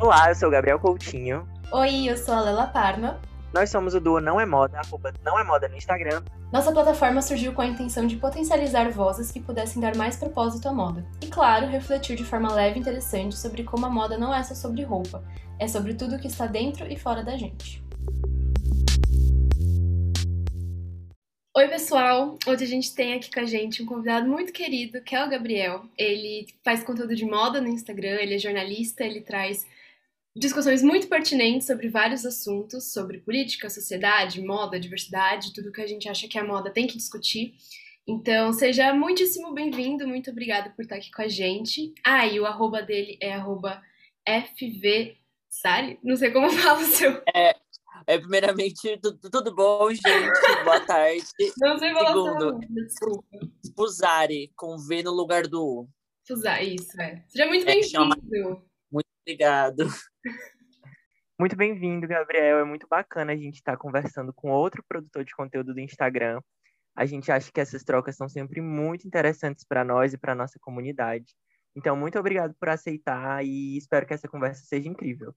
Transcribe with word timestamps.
Olá, 0.00 0.30
eu 0.30 0.34
sou 0.34 0.48
o 0.48 0.50
Gabriel 0.50 0.80
Coutinho. 0.80 1.46
Oi, 1.70 2.06
eu 2.06 2.16
sou 2.16 2.32
a 2.32 2.40
Lela 2.40 2.66
Parma. 2.66 3.20
Nós 3.52 3.68
somos 3.68 3.94
o 3.94 4.00
duo 4.00 4.18
Não 4.18 4.40
é 4.40 4.46
Moda, 4.46 4.78
arroba 4.78 5.12
Não 5.22 5.38
é 5.38 5.44
Moda 5.44 5.68
no 5.68 5.76
Instagram. 5.76 6.22
Nossa 6.50 6.72
plataforma 6.72 7.20
surgiu 7.20 7.52
com 7.52 7.60
a 7.60 7.66
intenção 7.66 8.06
de 8.06 8.16
potencializar 8.16 8.90
vozes 8.90 9.30
que 9.30 9.40
pudessem 9.40 9.78
dar 9.78 9.94
mais 9.94 10.16
propósito 10.16 10.66
à 10.70 10.72
moda. 10.72 11.04
E 11.20 11.26
claro, 11.26 11.66
refletir 11.66 12.16
de 12.16 12.24
forma 12.24 12.50
leve 12.50 12.78
e 12.78 12.80
interessante 12.80 13.36
sobre 13.36 13.62
como 13.62 13.84
a 13.84 13.90
moda 13.90 14.16
não 14.16 14.34
é 14.34 14.42
só 14.42 14.54
sobre 14.54 14.84
roupa, 14.84 15.22
é 15.58 15.68
sobre 15.68 15.92
tudo 15.92 16.18
que 16.18 16.28
está 16.28 16.46
dentro 16.46 16.90
e 16.90 16.96
fora 16.98 17.22
da 17.22 17.36
gente. 17.36 17.84
Oi, 21.54 21.68
pessoal! 21.68 22.38
Hoje 22.46 22.64
a 22.64 22.68
gente 22.68 22.94
tem 22.94 23.12
aqui 23.12 23.30
com 23.30 23.40
a 23.40 23.44
gente 23.44 23.82
um 23.82 23.86
convidado 23.86 24.26
muito 24.26 24.50
querido, 24.50 25.02
que 25.02 25.14
é 25.14 25.22
o 25.22 25.28
Gabriel. 25.28 25.82
Ele 25.98 26.46
faz 26.64 26.82
conteúdo 26.82 27.14
de 27.14 27.26
moda 27.26 27.60
no 27.60 27.68
Instagram, 27.68 28.16
ele 28.18 28.36
é 28.36 28.38
jornalista, 28.38 29.04
ele 29.04 29.20
traz 29.20 29.66
discussões 30.36 30.82
muito 30.82 31.08
pertinentes 31.08 31.66
sobre 31.66 31.88
vários 31.88 32.24
assuntos, 32.24 32.92
sobre 32.92 33.18
política, 33.18 33.68
sociedade, 33.68 34.40
moda, 34.40 34.78
diversidade, 34.78 35.52
tudo 35.52 35.72
que 35.72 35.80
a 35.80 35.86
gente 35.86 36.08
acha 36.08 36.28
que 36.28 36.38
a 36.38 36.44
moda 36.44 36.70
tem 36.70 36.86
que 36.86 36.96
discutir. 36.96 37.54
Então, 38.06 38.52
seja 38.52 38.92
muitíssimo 38.94 39.52
bem-vindo, 39.52 40.06
muito 40.06 40.30
obrigada 40.30 40.70
por 40.70 40.82
estar 40.82 40.96
aqui 40.96 41.10
com 41.10 41.22
a 41.22 41.28
gente. 41.28 41.92
Ah, 42.04 42.26
e 42.26 42.40
o 42.40 42.46
arroba 42.46 42.82
dele 42.82 43.18
é 43.20 43.32
arroba 43.32 43.82
FVSari? 44.26 45.98
Não 46.02 46.16
sei 46.16 46.30
como 46.30 46.46
eu 46.48 46.50
falo 46.50 46.80
o 46.80 46.84
seu. 46.84 47.22
É, 47.34 47.54
é 48.06 48.18
primeiramente, 48.18 48.98
tudo, 49.00 49.30
tudo 49.30 49.54
bom, 49.54 49.90
gente? 49.90 50.64
Boa 50.64 50.80
tarde. 50.80 51.24
Não 51.58 51.78
sei 51.78 51.92
falar 51.92 52.08
Segundo, 52.08 52.52
nome, 52.52 52.66
desculpa. 52.70 53.38
Fusari, 53.76 54.50
com 54.56 54.76
V 54.78 55.02
no 55.02 55.12
lugar 55.12 55.46
do 55.46 55.62
U. 55.62 55.88
Fusar, 56.26 56.62
isso, 56.64 57.00
é. 57.00 57.24
Seja 57.28 57.46
muito 57.46 57.68
É, 57.68 57.74
bem-vindo. 57.74 58.69
Obrigado. 59.30 59.86
Muito 61.38 61.54
bem-vindo, 61.54 62.08
Gabriel. 62.08 62.58
É 62.58 62.64
muito 62.64 62.88
bacana 62.88 63.32
a 63.32 63.36
gente 63.36 63.54
estar 63.54 63.76
conversando 63.76 64.32
com 64.32 64.50
outro 64.50 64.82
produtor 64.88 65.24
de 65.24 65.32
conteúdo 65.36 65.72
do 65.72 65.78
Instagram. 65.78 66.40
A 66.96 67.06
gente 67.06 67.30
acha 67.30 67.52
que 67.52 67.60
essas 67.60 67.84
trocas 67.84 68.16
são 68.16 68.28
sempre 68.28 68.60
muito 68.60 69.06
interessantes 69.06 69.64
para 69.64 69.84
nós 69.84 70.12
e 70.12 70.18
para 70.18 70.34
nossa 70.34 70.58
comunidade. 70.58 71.32
Então, 71.76 71.94
muito 71.94 72.18
obrigado 72.18 72.56
por 72.58 72.70
aceitar 72.70 73.46
e 73.46 73.76
espero 73.76 74.04
que 74.04 74.14
essa 74.14 74.26
conversa 74.26 74.64
seja 74.64 74.88
incrível. 74.88 75.32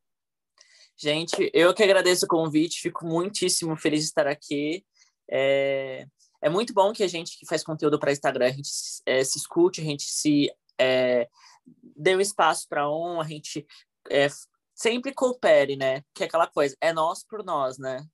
Gente, 0.97 1.51
eu 1.53 1.71
que 1.71 1.83
agradeço 1.83 2.25
o 2.25 2.27
convite, 2.27 2.81
fico 2.81 3.05
muitíssimo 3.05 3.77
feliz 3.77 3.99
de 3.99 4.07
estar 4.07 4.25
aqui. 4.25 4.83
É, 5.29 6.07
é 6.41 6.49
muito 6.49 6.73
bom 6.73 6.91
que 6.93 7.03
a 7.03 7.07
gente 7.07 7.37
que 7.37 7.45
faz 7.45 7.63
conteúdo 7.63 7.99
para 7.99 8.11
Instagram, 8.11 8.47
a 8.47 8.51
gente 8.51 8.71
é, 9.05 9.23
se 9.23 9.37
escute, 9.37 9.81
a 9.81 9.83
gente 9.83 10.03
se 10.03 10.51
é, 10.81 11.29
dê 11.65 12.15
um 12.15 12.21
espaço 12.21 12.67
para 12.67 12.89
um, 12.89 13.21
a 13.21 13.25
gente 13.25 13.65
é, 14.09 14.27
sempre 14.73 15.13
coopere, 15.13 15.75
né? 15.75 16.01
Que 16.13 16.23
é 16.23 16.25
aquela 16.25 16.47
coisa, 16.47 16.75
é 16.81 16.91
nós 16.91 17.23
por 17.23 17.43
nós, 17.43 17.77
né? 17.77 18.05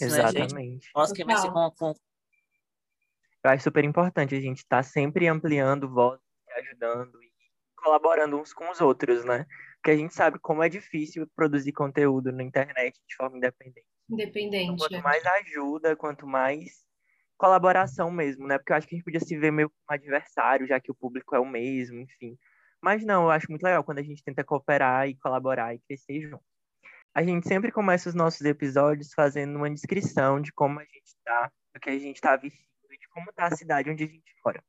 É, 0.00 0.08
gente? 0.08 0.18
Exatamente. 0.18 0.90
Nós 0.94 1.12
que 1.12 1.24
vai 1.24 1.36
ser 1.36 1.50
com, 1.50 1.70
com, 1.72 1.94
Eu 3.44 3.50
acho 3.50 3.64
super 3.64 3.84
importante 3.84 4.34
a 4.34 4.40
gente 4.40 4.58
estar 4.58 4.82
sempre 4.82 5.28
ampliando 5.28 5.88
vozes, 5.88 6.24
ajudando 6.56 7.22
e 7.22 7.30
colaborando 7.76 8.38
uns 8.38 8.52
com 8.52 8.70
os 8.70 8.80
outros, 8.80 9.24
né? 9.24 9.46
Porque 9.76 9.90
a 9.90 9.96
gente 9.96 10.14
sabe 10.14 10.38
como 10.38 10.62
é 10.62 10.68
difícil 10.68 11.26
produzir 11.34 11.72
conteúdo 11.72 12.30
na 12.32 12.42
internet 12.42 13.00
de 13.08 13.16
forma 13.16 13.36
independente. 13.36 13.86
Então, 14.10 14.24
Independente. 14.24 14.78
quanto 14.78 14.96
é. 14.96 15.02
mais 15.02 15.24
ajuda, 15.24 15.96
quanto 15.96 16.26
mais 16.26 16.84
colaboração 17.38 18.10
mesmo, 18.10 18.46
né? 18.46 18.58
Porque 18.58 18.72
eu 18.72 18.76
acho 18.76 18.86
que 18.86 18.94
a 18.94 18.98
gente 18.98 19.04
podia 19.04 19.20
se 19.20 19.38
ver 19.38 19.50
meio 19.50 19.70
como 19.70 19.98
adversário, 19.98 20.66
já 20.66 20.78
que 20.78 20.90
o 20.90 20.94
público 20.94 21.34
é 21.34 21.40
o 21.40 21.46
mesmo, 21.46 21.98
enfim. 22.00 22.36
Mas 22.82 23.04
não, 23.04 23.24
eu 23.24 23.30
acho 23.30 23.50
muito 23.50 23.62
legal 23.62 23.84
quando 23.84 23.98
a 23.98 24.02
gente 24.02 24.22
tenta 24.24 24.42
cooperar 24.42 25.08
e 25.08 25.16
colaborar 25.16 25.74
e 25.74 25.80
crescer 25.80 26.22
junto. 26.22 26.44
A 27.14 27.22
gente 27.22 27.46
sempre 27.46 27.72
começa 27.72 28.08
os 28.08 28.14
nossos 28.14 28.42
episódios 28.42 29.12
fazendo 29.12 29.56
uma 29.56 29.70
descrição 29.70 30.40
de 30.40 30.52
como 30.52 30.80
a 30.80 30.84
gente 30.84 31.16
tá, 31.24 31.50
do 31.74 31.80
que 31.80 31.90
a 31.90 31.98
gente 31.98 32.20
tá 32.20 32.36
vestindo 32.36 32.92
e 32.92 32.98
de 32.98 33.08
como 33.08 33.32
tá 33.32 33.46
a 33.46 33.56
cidade 33.56 33.90
onde 33.90 34.04
a 34.04 34.06
gente 34.06 34.32
mora. 34.44 34.62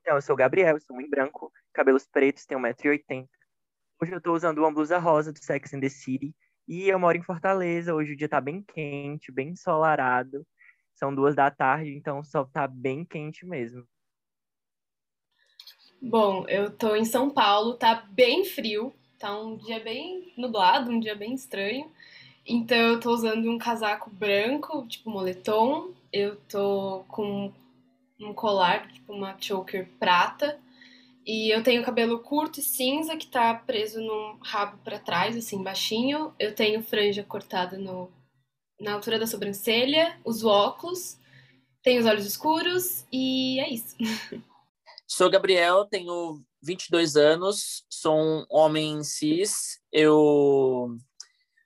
Então, 0.00 0.16
eu 0.16 0.22
sou 0.22 0.34
o 0.34 0.36
Gabriel, 0.36 0.80
sou 0.80 0.96
homem 0.96 1.08
branco, 1.08 1.52
cabelos 1.72 2.06
pretos, 2.06 2.46
tenho 2.46 2.60
1,80m. 2.60 3.28
Hoje 4.02 4.12
eu 4.12 4.20
tô 4.20 4.34
usando 4.34 4.58
uma 4.58 4.72
blusa 4.72 4.98
rosa 4.98 5.32
do 5.32 5.38
Sex 5.38 5.72
and 5.72 5.80
the 5.80 5.88
City 5.88 6.34
e 6.66 6.88
eu 6.88 6.98
moro 6.98 7.16
em 7.16 7.22
Fortaleza. 7.22 7.94
Hoje 7.94 8.12
o 8.12 8.16
dia 8.16 8.28
tá 8.28 8.40
bem 8.40 8.62
quente, 8.62 9.30
bem 9.30 9.50
ensolarado. 9.50 10.46
São 10.94 11.14
duas 11.14 11.34
da 11.34 11.50
tarde, 11.50 11.94
então 11.94 12.18
o 12.18 12.24
sol 12.24 12.46
tá 12.46 12.66
bem 12.66 13.04
quente 13.04 13.46
mesmo. 13.46 13.86
Bom, 16.06 16.44
eu 16.48 16.70
tô 16.70 16.94
em 16.94 17.04
São 17.04 17.30
Paulo, 17.30 17.74
tá 17.74 17.94
bem 18.10 18.44
frio, 18.44 18.92
tá 19.18 19.36
um 19.40 19.56
dia 19.56 19.80
bem 19.80 20.32
nublado, 20.36 20.90
um 20.90 21.00
dia 21.00 21.14
bem 21.14 21.34
estranho. 21.34 21.90
Então 22.46 22.76
eu 22.78 23.00
tô 23.00 23.12
usando 23.12 23.50
um 23.50 23.58
casaco 23.58 24.10
branco, 24.10 24.86
tipo 24.86 25.10
moletom. 25.10 25.92
Eu 26.12 26.36
tô 26.48 27.04
com 27.08 27.52
um 28.20 28.34
colar, 28.34 28.90
tipo 28.92 29.12
uma 29.12 29.36
choker 29.40 29.88
prata. 29.98 30.58
E 31.26 31.54
eu 31.54 31.62
tenho 31.62 31.84
cabelo 31.84 32.20
curto 32.20 32.60
e 32.60 32.62
cinza 32.62 33.16
que 33.16 33.26
tá 33.28 33.54
preso 33.54 34.00
num 34.02 34.38
rabo 34.42 34.78
pra 34.84 34.98
trás, 34.98 35.36
assim, 35.36 35.62
baixinho. 35.62 36.34
Eu 36.38 36.54
tenho 36.54 36.82
franja 36.82 37.24
cortada 37.24 37.78
no, 37.78 38.10
na 38.80 38.94
altura 38.94 39.18
da 39.18 39.26
sobrancelha, 39.26 40.18
uso 40.24 40.48
óculos, 40.48 41.18
tenho 41.82 42.00
os 42.00 42.06
olhos 42.06 42.26
escuros 42.26 43.06
e 43.12 43.60
é 43.60 43.70
isso. 43.70 43.96
Sou 45.06 45.30
Gabriel, 45.30 45.84
tenho 45.84 46.42
22 46.62 47.16
anos, 47.16 47.84
sou 47.90 48.16
um 48.16 48.46
homem 48.48 49.04
cis. 49.04 49.78
Eu 49.92 50.96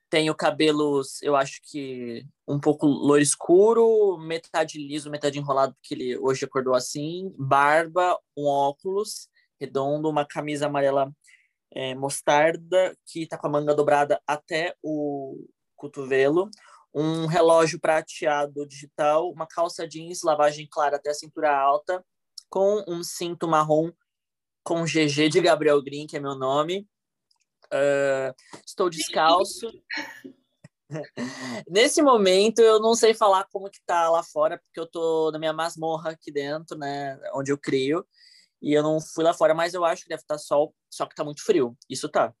tenho 0.09 0.35
cabelos, 0.35 1.21
eu 1.21 1.35
acho 1.35 1.61
que 1.63 2.25
um 2.47 2.59
pouco 2.59 2.85
loiro 2.85 3.23
escuro, 3.23 4.17
metade 4.17 4.77
liso, 4.77 5.09
metade 5.09 5.39
enrolado, 5.39 5.73
porque 5.75 5.93
ele 5.93 6.17
hoje 6.17 6.43
acordou 6.43 6.75
assim. 6.75 7.33
Barba, 7.37 8.19
um 8.37 8.45
óculos 8.45 9.29
redondo, 9.59 10.09
uma 10.09 10.25
camisa 10.25 10.67
amarela 10.67 11.11
é, 11.71 11.95
mostarda, 11.95 12.95
que 13.05 13.25
tá 13.25 13.37
com 13.37 13.47
a 13.47 13.49
manga 13.49 13.73
dobrada 13.73 14.21
até 14.27 14.75
o 14.83 15.47
cotovelo. 15.75 16.49
Um 16.93 17.25
relógio 17.25 17.79
prateado 17.79 18.67
digital, 18.67 19.31
uma 19.31 19.47
calça 19.47 19.87
jeans, 19.87 20.23
lavagem 20.23 20.67
clara 20.69 20.97
até 20.97 21.11
a 21.11 21.13
cintura 21.13 21.55
alta, 21.55 22.03
com 22.49 22.83
um 22.87 23.03
cinto 23.03 23.47
marrom 23.47 23.91
com 24.63 24.83
GG 24.83 25.29
de 25.29 25.41
Gabriel 25.41 25.81
Green, 25.81 26.05
que 26.05 26.17
é 26.17 26.19
meu 26.19 26.35
nome. 26.35 26.87
Uh, 27.65 28.33
estou 28.65 28.89
descalço. 28.89 29.67
Nesse 31.69 32.01
momento, 32.01 32.59
eu 32.59 32.79
não 32.79 32.95
sei 32.95 33.13
falar 33.13 33.47
como 33.51 33.69
que 33.69 33.79
tá 33.85 34.09
lá 34.09 34.23
fora, 34.23 34.57
porque 34.57 34.79
eu 34.79 34.87
tô 34.87 35.31
na 35.31 35.39
minha 35.39 35.53
masmorra 35.53 36.11
aqui 36.11 36.31
dentro, 36.31 36.77
né, 36.77 37.19
onde 37.33 37.51
eu 37.51 37.57
crio, 37.57 38.05
e 38.61 38.73
eu 38.73 38.81
não 38.81 38.99
fui 38.99 39.23
lá 39.23 39.33
fora, 39.33 39.53
mas 39.53 39.73
eu 39.73 39.85
acho 39.85 40.03
que 40.03 40.09
deve 40.09 40.21
estar 40.21 40.37
sol, 40.37 40.75
só 40.89 41.05
que 41.05 41.15
tá 41.15 41.23
muito 41.23 41.43
frio. 41.43 41.77
Isso 41.87 42.09
tá. 42.09 42.33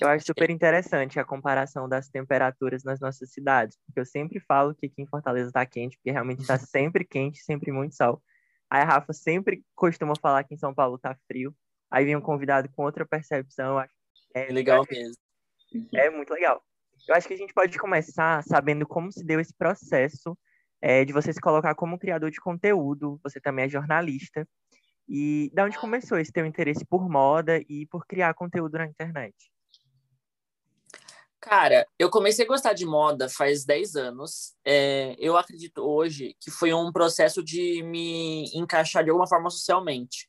Eu 0.00 0.08
acho 0.08 0.26
super 0.26 0.50
interessante 0.50 1.18
a 1.18 1.24
comparação 1.24 1.88
das 1.88 2.08
temperaturas 2.08 2.82
nas 2.82 3.00
nossas 3.00 3.30
cidades, 3.30 3.78
porque 3.86 4.00
eu 4.00 4.06
sempre 4.06 4.40
falo 4.40 4.74
que 4.74 4.86
aqui 4.86 5.02
em 5.02 5.06
Fortaleza 5.06 5.52
tá 5.52 5.64
quente, 5.64 5.96
porque 5.96 6.10
realmente 6.10 6.46
tá 6.46 6.58
sempre 6.58 7.04
quente, 7.04 7.38
sempre 7.42 7.72
muito 7.72 7.94
sol. 7.94 8.22
Aí 8.68 8.82
a 8.82 8.84
Rafa 8.84 9.12
sempre 9.12 9.64
costuma 9.74 10.14
falar 10.20 10.44
que 10.44 10.54
em 10.54 10.58
São 10.58 10.74
Paulo 10.74 10.98
tá 10.98 11.16
frio. 11.26 11.54
Aí 11.90 12.04
vem 12.04 12.16
um 12.16 12.20
convidado 12.20 12.68
com 12.70 12.84
outra 12.84 13.04
percepção, 13.04 13.80
é 13.80 13.88
É 14.34 14.52
legal 14.52 14.84
mesmo. 14.88 15.16
É 15.92 16.08
muito 16.10 16.32
legal. 16.32 16.62
Eu 17.08 17.14
acho 17.14 17.26
que 17.26 17.34
a 17.34 17.36
gente 17.36 17.52
pode 17.52 17.76
começar 17.78 18.42
sabendo 18.44 18.86
como 18.86 19.10
se 19.10 19.24
deu 19.24 19.40
esse 19.40 19.54
processo 19.54 20.38
é, 20.80 21.04
de 21.04 21.12
você 21.12 21.32
se 21.32 21.40
colocar 21.40 21.74
como 21.74 21.98
criador 21.98 22.30
de 22.30 22.40
conteúdo. 22.40 23.18
Você 23.22 23.40
também 23.40 23.64
é 23.64 23.68
jornalista. 23.68 24.46
E 25.08 25.50
da 25.52 25.64
onde 25.64 25.78
começou 25.78 26.18
esse 26.18 26.32
teu 26.32 26.46
interesse 26.46 26.84
por 26.86 27.08
moda 27.08 27.60
e 27.68 27.86
por 27.86 28.06
criar 28.06 28.32
conteúdo 28.34 28.78
na 28.78 28.86
internet? 28.86 29.34
Cara, 31.40 31.86
eu 31.98 32.10
comecei 32.10 32.44
a 32.44 32.48
gostar 32.48 32.74
de 32.74 32.84
moda 32.84 33.28
faz 33.28 33.64
10 33.64 33.96
anos. 33.96 34.54
É, 34.64 35.16
eu 35.18 35.38
acredito 35.38 35.82
hoje 35.82 36.36
que 36.38 36.50
foi 36.50 36.74
um 36.74 36.92
processo 36.92 37.42
de 37.42 37.82
me 37.82 38.44
encaixar 38.54 39.02
de 39.02 39.10
alguma 39.10 39.26
forma 39.26 39.48
socialmente. 39.48 40.28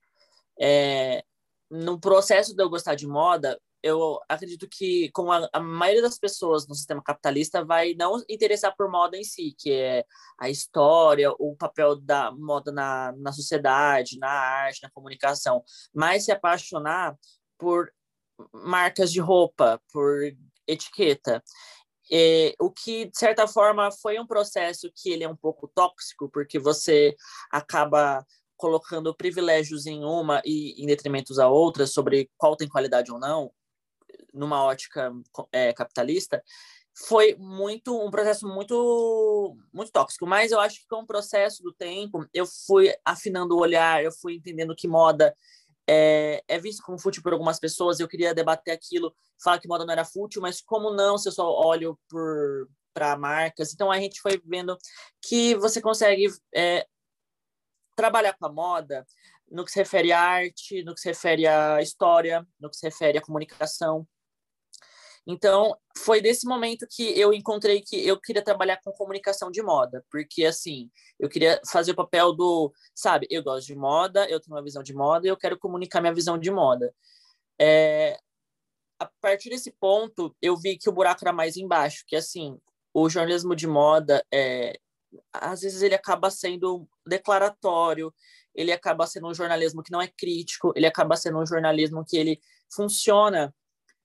É, 0.60 1.24
no 1.70 2.00
processo 2.00 2.56
de 2.56 2.64
eu 2.64 2.70
gostar 2.70 2.96
de 2.96 3.06
moda, 3.08 3.60
eu 3.84 4.20
acredito 4.30 4.68
que, 4.70 5.10
como 5.12 5.32
a, 5.32 5.50
a, 5.52 5.60
maioria 5.60 6.02
das 6.02 6.18
pessoas 6.18 6.68
no 6.68 6.76
sistema 6.76 7.02
capitalista, 7.04 7.66
vai 7.66 7.94
não 7.94 8.24
interessar 8.30 8.74
por 8.76 8.90
moda 8.90 9.18
em 9.18 9.24
si, 9.24 9.54
que 9.58 9.72
é 9.72 10.06
a 10.40 10.50
história, 10.50 11.32
o 11.40 11.56
papel 11.58 11.96
da 11.96 12.32
moda 12.32 12.72
na, 12.72 13.12
na 13.18 13.34
sociedade, 13.34 14.20
na 14.20 14.30
arte, 14.30 14.84
na 14.84 14.92
comunicação, 14.92 15.64
mas 15.94 16.26
se 16.26 16.32
apaixonar 16.32 17.18
por 17.58 17.92
marcas 18.54 19.12
de 19.12 19.20
roupa, 19.20 19.82
por 19.92 20.32
etiqueta. 20.72 21.44
É, 22.12 22.54
o 22.60 22.70
que, 22.70 23.06
de 23.06 23.18
certa 23.18 23.48
forma, 23.48 23.90
foi 23.92 24.20
um 24.20 24.28
processo 24.28 24.92
que 24.94 25.12
ele 25.12 25.24
é 25.24 25.30
um 25.30 25.36
pouco 25.36 25.68
tóxico, 25.74 26.30
porque 26.30 26.60
você 26.60 27.16
acaba 27.50 28.26
colocando 28.58 29.16
privilégios 29.16 29.88
em 29.88 30.04
uma 30.04 30.42
e 30.46 30.82
em 30.82 30.86
detrimento 30.86 31.40
a 31.42 31.48
outra 31.48 31.88
sobre 31.88 32.30
qual 32.38 32.56
tem 32.56 32.68
qualidade 32.68 33.12
ou 33.12 33.20
não, 33.20 33.52
numa 34.34 34.64
ótica 34.64 35.12
é, 35.52 35.74
capitalista, 35.74 36.44
foi 36.94 37.36
muito 37.40 37.98
um 38.00 38.12
processo 38.12 38.48
muito 38.48 39.58
muito 39.74 39.92
tóxico, 39.92 40.28
mas 40.28 40.52
eu 40.52 40.60
acho 40.60 40.82
que 40.82 40.88
com 40.88 41.02
o 41.02 41.08
processo 41.08 41.64
do 41.64 41.72
tempo 41.72 42.28
eu 42.34 42.46
fui 42.46 42.94
afinando 43.06 43.56
o 43.56 43.60
olhar, 43.60 44.04
eu 44.04 44.12
fui 44.12 44.36
entendendo 44.36 44.76
que 44.76 44.88
moda 44.88 45.36
é, 45.88 46.44
é 46.48 46.60
visto 46.60 46.84
como 46.84 47.00
fútil 47.00 47.24
por 47.24 47.34
algumas 47.34 47.60
pessoas, 47.60 48.00
eu 48.00 48.08
queria 48.08 48.34
debater 48.34 48.74
aquilo, 48.74 49.14
falar 49.42 49.60
que 49.60 49.68
moda 49.68 49.86
não 49.86 49.94
era 49.94 50.06
fútil, 50.06 50.42
mas 50.42 50.62
como 50.62 50.92
não 50.92 51.18
se 51.18 51.28
eu 51.28 51.34
só 51.34 51.50
olho 51.50 52.00
para 52.94 53.18
marcas, 53.18 53.74
então 53.74 53.92
a 53.92 54.00
gente 54.00 54.22
foi 54.22 54.42
vendo 54.46 54.78
que 55.22 55.56
você 55.56 55.82
consegue 55.82 56.28
é, 56.54 56.86
trabalhar 57.96 58.34
com 58.34 58.46
a 58.46 58.52
moda 58.52 59.06
no 59.50 59.66
que 59.66 59.72
se 59.72 59.80
refere 59.80 60.12
à 60.12 60.20
arte, 60.20 60.84
no 60.84 60.96
que 60.96 61.02
se 61.02 61.10
refere 61.10 61.46
à 61.46 61.82
história, 61.82 62.48
no 62.60 62.70
que 62.70 62.78
se 62.78 62.86
refere 62.86 63.18
à 63.18 63.22
comunicação. 63.22 64.08
Então, 65.28 65.78
foi 65.98 66.20
desse 66.20 66.48
momento 66.48 66.88
que 66.90 67.18
eu 67.20 67.32
encontrei 67.32 67.82
que 67.82 67.96
eu 68.08 68.20
queria 68.20 68.44
trabalhar 68.44 68.80
com 68.84 68.92
comunicação 68.92 69.52
de 69.52 69.62
moda, 69.62 70.04
porque 70.10 70.46
assim, 70.46 70.90
eu 71.20 71.30
queria 71.30 71.62
fazer 71.70 71.92
o 71.92 71.96
papel 71.96 72.34
do, 72.34 72.74
sabe, 72.96 73.28
eu 73.30 73.44
gosto 73.44 73.68
de 73.68 73.76
moda, 73.76 74.28
eu 74.30 74.40
tenho 74.40 74.56
uma 74.56 74.64
visão 74.64 74.82
de 74.82 74.94
moda 74.94 75.28
e 75.28 75.30
eu 75.30 75.38
quero 75.38 75.60
comunicar 75.60 76.02
minha 76.02 76.14
visão 76.14 76.38
de 76.38 76.50
moda. 76.50 76.94
É, 77.60 78.18
a 79.00 79.06
partir 79.22 79.50
desse 79.50 79.72
ponto, 79.72 80.36
eu 80.42 80.58
vi 80.58 80.78
que 80.78 80.90
o 80.90 80.92
buraco 80.92 81.24
era 81.24 81.34
mais 81.34 81.56
embaixo, 81.56 82.04
que 82.08 82.16
assim, 82.16 82.60
o 82.94 83.08
jornalismo 83.10 83.56
de 83.56 83.68
moda, 83.68 84.26
é, 84.34 84.80
às 85.32 85.62
vezes 85.62 85.82
ele 85.82 85.96
acaba 85.96 86.32
sendo 86.32 86.88
declaratório, 87.06 88.14
ele 88.56 88.72
acaba 88.72 89.08
sendo 89.08 89.28
um 89.28 89.34
jornalismo 89.34 89.84
que 89.84 89.92
não 89.92 90.02
é 90.02 90.08
crítico, 90.08 90.74
ele 90.76 90.88
acaba 90.88 91.16
sendo 91.16 91.40
um 91.40 91.46
jornalismo 91.46 92.04
que 92.06 92.18
ele 92.18 92.40
funciona 92.74 93.54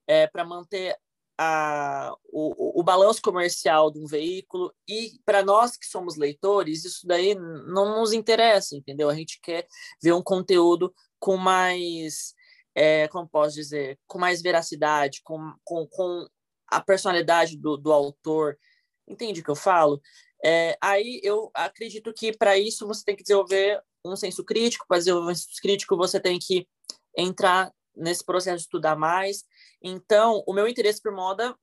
é, 0.06 0.26
para 0.26 0.44
manter 0.44 0.96
a, 1.38 2.15
o, 2.25 2.81
o 2.81 2.83
balanço 2.83 3.21
comercial 3.21 3.91
de 3.91 3.99
um 3.99 4.06
veículo 4.06 4.75
e 4.88 5.21
para 5.25 5.43
nós 5.43 5.77
que 5.77 5.87
somos 5.87 6.17
leitores 6.17 6.85
isso 6.85 7.06
daí 7.06 7.35
não 7.35 7.99
nos 7.99 8.12
interessa 8.12 8.77
entendeu? 8.77 9.11
A 9.11 9.15
gente 9.15 9.38
quer 9.43 9.67
ver 10.03 10.12
um 10.12 10.23
conteúdo 10.23 10.94
com 11.19 11.37
mais 11.37 12.35
é, 12.75 13.09
como 13.09 13.29
posso 13.29 13.55
dizer 13.55 13.99
com 14.06 14.19
mais 14.19 14.41
veracidade 14.41 15.21
com, 15.23 15.55
com, 15.65 15.87
com 15.87 16.27
a 16.69 16.81
personalidade 16.81 17.56
do, 17.56 17.77
do 17.77 17.93
autor. 17.93 18.59
Entende 19.06 19.41
o 19.41 19.44
que 19.44 19.50
eu 19.50 19.56
falo? 19.56 20.00
É, 20.44 20.77
aí 20.81 21.21
eu 21.23 21.50
acredito 21.55 22.12
que 22.12 22.37
para 22.37 22.59
isso 22.59 22.87
você 22.87 23.05
tem 23.05 23.17
que 23.17 23.23
desenvolver 23.23 23.81
um 24.05 24.17
senso 24.17 24.44
crítico 24.44 24.85
para 24.87 24.99
desenvolver 24.99 25.33
um 25.33 25.35
senso 25.35 25.61
crítico 25.61 25.97
você 25.97 26.21
tem 26.21 26.38
que 26.38 26.69
entrar 27.17 27.73
nesse 27.96 28.25
processo 28.25 28.58
de 28.58 28.62
estudar 28.62 28.96
mais. 28.96 29.44
Então, 29.82 30.43
o 30.46 30.52
meu 30.52 30.69
interesse 30.69 31.00
por 31.00 31.12
moda, 31.12 31.56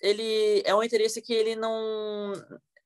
ele 0.00 0.62
é 0.64 0.74
um 0.74 0.82
interesse 0.82 1.22
que 1.22 1.32
ele 1.32 1.56
não 1.56 2.32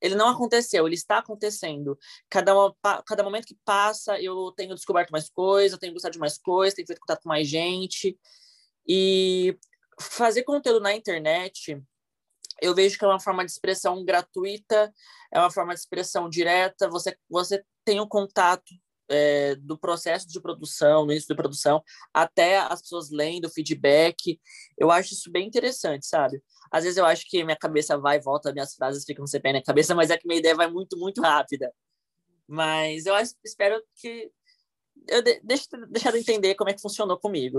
ele 0.01 0.15
não 0.15 0.29
aconteceu, 0.29 0.87
ele 0.87 0.95
está 0.95 1.19
acontecendo. 1.19 1.99
Cada, 2.31 2.55
uma, 2.55 2.75
cada 3.05 3.23
momento 3.23 3.47
que 3.47 3.59
passa, 3.65 4.21
eu 4.21 4.53
tenho 4.57 4.75
descoberto 4.75 5.11
mais 5.11 5.29
coisas, 5.29 5.79
tenho 5.79 5.93
gostado 5.93 6.13
de 6.13 6.19
mais 6.21 6.39
coisas, 6.39 6.75
tenho 6.75 6.87
feito 6.87 7.01
contato 7.01 7.23
com 7.23 7.29
mais 7.29 7.49
gente. 7.49 8.17
E 8.87 9.59
fazer 10.01 10.45
conteúdo 10.45 10.81
na 10.81 10.95
internet, 10.95 11.83
eu 12.61 12.75
vejo 12.75 12.99
que 12.99 13.05
é 13.05 13.09
uma 13.09 13.21
forma 13.21 13.45
de 13.45 13.51
expressão 13.51 14.05
gratuita, 14.05 14.93
é 15.33 15.39
uma 15.39 15.51
forma 15.51 15.75
de 15.75 15.81
expressão 15.81 16.29
direta, 16.29 16.89
você, 16.89 17.17
você 17.29 17.65
tem 17.85 18.01
um 18.01 18.09
contato 18.09 18.73
é, 19.09 19.55
do 19.57 19.79
processo 19.79 20.29
de 20.29 20.41
produção, 20.41 21.05
no 21.05 21.13
início 21.13 21.29
de 21.29 21.35
produção, 21.35 21.83
até 22.13 22.59
as 22.59 22.83
pessoas 22.83 23.11
lendo 23.11 23.51
feedback. 23.51 24.41
Eu 24.77 24.91
acho 24.91 25.15
isso 25.15 25.31
bem 25.31 25.47
interessante, 25.47 26.07
sabe? 26.07 26.43
Às 26.71 26.85
vezes 26.85 26.99
eu 26.99 27.07
acho 27.07 27.25
que 27.29 27.45
minha 27.45 27.57
cabeça 27.57 27.97
vai 27.99 28.19
e 28.19 28.21
volta, 28.21 28.53
minhas 28.53 28.75
frases 28.75 29.05
ficam 29.05 29.27
sem 29.27 29.41
pé 29.41 29.53
na 29.53 29.63
cabeça, 29.63 29.95
mas 29.95 30.11
é 30.11 30.19
que 30.19 30.27
minha 30.27 30.39
ideia 30.39 30.55
vai 30.55 30.71
muito, 30.71 30.99
muito 30.99 31.21
rápida. 31.21 31.73
Mas 32.47 33.07
eu 33.07 33.15
acho, 33.15 33.35
espero 33.45 33.83
que 33.97 34.31
eu 35.09 35.23
de, 35.23 35.41
deixe, 35.43 35.67
deixar 35.89 36.13
de 36.13 36.19
entender 36.19 36.55
como 36.55 36.71
é 36.71 36.75
que 36.75 36.83
funcionou 36.83 37.19
comigo. 37.19 37.59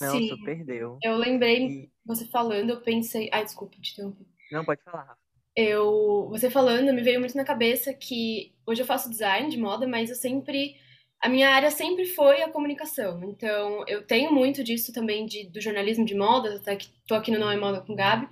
Não, 0.00 0.12
Sim, 0.12 0.44
perdeu. 0.44 0.98
Eu 1.02 1.16
lembrei, 1.16 1.66
e... 1.66 1.92
você 2.04 2.26
falando, 2.26 2.70
eu 2.70 2.80
pensei. 2.82 3.30
Ai, 3.32 3.44
desculpa, 3.44 3.76
te 3.80 3.92
interrompi. 3.92 4.26
Não, 4.52 4.64
pode 4.64 4.82
falar, 4.82 5.04
Rafa 5.04 5.25
eu, 5.56 6.28
você 6.30 6.50
falando, 6.50 6.92
me 6.92 7.02
veio 7.02 7.18
muito 7.18 7.36
na 7.36 7.44
cabeça 7.44 7.94
que 7.94 8.52
hoje 8.66 8.82
eu 8.82 8.86
faço 8.86 9.10
design 9.10 9.48
de 9.48 9.58
moda, 9.58 9.86
mas 9.88 10.10
eu 10.10 10.16
sempre 10.16 10.76
a 11.22 11.28
minha 11.28 11.50
área 11.50 11.70
sempre 11.70 12.04
foi 12.06 12.42
a 12.42 12.50
comunicação. 12.50 13.24
Então, 13.24 13.84
eu 13.88 14.02
tenho 14.02 14.32
muito 14.32 14.62
disso 14.62 14.92
também 14.92 15.26
de, 15.26 15.48
do 15.48 15.60
jornalismo 15.60 16.04
de 16.04 16.14
moda, 16.14 16.56
até 16.56 16.76
que 16.76 16.88
tô 17.06 17.14
aqui 17.14 17.30
no 17.30 17.38
Não 17.38 17.50
é 17.50 17.56
Moda 17.56 17.80
com 17.80 17.94
Gabi. 17.94 18.28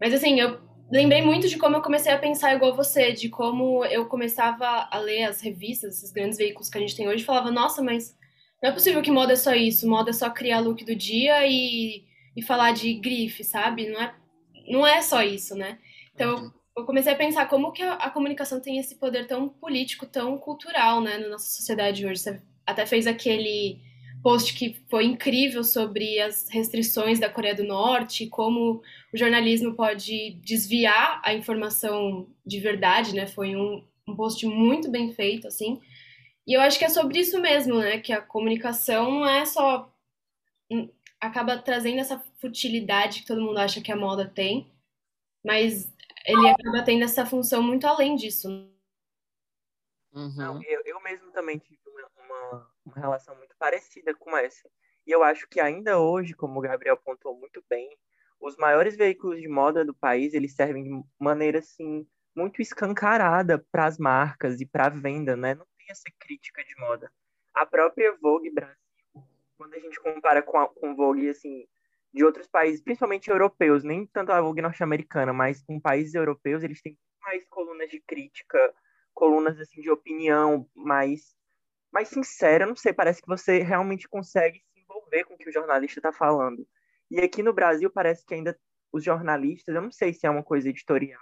Mas 0.00 0.12
assim, 0.12 0.38
eu 0.40 0.60
lembrei 0.90 1.22
muito 1.22 1.48
de 1.48 1.56
como 1.56 1.76
eu 1.76 1.82
comecei 1.82 2.12
a 2.12 2.18
pensar 2.18 2.54
igual 2.54 2.74
você, 2.74 3.12
de 3.12 3.28
como 3.28 3.84
eu 3.86 4.06
começava 4.06 4.88
a 4.90 4.98
ler 4.98 5.24
as 5.24 5.40
revistas, 5.40 5.96
esses 5.96 6.12
grandes 6.12 6.36
veículos 6.36 6.68
que 6.68 6.76
a 6.76 6.80
gente 6.80 6.96
tem 6.96 7.08
hoje, 7.08 7.22
e 7.22 7.26
falava, 7.26 7.50
nossa, 7.50 7.82
mas 7.82 8.16
não 8.62 8.70
é 8.70 8.72
possível 8.72 9.02
que 9.02 9.10
moda 9.10 9.32
é 9.32 9.36
só 9.36 9.54
isso, 9.54 9.88
moda 9.88 10.10
é 10.10 10.12
só 10.12 10.28
criar 10.28 10.60
look 10.60 10.84
do 10.84 10.94
dia 10.94 11.46
e, 11.46 12.04
e 12.36 12.42
falar 12.42 12.72
de 12.72 12.92
grife, 12.94 13.44
sabe? 13.44 13.88
Não 13.88 14.02
é, 14.02 14.14
não 14.68 14.86
é 14.86 15.00
só 15.00 15.22
isso, 15.22 15.54
né? 15.54 15.78
Então, 16.14 16.36
uhum. 16.36 16.50
Eu 16.76 16.84
comecei 16.84 17.12
a 17.12 17.16
pensar 17.16 17.46
como 17.48 17.72
que 17.72 17.82
a, 17.82 17.94
a, 17.94 18.10
comunicação 18.10 18.60
tem 18.60 18.78
esse 18.78 18.96
poder 18.96 19.26
tão 19.26 19.48
político, 19.48 20.06
tão 20.06 20.36
cultural, 20.36 21.00
né, 21.00 21.16
na 21.18 21.28
nossa 21.28 21.48
sociedade 21.48 22.06
hoje. 22.06 22.20
Você 22.20 22.42
até 22.66 22.84
fez 22.84 23.06
aquele 23.06 23.80
post 24.22 24.54
que 24.54 24.82
foi 24.90 25.04
incrível 25.06 25.64
sobre 25.64 26.20
as 26.20 26.48
restrições 26.50 27.18
da 27.18 27.30
Coreia 27.30 27.54
do 27.54 27.64
Norte, 27.64 28.26
como 28.26 28.82
o 29.12 29.16
jornalismo 29.16 29.74
pode 29.74 30.32
desviar 30.44 31.20
a 31.24 31.32
informação 31.32 32.28
de 32.44 32.60
verdade, 32.60 33.14
né? 33.14 33.26
Foi 33.26 33.56
um, 33.56 33.82
um 34.06 34.16
post 34.16 34.44
muito 34.46 34.90
bem 34.90 35.12
feito, 35.12 35.46
assim. 35.46 35.80
E 36.46 36.54
eu 36.54 36.60
acho 36.60 36.78
que 36.78 36.84
é 36.84 36.88
sobre 36.88 37.20
isso 37.20 37.40
mesmo, 37.40 37.78
né? 37.78 37.98
Que 38.00 38.12
a 38.12 38.20
comunicação 38.20 39.10
não 39.20 39.28
é 39.28 39.44
só 39.46 39.92
hum, 40.70 40.88
acaba 41.20 41.56
trazendo 41.58 42.00
essa 42.00 42.18
futilidade 42.40 43.20
que 43.20 43.26
todo 43.26 43.40
mundo 43.40 43.58
acha 43.58 43.80
que 43.80 43.92
a 43.92 43.96
moda 43.96 44.26
tem, 44.26 44.70
mas 45.44 45.92
ele 46.26 46.48
acaba 46.48 46.82
tendo 46.82 47.04
essa 47.04 47.24
função 47.24 47.62
muito 47.62 47.86
além 47.86 48.16
disso. 48.16 48.48
Uhum. 50.12 50.34
Não, 50.36 50.62
eu, 50.64 50.82
eu 50.84 51.00
mesmo 51.02 51.30
também 51.30 51.58
tive 51.58 51.78
uma, 52.16 52.68
uma, 52.84 52.94
relação 52.94 53.36
muito 53.36 53.54
parecida 53.56 54.14
com 54.14 54.36
essa. 54.36 54.68
E 55.06 55.10
eu 55.10 55.22
acho 55.22 55.46
que 55.48 55.60
ainda 55.60 56.00
hoje, 56.00 56.34
como 56.34 56.58
o 56.58 56.62
Gabriel 56.62 56.96
pontuou 56.96 57.38
muito 57.38 57.62
bem, 57.68 57.96
os 58.40 58.56
maiores 58.56 58.96
veículos 58.96 59.40
de 59.40 59.48
moda 59.48 59.84
do 59.84 59.94
país, 59.94 60.34
eles 60.34 60.54
servem 60.54 60.82
de 60.82 61.04
maneira, 61.18 61.60
assim, 61.60 62.06
muito 62.34 62.60
escancarada 62.60 63.64
para 63.70 63.86
as 63.86 63.98
marcas 63.98 64.60
e 64.60 64.66
para 64.66 64.86
a 64.86 64.90
venda, 64.90 65.36
né? 65.36 65.54
Não 65.54 65.66
tem 65.78 65.86
essa 65.90 66.10
crítica 66.18 66.64
de 66.64 66.74
moda. 66.80 67.10
A 67.54 67.64
própria 67.64 68.16
Vogue 68.20 68.50
Brasil, 68.50 68.76
quando 69.56 69.74
a 69.74 69.78
gente 69.78 70.00
compara 70.00 70.42
com 70.42 70.58
a 70.58 70.68
com 70.68 70.94
Vogue, 70.96 71.28
assim, 71.28 71.66
de 72.16 72.24
outros 72.24 72.48
países, 72.48 72.82
principalmente 72.82 73.30
europeus, 73.30 73.84
nem 73.84 74.06
tanto 74.06 74.32
a 74.32 74.40
Vogue 74.40 74.62
norte-americana, 74.62 75.34
mas 75.34 75.62
com 75.62 75.78
países 75.78 76.14
europeus, 76.14 76.62
eles 76.62 76.80
têm 76.80 76.98
mais 77.20 77.46
colunas 77.46 77.90
de 77.90 78.00
crítica, 78.00 78.74
colunas 79.12 79.60
assim 79.60 79.82
de 79.82 79.90
opinião 79.90 80.66
mais 80.74 81.36
mais 81.92 82.08
sincera, 82.08 82.66
não 82.66 82.76
sei, 82.76 82.92
parece 82.92 83.22
que 83.22 83.28
você 83.28 83.58
realmente 83.58 84.08
consegue 84.08 84.62
se 84.72 84.80
envolver 84.80 85.24
com 85.24 85.34
o 85.34 85.38
que 85.38 85.48
o 85.48 85.52
jornalista 85.52 85.98
está 85.98 86.12
falando. 86.12 86.66
E 87.10 87.20
aqui 87.20 87.42
no 87.42 87.54
Brasil 87.54 87.90
parece 87.90 88.24
que 88.24 88.34
ainda 88.34 88.58
os 88.92 89.04
jornalistas, 89.04 89.74
eu 89.74 89.80
não 89.80 89.90
sei 89.92 90.12
se 90.12 90.26
é 90.26 90.30
uma 90.30 90.42
coisa 90.42 90.68
editorial, 90.68 91.20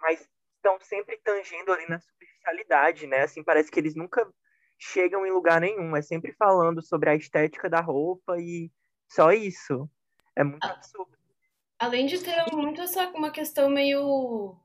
mas 0.00 0.26
estão 0.56 0.78
sempre 0.80 1.18
tangendo 1.22 1.72
ali 1.72 1.86
na 1.88 1.98
superficialidade, 1.98 3.06
né? 3.06 3.22
Assim, 3.22 3.42
parece 3.42 3.70
que 3.70 3.78
eles 3.78 3.94
nunca 3.94 4.26
chegam 4.78 5.26
em 5.26 5.32
lugar 5.32 5.60
nenhum, 5.60 5.96
é 5.96 6.02
sempre 6.02 6.32
falando 6.32 6.82
sobre 6.82 7.10
a 7.10 7.14
estética 7.14 7.68
da 7.68 7.80
roupa 7.80 8.38
e 8.38 8.70
só 9.08 9.32
isso. 9.32 9.88
É 10.36 10.44
muito 10.44 10.64
absurdo. 10.64 11.16
Além 11.78 12.06
de 12.06 12.18
ter 12.18 12.44
muito 12.52 12.80
essa 12.80 13.08
uma 13.08 13.30
questão 13.30 13.68
meio 13.68 14.56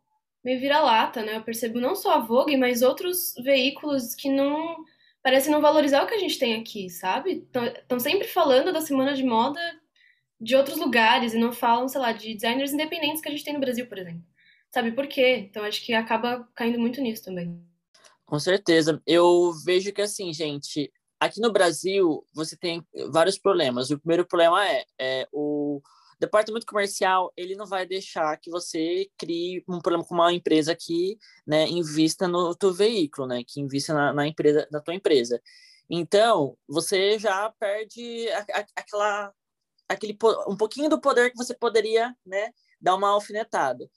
meio 0.43 0.59
vira-lata, 0.59 1.21
né? 1.21 1.37
Eu 1.37 1.43
percebo 1.43 1.79
não 1.79 1.95
só 1.95 2.15
a 2.15 2.19
Vogue, 2.19 2.57
mas 2.57 2.81
outros 2.81 3.33
veículos 3.43 4.15
que 4.15 4.29
não 4.29 4.83
parecem 5.21 5.51
não 5.51 5.61
valorizar 5.61 6.03
o 6.03 6.07
que 6.07 6.15
a 6.15 6.19
gente 6.19 6.39
tem 6.39 6.59
aqui, 6.59 6.89
sabe? 6.89 7.47
Estão 7.77 7.99
sempre 7.99 8.27
falando 8.27 8.73
da 8.73 8.81
semana 8.81 9.13
de 9.13 9.23
moda 9.23 9.59
de 10.39 10.55
outros 10.55 10.77
lugares 10.77 11.33
e 11.33 11.37
não 11.37 11.53
falam, 11.53 11.87
sei 11.87 12.01
lá, 12.01 12.11
de 12.11 12.33
designers 12.33 12.73
independentes 12.73 13.21
que 13.21 13.29
a 13.29 13.31
gente 13.31 13.43
tem 13.43 13.53
no 13.53 13.59
Brasil, 13.59 13.85
por 13.85 13.99
exemplo. 13.99 14.23
Sabe 14.71 14.91
por 14.91 15.05
quê? 15.05 15.47
Então 15.49 15.63
acho 15.63 15.85
que 15.85 15.93
acaba 15.93 16.49
caindo 16.55 16.79
muito 16.79 16.99
nisso 16.99 17.23
também. 17.23 17.61
Com 18.25 18.39
certeza. 18.39 19.01
Eu 19.05 19.51
vejo 19.63 19.93
que 19.93 20.01
assim, 20.01 20.33
gente, 20.33 20.91
Aqui 21.21 21.39
no 21.39 21.51
Brasil, 21.51 22.27
você 22.33 22.57
tem 22.57 22.83
vários 23.11 23.37
problemas. 23.37 23.91
O 23.91 23.99
primeiro 23.99 24.25
problema 24.25 24.67
é, 24.67 24.83
é 24.99 25.27
o 25.31 25.79
departamento 26.19 26.65
comercial 26.65 27.31
ele 27.37 27.55
não 27.55 27.67
vai 27.67 27.85
deixar 27.85 28.35
que 28.37 28.49
você 28.49 29.07
crie 29.19 29.63
um 29.69 29.79
problema 29.79 30.03
com 30.03 30.15
uma 30.15 30.33
empresa 30.33 30.75
que 30.75 31.19
né, 31.45 31.67
invista 31.67 32.27
no 32.27 32.55
teu 32.55 32.73
veículo, 32.73 33.27
né, 33.27 33.43
que 33.45 33.61
invista 33.61 33.93
na, 33.93 34.11
na 34.11 34.27
empresa 34.27 34.67
da 34.71 34.81
tua 34.81 34.95
empresa. 34.95 35.39
Então 35.87 36.57
você 36.67 37.19
já 37.19 37.53
perde 37.59 38.27
a, 38.29 38.39
a, 38.39 38.65
aquela 38.77 39.33
aquele 39.87 40.17
um 40.47 40.57
pouquinho 40.57 40.89
do 40.89 40.99
poder 40.99 41.29
que 41.29 41.37
você 41.37 41.53
poderia, 41.53 42.15
né, 42.25 42.51
dar 42.79 42.95
uma 42.95 43.09
alfinetada. 43.09 43.87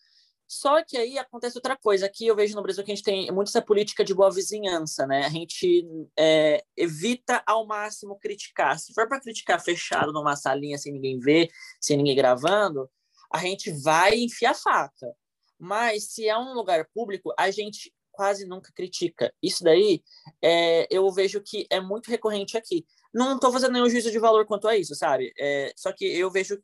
Só 0.46 0.82
que 0.84 0.96
aí 0.96 1.18
acontece 1.18 1.56
outra 1.56 1.76
coisa. 1.76 2.06
Aqui 2.06 2.26
eu 2.26 2.36
vejo 2.36 2.54
no 2.54 2.62
Brasil 2.62 2.84
que 2.84 2.92
a 2.92 2.94
gente 2.94 3.04
tem 3.04 3.30
muito 3.32 3.48
essa 3.48 3.62
política 3.62 4.04
de 4.04 4.14
boa 4.14 4.30
vizinhança, 4.30 5.06
né? 5.06 5.24
A 5.24 5.28
gente 5.28 5.86
é, 6.18 6.62
evita 6.76 7.42
ao 7.46 7.66
máximo 7.66 8.18
criticar. 8.18 8.78
Se 8.78 8.92
for 8.92 9.08
para 9.08 9.20
criticar 9.20 9.60
fechado 9.62 10.12
numa 10.12 10.36
salinha 10.36 10.78
sem 10.78 10.92
ninguém 10.92 11.18
ver, 11.18 11.48
sem 11.80 11.96
ninguém 11.96 12.14
gravando, 12.14 12.90
a 13.32 13.38
gente 13.38 13.70
vai 13.82 14.16
enfiar 14.16 14.54
faca. 14.54 15.12
Mas 15.58 16.12
se 16.12 16.28
é 16.28 16.36
um 16.36 16.52
lugar 16.52 16.86
público, 16.94 17.32
a 17.38 17.50
gente 17.50 17.92
quase 18.12 18.46
nunca 18.46 18.72
critica. 18.72 19.32
Isso 19.42 19.64
daí 19.64 20.02
é, 20.42 20.86
eu 20.90 21.10
vejo 21.10 21.40
que 21.40 21.66
é 21.70 21.80
muito 21.80 22.08
recorrente 22.10 22.56
aqui. 22.56 22.86
Não 23.12 23.34
estou 23.34 23.52
fazendo 23.52 23.72
nenhum 23.72 23.88
juízo 23.88 24.10
de 24.10 24.18
valor 24.18 24.46
quanto 24.46 24.68
a 24.68 24.76
isso, 24.76 24.94
sabe? 24.94 25.32
É, 25.38 25.72
só 25.76 25.92
que 25.92 26.04
eu 26.04 26.30
vejo 26.30 26.60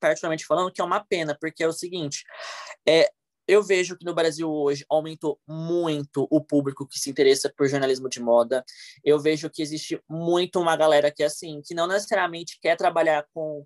particularmente 0.00 0.46
falando, 0.46 0.72
que 0.72 0.80
é 0.80 0.84
uma 0.84 1.04
pena, 1.04 1.36
porque 1.38 1.62
é 1.62 1.68
o 1.68 1.72
seguinte: 1.72 2.24
é, 2.86 3.10
eu 3.48 3.62
vejo 3.62 3.96
que 3.96 4.04
no 4.04 4.14
Brasil 4.14 4.50
hoje 4.50 4.84
aumentou 4.88 5.40
muito 5.46 6.26
o 6.30 6.40
público 6.40 6.86
que 6.86 6.98
se 6.98 7.10
interessa 7.10 7.52
por 7.56 7.68
jornalismo 7.68 8.08
de 8.08 8.20
moda. 8.20 8.64
Eu 9.04 9.20
vejo 9.20 9.48
que 9.48 9.62
existe 9.62 10.02
muito 10.08 10.60
uma 10.60 10.76
galera 10.76 11.12
que 11.12 11.22
assim, 11.22 11.62
que 11.64 11.74
não 11.74 11.86
necessariamente 11.86 12.58
quer 12.60 12.76
trabalhar 12.76 13.26
com 13.32 13.64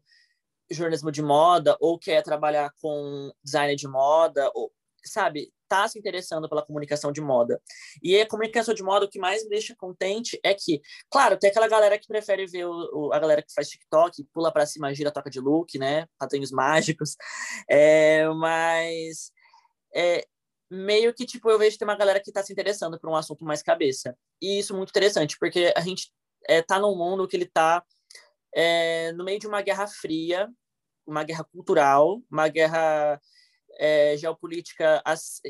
jornalismo 0.70 1.10
de 1.10 1.22
moda 1.22 1.76
ou 1.80 1.98
quer 1.98 2.22
trabalhar 2.22 2.70
com 2.80 3.32
design 3.42 3.74
de 3.74 3.88
moda, 3.88 4.50
ou 4.54 4.72
sabe, 5.02 5.52
tá 5.70 5.86
se 5.88 5.98
interessando 5.98 6.48
pela 6.48 6.66
comunicação 6.66 7.12
de 7.12 7.20
moda. 7.20 7.62
E 8.02 8.20
a 8.20 8.26
comunicação 8.26 8.74
de 8.74 8.82
moda, 8.82 9.06
o 9.06 9.08
que 9.08 9.20
mais 9.20 9.44
me 9.44 9.50
deixa 9.50 9.74
contente 9.76 10.38
é 10.44 10.52
que, 10.52 10.82
claro, 11.08 11.38
tem 11.38 11.48
aquela 11.48 11.68
galera 11.68 11.96
que 11.96 12.08
prefere 12.08 12.44
ver 12.46 12.66
o, 12.66 12.90
o, 12.92 13.12
a 13.12 13.18
galera 13.20 13.40
que 13.40 13.54
faz 13.54 13.68
TikTok, 13.68 14.24
pula 14.34 14.52
para 14.52 14.66
cima, 14.66 14.92
gira, 14.92 15.12
toca 15.12 15.30
de 15.30 15.38
look, 15.38 15.78
né? 15.78 16.06
Patinhos 16.18 16.50
mágicos. 16.50 17.16
É, 17.72 18.28
mas 18.30 19.30
é, 19.94 20.26
meio 20.70 21.14
que, 21.14 21.24
tipo, 21.24 21.48
eu 21.50 21.58
vejo 21.58 21.72
que 21.72 21.78
tem 21.78 21.88
uma 21.88 21.96
galera 21.96 22.20
que 22.20 22.30
está 22.30 22.42
se 22.42 22.52
interessando 22.52 22.98
por 22.98 23.08
um 23.08 23.14
assunto 23.14 23.44
mais 23.44 23.62
cabeça. 23.62 24.16
E 24.42 24.58
isso 24.58 24.72
é 24.72 24.76
muito 24.76 24.90
interessante, 24.90 25.36
porque 25.38 25.72
a 25.76 25.80
gente 25.80 26.10
é, 26.48 26.62
tá 26.62 26.78
num 26.80 26.96
mundo 26.96 27.28
que 27.28 27.36
ele 27.36 27.46
tá 27.46 27.84
é, 28.54 29.12
no 29.12 29.24
meio 29.24 29.38
de 29.38 29.46
uma 29.46 29.62
guerra 29.62 29.86
fria, 29.86 30.48
uma 31.06 31.22
guerra 31.22 31.44
cultural, 31.44 32.20
uma 32.30 32.48
guerra 32.48 33.20
é, 33.80 34.14
geopolítica 34.18 35.02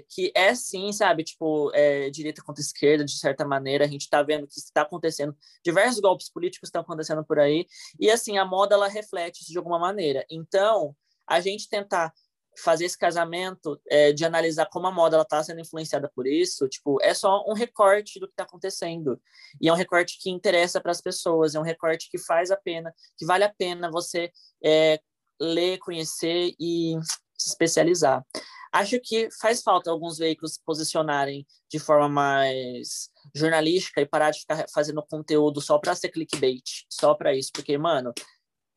que 0.09 0.31
é 0.37 0.55
sim, 0.55 0.93
sabe, 0.93 1.25
tipo, 1.25 1.73
é, 1.75 2.09
direita 2.11 2.43
contra 2.43 2.63
esquerda, 2.63 3.05
de 3.05 3.19
certa 3.19 3.45
maneira, 3.45 3.85
a 3.85 3.89
gente 3.89 4.03
está 4.03 4.23
vendo 4.23 4.47
que 4.47 4.55
está 4.57 4.83
acontecendo, 4.83 5.37
diversos 5.65 6.01
golpes 6.01 6.31
políticos 6.31 6.69
estão 6.69 6.83
acontecendo 6.83 7.25
por 7.25 7.41
aí, 7.41 7.67
e 7.99 8.09
assim, 8.09 8.39
a 8.39 8.45
moda, 8.45 8.77
ela 8.77 8.87
reflete 8.87 9.41
isso 9.43 9.51
de 9.51 9.59
alguma 9.59 9.81
maneira. 9.81 10.25
Então, 10.31 10.95
a 11.27 11.41
gente 11.41 11.69
tentar 11.69 12.13
fazer 12.59 12.85
esse 12.85 12.99
casamento, 12.99 13.81
é, 13.89 14.13
de 14.13 14.25
analisar 14.25 14.67
como 14.67 14.87
a 14.87 14.93
moda 14.93 15.21
está 15.21 15.43
sendo 15.43 15.61
influenciada 15.61 16.11
por 16.15 16.27
isso, 16.27 16.69
tipo, 16.69 16.99
é 17.03 17.15
só 17.15 17.45
um 17.49 17.53
recorte 17.53 18.21
do 18.21 18.27
que 18.27 18.33
está 18.33 18.45
acontecendo. 18.45 19.21
E 19.61 19.69
é 19.69 19.73
um 19.73 19.77
recorte 19.77 20.19
que 20.21 20.31
interessa 20.31 20.81
para 20.81 20.93
as 20.93 21.01
pessoas, 21.01 21.55
é 21.55 21.61
um 21.61 21.65
recorte 21.65 22.09
que 22.11 22.19
faz 22.19 22.51
a 22.51 22.57
pena, 22.57 22.93
que 23.17 23.25
vale 23.25 23.45
a 23.45 23.53
pena 23.53 23.91
você 23.91 24.31
é, 24.65 25.01
ler, 25.41 25.79
conhecer 25.79 26.55
e 26.61 26.97
se 27.41 27.49
especializar. 27.49 28.25
Acho 28.73 29.01
que 29.01 29.29
faz 29.41 29.63
falta 29.63 29.91
alguns 29.91 30.19
veículos 30.19 30.55
se 30.55 30.61
posicionarem 30.65 31.45
de 31.69 31.79
forma 31.79 32.09
mais 32.09 33.11
jornalística 33.35 34.01
e 34.01 34.07
parar 34.07 34.31
de 34.31 34.41
ficar 34.41 34.65
fazendo 34.73 35.03
conteúdo 35.03 35.61
só 35.61 35.79
para 35.79 35.95
ser 35.95 36.11
clickbait, 36.11 36.85
só 36.89 37.15
para 37.15 37.35
isso, 37.35 37.51
porque, 37.53 37.77
mano, 37.77 38.13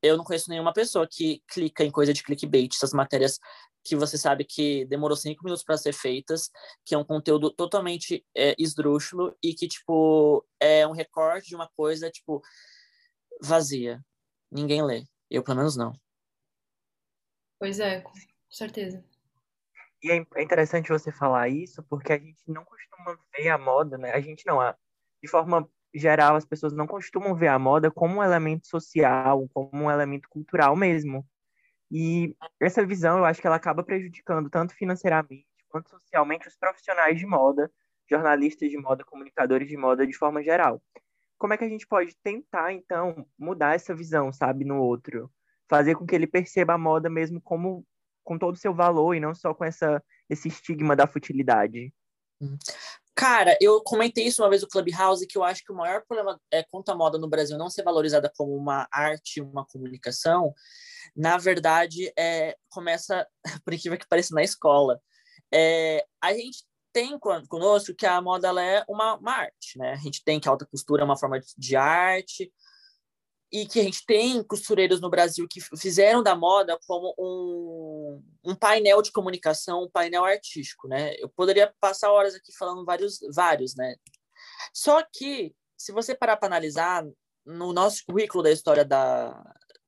eu 0.01 0.17
não 0.17 0.23
conheço 0.23 0.49
nenhuma 0.49 0.73
pessoa 0.73 1.07
que 1.09 1.43
clica 1.47 1.83
em 1.83 1.91
coisa 1.91 2.13
de 2.13 2.23
clickbait, 2.23 2.73
essas 2.75 2.91
matérias 2.91 3.39
que 3.83 3.95
você 3.95 4.17
sabe 4.17 4.45
que 4.45 4.85
demorou 4.85 5.15
cinco 5.15 5.43
minutos 5.43 5.63
para 5.63 5.77
ser 5.77 5.93
feitas, 5.93 6.49
que 6.85 6.95
é 6.95 6.97
um 6.97 7.03
conteúdo 7.03 7.51
totalmente 7.51 8.25
é, 8.35 8.55
esdrúxulo 8.57 9.35
e 9.43 9.53
que, 9.53 9.67
tipo, 9.67 10.45
é 10.59 10.87
um 10.87 10.91
recorte 10.91 11.49
de 11.49 11.55
uma 11.55 11.69
coisa, 11.75 12.09
tipo, 12.09 12.41
vazia. 13.41 14.03
Ninguém 14.49 14.83
lê. 14.83 15.03
Eu, 15.29 15.43
pelo 15.43 15.57
menos, 15.57 15.75
não. 15.75 15.93
Pois 17.59 17.79
é, 17.79 18.03
certeza. 18.55 19.03
E 20.01 20.11
é, 20.11 20.25
é 20.35 20.43
interessante 20.43 20.89
você 20.89 21.11
falar 21.11 21.47
isso, 21.49 21.81
porque 21.83 22.13
a 22.13 22.17
gente 22.17 22.41
não 22.47 22.65
costuma 22.65 23.17
ver 23.37 23.49
a 23.49 23.57
moda, 23.57 23.97
né? 23.97 24.11
A 24.11 24.19
gente 24.19 24.45
não, 24.45 24.59
a, 24.59 24.75
de 25.21 25.29
forma 25.29 25.69
geral, 25.93 26.35
as 26.35 26.45
pessoas 26.45 26.73
não 26.73 26.87
costumam 26.87 27.35
ver 27.35 27.47
a 27.47 27.59
moda 27.59 27.91
como 27.91 28.17
um 28.17 28.23
elemento 28.23 28.67
social, 28.67 29.47
como 29.53 29.85
um 29.85 29.91
elemento 29.91 30.27
cultural 30.27 30.75
mesmo. 30.75 31.25
E 31.89 32.35
essa 32.59 32.85
visão, 32.85 33.19
eu 33.19 33.25
acho 33.25 33.39
que 33.39 33.47
ela 33.47 33.55
acaba 33.55 33.83
prejudicando 33.83 34.49
tanto 34.49 34.73
financeiramente 34.73 35.47
quanto 35.69 35.89
socialmente 35.89 36.47
os 36.47 36.55
profissionais 36.55 37.17
de 37.17 37.25
moda, 37.25 37.71
jornalistas 38.09 38.69
de 38.69 38.77
moda, 38.77 39.03
comunicadores 39.03 39.67
de 39.67 39.77
moda 39.77 40.05
de 40.05 40.13
forma 40.13 40.43
geral. 40.43 40.81
Como 41.37 41.53
é 41.53 41.57
que 41.57 41.63
a 41.63 41.69
gente 41.69 41.87
pode 41.87 42.15
tentar, 42.23 42.73
então, 42.73 43.25
mudar 43.37 43.75
essa 43.75 43.95
visão, 43.95 44.31
sabe, 44.31 44.65
no 44.65 44.81
outro? 44.81 45.31
Fazer 45.67 45.95
com 45.95 46.05
que 46.05 46.15
ele 46.15 46.27
perceba 46.27 46.73
a 46.73 46.77
moda 46.77 47.09
mesmo 47.09 47.41
como 47.41 47.85
com 48.23 48.37
todo 48.37 48.55
o 48.55 48.59
seu 48.59 48.73
valor 48.73 49.13
e 49.13 49.19
não 49.19 49.33
só 49.33 49.53
com 49.53 49.65
essa, 49.65 50.03
esse 50.29 50.47
estigma 50.47 50.95
da 50.95 51.07
futilidade. 51.07 51.93
Hum. 52.41 52.57
Cara, 53.15 53.55
eu 53.61 53.81
comentei 53.83 54.25
isso 54.25 54.41
uma 54.41 54.49
vez 54.49 54.63
no 54.63 54.67
Clubhouse, 54.67 55.27
que 55.27 55.37
eu 55.37 55.43
acho 55.43 55.63
que 55.63 55.71
o 55.71 55.75
maior 55.75 56.03
problema 56.07 56.39
é 56.51 56.65
à 56.87 56.95
moda 56.95 57.17
no 57.17 57.29
Brasil 57.29 57.57
não 57.57 57.69
ser 57.69 57.83
valorizada 57.83 58.31
como 58.35 58.55
uma 58.55 58.87
arte, 58.91 59.39
uma 59.39 59.65
comunicação, 59.65 60.53
na 61.15 61.37
verdade, 61.37 62.11
é, 62.17 62.55
começa, 62.69 63.27
por 63.63 63.73
incrível 63.73 63.99
que 63.99 64.07
pareça, 64.07 64.33
na 64.33 64.43
escola. 64.43 64.99
É, 65.53 66.03
a 66.21 66.33
gente 66.33 66.63
tem 66.91 67.17
conosco 67.19 67.93
que 67.95 68.05
a 68.05 68.21
moda 68.21 68.49
é 68.61 68.83
uma, 68.87 69.15
uma, 69.15 69.31
arte, 69.31 69.77
né? 69.77 69.93
A 69.93 69.97
gente 69.97 70.23
tem 70.23 70.39
que 70.39 70.47
a 70.47 70.51
alta 70.51 70.65
costura 70.65 71.01
é 71.01 71.05
uma 71.05 71.17
forma 71.17 71.39
de 71.57 71.75
arte, 71.75 72.51
e 73.53 73.67
que 73.67 73.79
a 73.79 73.83
gente 73.83 74.03
tem 74.03 74.43
costureiros 74.43 74.99
no 74.99 75.11
Brasil 75.11 75.47
que 75.47 75.61
fizeram 75.77 76.23
da 76.23 76.35
moda 76.35 76.75
como 76.87 77.13
um, 77.19 78.23
um 78.43 78.55
painel 78.55 78.99
de 78.99 79.11
comunicação, 79.11 79.83
um 79.83 79.89
painel 79.89 80.25
artístico, 80.25 80.87
né? 80.87 81.13
Eu 81.19 81.29
poderia 81.29 81.71
passar 81.79 82.11
horas 82.11 82.33
aqui 82.33 82.51
falando 82.51 82.83
vários, 82.83 83.19
vários, 83.31 83.75
né? 83.75 83.95
Só 84.73 85.03
que, 85.03 85.53
se 85.77 85.91
você 85.91 86.15
parar 86.15 86.37
para 86.37 86.47
analisar, 86.47 87.05
no 87.45 87.71
nosso 87.71 88.03
currículo 88.07 88.41
da 88.41 88.49
história 88.49 88.83
da, 88.83 89.39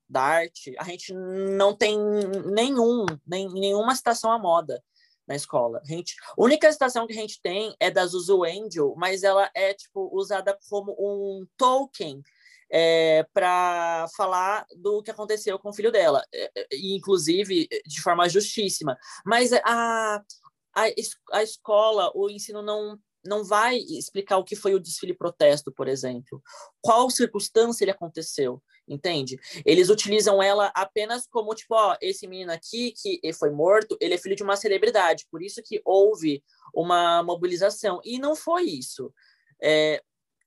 da 0.08 0.22
arte, 0.22 0.76
a 0.78 0.84
gente 0.84 1.12
não 1.12 1.76
tem 1.76 1.98
nenhum, 2.46 3.08
nem, 3.26 3.50
nenhuma 3.50 3.96
citação 3.96 4.32
à 4.32 4.38
moda 4.38 4.80
na 5.28 5.36
escola. 5.36 5.82
A, 5.84 5.88
gente, 5.88 6.14
a 6.38 6.44
única 6.44 6.72
citação 6.72 7.08
que 7.08 7.14
a 7.14 7.20
gente 7.20 7.42
tem 7.42 7.76
é 7.80 7.90
da 7.90 8.06
Zuzu 8.06 8.44
Angel, 8.44 8.94
mas 8.96 9.24
ela 9.24 9.50
é, 9.56 9.74
tipo, 9.74 10.08
usada 10.14 10.56
como 10.70 10.96
um 11.00 11.48
token 11.58 12.22
é, 12.72 13.26
para 13.34 14.08
falar 14.16 14.66
do 14.76 15.02
que 15.04 15.12
aconteceu 15.12 15.58
com 15.60 15.70
o 15.70 15.74
filho 15.74 15.92
dela, 15.92 16.24
é, 16.34 16.52
é, 16.56 16.68
inclusive 16.74 17.68
de 17.86 18.02
forma 18.02 18.28
justíssima. 18.28 18.98
Mas 19.26 19.52
a, 19.54 20.22
a, 20.76 20.86
a 21.32 21.44
escola, 21.44 22.12
o 22.16 22.30
ensino 22.30 22.62
não 22.62 23.00
não 23.26 23.44
vai 23.44 23.78
explicar 23.78 24.38
o 24.38 24.44
que 24.44 24.56
foi 24.56 24.74
o 24.74 24.80
desfile 24.80 25.14
protesto, 25.14 25.72
por 25.72 25.88
exemplo. 25.88 26.42
Qual 26.80 27.10
circunstância 27.10 27.84
ele 27.84 27.92
aconteceu, 27.92 28.62
entende? 28.88 29.38
Eles 29.66 29.90
utilizam 29.90 30.42
ela 30.42 30.72
apenas 30.76 31.28
como, 31.28 31.54
tipo, 31.56 31.74
ó, 31.74 31.98
esse 32.00 32.28
menino 32.28 32.52
aqui 32.52 32.94
que 32.94 33.20
foi 33.34 33.50
morto, 33.50 33.98
ele 34.00 34.14
é 34.14 34.18
filho 34.18 34.36
de 34.36 34.44
uma 34.44 34.56
celebridade, 34.56 35.26
por 35.32 35.42
isso 35.42 35.62
que 35.64 35.82
houve 35.84 36.44
uma 36.74 37.24
mobilização. 37.24 38.00
E 38.04 38.20
não 38.20 38.36
foi 38.36 38.64
isso. 38.64 39.12
É, 39.62 40.02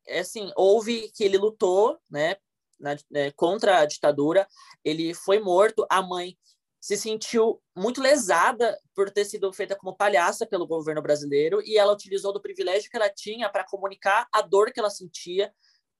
é 0.08 0.20
assim, 0.20 0.50
houve 0.56 1.10
que 1.14 1.22
ele 1.22 1.38
lutou, 1.38 1.98
né, 2.10 2.36
na, 2.78 2.96
né, 3.10 3.30
contra 3.32 3.78
a 3.78 3.86
ditadura, 3.86 4.46
ele 4.84 5.14
foi 5.14 5.38
morto, 5.38 5.86
a 5.90 6.02
mãe 6.02 6.36
se 6.80 6.96
sentiu 6.96 7.60
muito 7.76 8.00
lesada 8.00 8.78
por 8.94 9.10
ter 9.10 9.24
sido 9.24 9.52
feita 9.52 9.76
como 9.76 9.96
palhaça 9.96 10.46
pelo 10.46 10.66
governo 10.66 11.02
brasileiro 11.02 11.60
e 11.64 11.76
ela 11.76 11.92
utilizou 11.92 12.32
do 12.32 12.40
privilégio 12.40 12.88
que 12.90 12.96
ela 12.96 13.10
tinha 13.10 13.48
para 13.50 13.64
comunicar 13.64 14.28
a 14.32 14.40
dor 14.40 14.72
que 14.72 14.78
ela 14.78 14.90
sentia, 14.90 15.52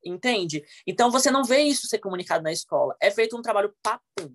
entende? 0.05 0.65
Então 0.87 1.11
você 1.11 1.31
não 1.31 1.45
vê 1.45 1.62
isso 1.62 1.88
ser 1.88 1.99
comunicado 1.99 2.45
na 2.45 2.53
escola, 2.53 2.97
é 3.00 3.11
feito 3.11 3.37
um 3.37 3.43
trabalho 3.43 3.75
papum. 3.83 4.35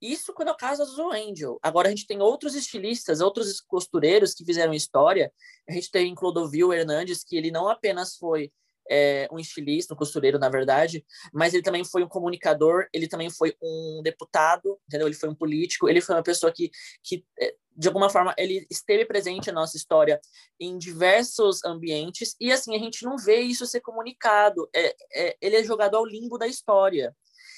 Isso 0.00 0.32
quando 0.32 0.48
é 0.48 0.52
o 0.52 0.56
caso 0.56 0.84
do 0.94 1.10
Angel. 1.10 1.58
Agora 1.60 1.88
a 1.88 1.90
gente 1.90 2.06
tem 2.06 2.22
outros 2.22 2.54
estilistas, 2.54 3.20
outros 3.20 3.60
costureiros 3.60 4.32
que 4.32 4.44
fizeram 4.44 4.72
história. 4.72 5.32
A 5.68 5.72
gente 5.72 5.90
tem 5.90 6.14
Clodovil 6.14 6.72
Hernandes, 6.72 7.24
que 7.24 7.36
ele 7.36 7.50
não 7.50 7.68
apenas 7.68 8.14
foi 8.14 8.52
é, 8.90 9.28
um 9.30 9.38
estilista, 9.38 9.94
um 9.94 9.96
costureiro, 9.96 10.38
na 10.38 10.48
verdade, 10.48 11.04
mas 11.32 11.54
ele 11.54 11.62
também 11.62 11.84
foi 11.84 12.02
um 12.02 12.08
comunicador, 12.08 12.86
ele 12.92 13.08
também 13.08 13.30
foi 13.30 13.54
um 13.62 14.00
deputado, 14.02 14.78
entendeu? 14.86 15.06
Ele 15.06 15.16
foi 15.16 15.28
um 15.28 15.34
político, 15.34 15.88
ele 15.88 16.00
foi 16.00 16.14
uma 16.14 16.22
pessoa 16.22 16.52
que, 16.52 16.70
que 17.02 17.24
é, 17.40 17.54
de 17.76 17.86
alguma 17.86 18.10
forma, 18.10 18.34
ele 18.36 18.66
esteve 18.68 19.04
presente 19.04 19.46
na 19.48 19.60
nossa 19.60 19.76
história 19.76 20.20
em 20.58 20.76
diversos 20.76 21.64
ambientes, 21.64 22.34
e 22.40 22.50
assim, 22.50 22.74
a 22.74 22.78
gente 22.78 23.04
não 23.04 23.16
vê 23.16 23.40
isso 23.40 23.66
ser 23.66 23.80
comunicado, 23.80 24.68
é, 24.74 24.96
é 25.14 25.36
ele 25.40 25.56
é 25.56 25.62
jogado 25.62 25.96
ao 25.96 26.04
limbo 26.04 26.36
da 26.36 26.48
história. 26.48 27.14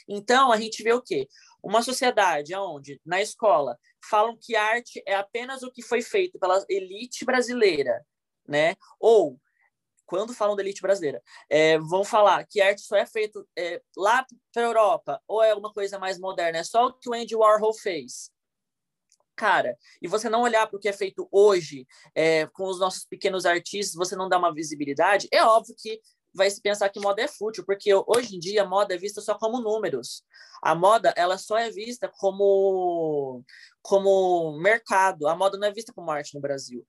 Então, 0.06 0.52
a 0.52 0.58
gente 0.58 0.82
vê 0.82 0.92
o 0.92 1.00
quê? 1.00 1.28
Uma 1.62 1.82
sociedade 1.82 2.54
onde, 2.54 3.00
na 3.04 3.22
escola, 3.22 3.78
falam 4.08 4.36
que 4.38 4.56
arte 4.56 5.02
é 5.06 5.14
apenas 5.14 5.62
o 5.62 5.70
que 5.70 5.82
foi 5.82 6.02
feito 6.02 6.38
pela 6.38 6.64
elite 6.68 7.24
brasileira, 7.24 8.04
né? 8.46 8.74
Ou, 8.98 9.38
quando 10.10 10.34
falam 10.34 10.56
da 10.56 10.62
elite 10.62 10.82
brasileira, 10.82 11.22
é, 11.48 11.78
vão 11.78 12.02
falar 12.02 12.44
que 12.44 12.60
arte 12.60 12.80
só 12.80 12.96
é 12.96 13.06
feita 13.06 13.40
é, 13.56 13.80
lá 13.96 14.26
para 14.52 14.62
a 14.64 14.66
Europa, 14.66 15.22
ou 15.28 15.40
é 15.40 15.52
alguma 15.52 15.72
coisa 15.72 16.00
mais 16.00 16.18
moderna, 16.18 16.58
é 16.58 16.64
só 16.64 16.86
o 16.86 16.92
que 16.92 17.08
o 17.08 17.14
Andy 17.14 17.36
Warhol 17.36 17.72
fez. 17.72 18.28
Cara, 19.36 19.78
e 20.02 20.08
você 20.08 20.28
não 20.28 20.42
olhar 20.42 20.66
para 20.66 20.76
o 20.76 20.80
que 20.80 20.88
é 20.88 20.92
feito 20.92 21.28
hoje 21.30 21.86
é, 22.12 22.44
com 22.48 22.64
os 22.64 22.80
nossos 22.80 23.06
pequenos 23.06 23.46
artistas, 23.46 23.94
você 23.94 24.16
não 24.16 24.28
dá 24.28 24.36
uma 24.36 24.52
visibilidade, 24.52 25.28
é 25.30 25.44
óbvio 25.44 25.76
que 25.78 26.00
vai 26.34 26.50
se 26.50 26.60
pensar 26.60 26.88
que 26.88 26.98
moda 26.98 27.22
é 27.22 27.28
fútil, 27.28 27.64
porque 27.64 27.92
hoje 27.94 28.34
em 28.34 28.38
dia 28.40 28.62
a 28.62 28.66
moda 28.66 28.94
é 28.94 28.98
vista 28.98 29.20
só 29.20 29.38
como 29.38 29.60
números. 29.60 30.24
A 30.62 30.74
moda, 30.74 31.14
ela 31.16 31.38
só 31.38 31.56
é 31.56 31.70
vista 31.70 32.10
como 32.18 33.44
como 33.82 34.58
mercado. 34.60 35.26
A 35.26 35.34
moda 35.34 35.56
não 35.56 35.66
é 35.66 35.72
vista 35.72 35.92
como 35.92 36.10
arte 36.10 36.34
no 36.34 36.40
Brasil. 36.40 36.86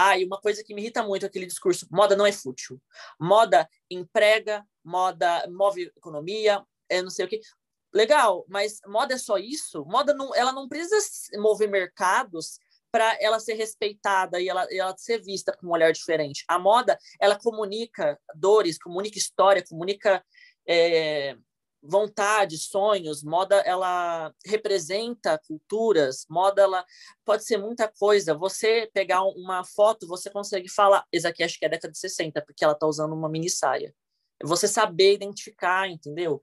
Ah, 0.00 0.16
e 0.16 0.24
uma 0.24 0.40
coisa 0.40 0.62
que 0.62 0.72
me 0.72 0.80
irrita 0.80 1.02
muito 1.02 1.24
é 1.24 1.26
aquele 1.26 1.44
discurso: 1.44 1.88
moda 1.90 2.14
não 2.14 2.24
é 2.24 2.30
fútil. 2.30 2.80
Moda 3.20 3.68
emprega, 3.90 4.64
moda 4.84 5.44
move 5.50 5.90
economia, 5.96 6.64
é 6.88 7.02
não 7.02 7.10
sei 7.10 7.26
o 7.26 7.28
quê. 7.28 7.40
Legal, 7.92 8.44
mas 8.48 8.80
moda 8.86 9.14
é 9.14 9.18
só 9.18 9.38
isso? 9.38 9.84
Moda 9.86 10.14
não, 10.14 10.32
ela 10.36 10.52
não 10.52 10.68
precisa 10.68 10.96
mover 11.40 11.68
mercados 11.68 12.60
para 12.92 13.16
ela 13.20 13.40
ser 13.40 13.54
respeitada 13.54 14.40
e 14.40 14.48
ela, 14.48 14.68
ela 14.70 14.96
ser 14.96 15.20
vista 15.20 15.52
com 15.52 15.66
um 15.66 15.72
olhar 15.72 15.92
diferente. 15.92 16.44
A 16.46 16.60
moda, 16.60 16.96
ela 17.20 17.36
comunica 17.36 18.16
dores, 18.36 18.78
comunica 18.78 19.18
história, 19.18 19.64
comunica 19.66 20.24
é, 20.66 21.36
vontade, 21.88 22.58
sonhos. 22.58 23.22
Moda, 23.22 23.56
ela 23.60 24.32
representa 24.44 25.40
culturas. 25.46 26.26
Moda, 26.28 26.62
ela 26.62 26.84
pode 27.24 27.44
ser 27.44 27.56
muita 27.56 27.88
coisa. 27.88 28.34
Você 28.34 28.90
pegar 28.92 29.22
uma 29.22 29.64
foto, 29.64 30.06
você 30.06 30.30
consegue 30.30 30.68
falar, 30.68 31.04
essa 31.12 31.28
aqui 31.28 31.42
acho 31.42 31.58
que 31.58 31.64
é 31.64 31.68
década 31.68 31.92
de 31.92 31.98
60, 31.98 32.42
porque 32.42 32.62
ela 32.62 32.74
está 32.74 32.86
usando 32.86 33.14
uma 33.14 33.28
mini 33.28 33.50
saia. 33.50 33.94
Você 34.44 34.68
saber 34.68 35.14
identificar, 35.14 35.88
entendeu? 35.88 36.40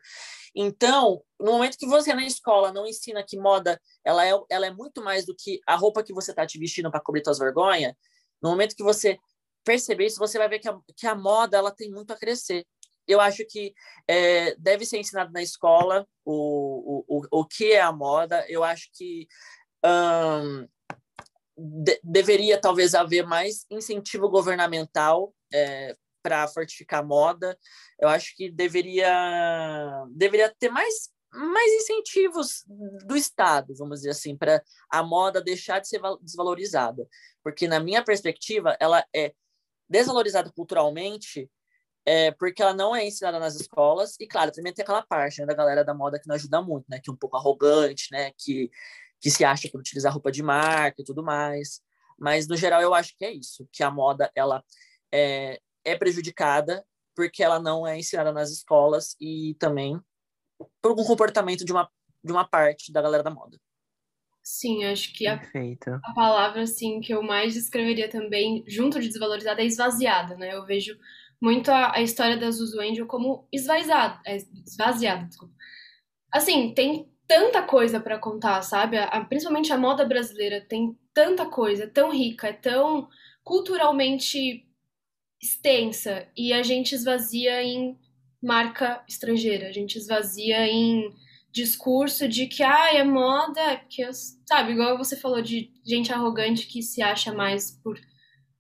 Então, 0.53 1.21
no 1.39 1.53
momento 1.53 1.77
que 1.77 1.87
você 1.87 2.13
na 2.13 2.25
escola 2.25 2.71
não 2.71 2.85
ensina 2.85 3.23
que 3.23 3.37
moda 3.37 3.79
ela 4.03 4.25
é, 4.25 4.31
ela 4.49 4.65
é 4.65 4.71
muito 4.71 5.01
mais 5.01 5.25
do 5.25 5.35
que 5.35 5.61
a 5.65 5.75
roupa 5.75 6.03
que 6.03 6.13
você 6.13 6.31
está 6.31 6.45
te 6.45 6.59
vestindo 6.59 6.91
para 6.91 6.99
cobrir 6.99 7.23
suas 7.23 7.39
vergonhas, 7.39 7.93
no 8.41 8.49
momento 8.49 8.75
que 8.75 8.83
você 8.83 9.17
perceber 9.63 10.05
isso, 10.05 10.19
você 10.19 10.37
vai 10.37 10.47
ver 10.47 10.59
que 10.59 10.69
a, 10.69 10.77
que 10.95 11.07
a 11.07 11.15
moda 11.15 11.57
ela 11.57 11.71
tem 11.71 11.89
muito 11.89 12.11
a 12.11 12.15
crescer. 12.15 12.65
Eu 13.07 13.21
acho 13.21 13.45
que 13.47 13.73
é, 14.07 14.55
deve 14.55 14.85
ser 14.85 14.97
ensinado 14.97 15.31
na 15.31 15.41
escola 15.41 16.07
o, 16.23 17.03
o, 17.07 17.17
o, 17.17 17.41
o 17.41 17.45
que 17.45 17.71
é 17.71 17.81
a 17.81 17.91
moda. 17.91 18.45
Eu 18.49 18.63
acho 18.63 18.89
que 18.93 19.27
um, 19.85 20.67
de, 21.57 21.99
deveria 22.03 22.59
talvez 22.59 22.95
haver 22.95 23.25
mais 23.25 23.65
incentivo 23.69 24.29
governamental 24.29 25.33
é, 25.53 25.95
para 26.21 26.47
fortificar 26.47 27.01
a 27.01 27.05
moda. 27.05 27.57
Eu 27.99 28.09
acho 28.09 28.35
que 28.35 28.49
deveria, 28.49 30.05
deveria 30.09 30.53
ter 30.57 30.69
mais, 30.69 31.09
mais 31.31 31.71
incentivos 31.73 32.63
do 33.05 33.15
Estado, 33.15 33.75
vamos 33.77 33.99
dizer 33.99 34.09
assim, 34.09 34.35
para 34.35 34.63
a 34.89 35.03
moda 35.03 35.41
deixar 35.41 35.79
de 35.79 35.87
ser 35.87 36.01
desvalorizada. 36.21 37.07
Porque, 37.43 37.67
na 37.67 37.79
minha 37.79 38.03
perspectiva, 38.03 38.75
ela 38.79 39.05
é 39.15 39.33
desvalorizada 39.87 40.51
culturalmente 40.51 41.47
é, 42.05 42.31
porque 42.31 42.61
ela 42.61 42.73
não 42.73 42.95
é 42.95 43.05
ensinada 43.05 43.39
nas 43.39 43.55
escolas, 43.55 44.15
e 44.19 44.27
claro, 44.27 44.51
também 44.51 44.73
tem 44.73 44.83
aquela 44.83 45.01
parte 45.01 45.39
né, 45.39 45.45
da 45.45 45.53
galera 45.53 45.83
da 45.83 45.93
moda 45.93 46.19
que 46.19 46.27
não 46.27 46.35
ajuda 46.35 46.61
muito, 46.61 46.85
né, 46.89 46.99
que 47.03 47.09
é 47.09 47.13
um 47.13 47.17
pouco 47.17 47.35
arrogante, 47.35 48.07
né, 48.11 48.31
que, 48.37 48.69
que 49.19 49.31
se 49.31 49.43
acha 49.43 49.69
por 49.69 49.79
utilizar 49.79 50.13
roupa 50.13 50.31
de 50.31 50.43
marca 50.43 51.01
e 51.01 51.05
tudo 51.05 51.23
mais. 51.23 51.81
Mas, 52.17 52.47
no 52.47 52.55
geral, 52.55 52.81
eu 52.81 52.93
acho 52.93 53.15
que 53.17 53.25
é 53.25 53.31
isso, 53.31 53.67
que 53.71 53.83
a 53.83 53.91
moda, 53.91 54.31
ela 54.35 54.63
é, 55.11 55.59
é 55.83 55.97
prejudicada 55.97 56.85
porque 57.15 57.41
ela 57.41 57.59
não 57.59 57.87
é 57.87 57.97
ensinada 57.97 58.31
nas 58.31 58.51
escolas 58.51 59.15
e 59.19 59.55
também 59.59 59.99
por 60.81 60.89
algum 60.89 61.03
comportamento 61.03 61.65
de 61.65 61.71
uma, 61.71 61.89
de 62.23 62.31
uma 62.31 62.47
parte 62.47 62.91
da 62.91 63.01
galera 63.01 63.23
da 63.23 63.29
moda. 63.29 63.57
Sim, 64.43 64.83
acho 64.83 65.11
que 65.13 65.25
a, 65.25 65.41
a 66.03 66.13
palavra 66.13 66.61
assim 66.61 67.01
que 67.01 67.11
eu 67.11 67.23
mais 67.23 67.55
descreveria 67.55 68.07
também, 68.07 68.63
junto 68.67 68.99
de 68.99 69.07
desvalorizada, 69.07 69.61
é 69.61 69.65
esvaziada, 69.65 70.35
né? 70.35 70.53
Eu 70.53 70.65
vejo 70.67 70.95
muito 71.41 71.69
a, 71.69 71.95
a 71.95 72.01
história 72.01 72.37
da 72.37 72.49
Zuzu 72.51 72.79
Angel 72.79 73.05
como 73.05 73.47
esvaziada, 73.51 74.19
é, 74.25 74.37
esvaziada, 74.65 75.25
desculpa. 75.25 75.53
Assim, 76.31 76.73
tem 76.73 77.09
tanta 77.27 77.63
coisa 77.63 77.99
para 77.99 78.19
contar, 78.19 78.61
sabe? 78.61 78.97
A, 78.97 79.23
principalmente 79.25 79.71
a 79.71 79.77
moda 79.77 80.05
brasileira 80.05 80.61
tem 80.61 80.97
tanta 81.13 81.45
coisa, 81.45 81.83
é 81.85 81.87
tão 81.87 82.11
rica, 82.11 82.47
é 82.47 82.53
tão 82.53 83.07
culturalmente 83.43 84.65
extensa 85.41 86.27
e 86.35 86.51
a 86.53 86.63
gente 86.63 86.93
esvazia 86.93 87.61
em 87.63 87.97
marca 88.41 89.03
estrangeira, 89.07 89.67
a 89.67 89.71
gente 89.71 89.97
esvazia 89.97 90.67
em 90.67 91.13
discurso 91.51 92.27
de 92.27 92.47
que 92.47 92.61
ah, 92.63 92.93
é 92.93 93.03
moda, 93.03 93.77
que 93.89 94.01
eu, 94.01 94.11
sabe, 94.45 94.73
igual 94.73 94.97
você 94.97 95.15
falou 95.15 95.41
de 95.41 95.71
gente 95.85 96.11
arrogante 96.11 96.67
que 96.67 96.81
se 96.81 97.01
acha 97.01 97.33
mais 97.33 97.71
por 97.81 97.97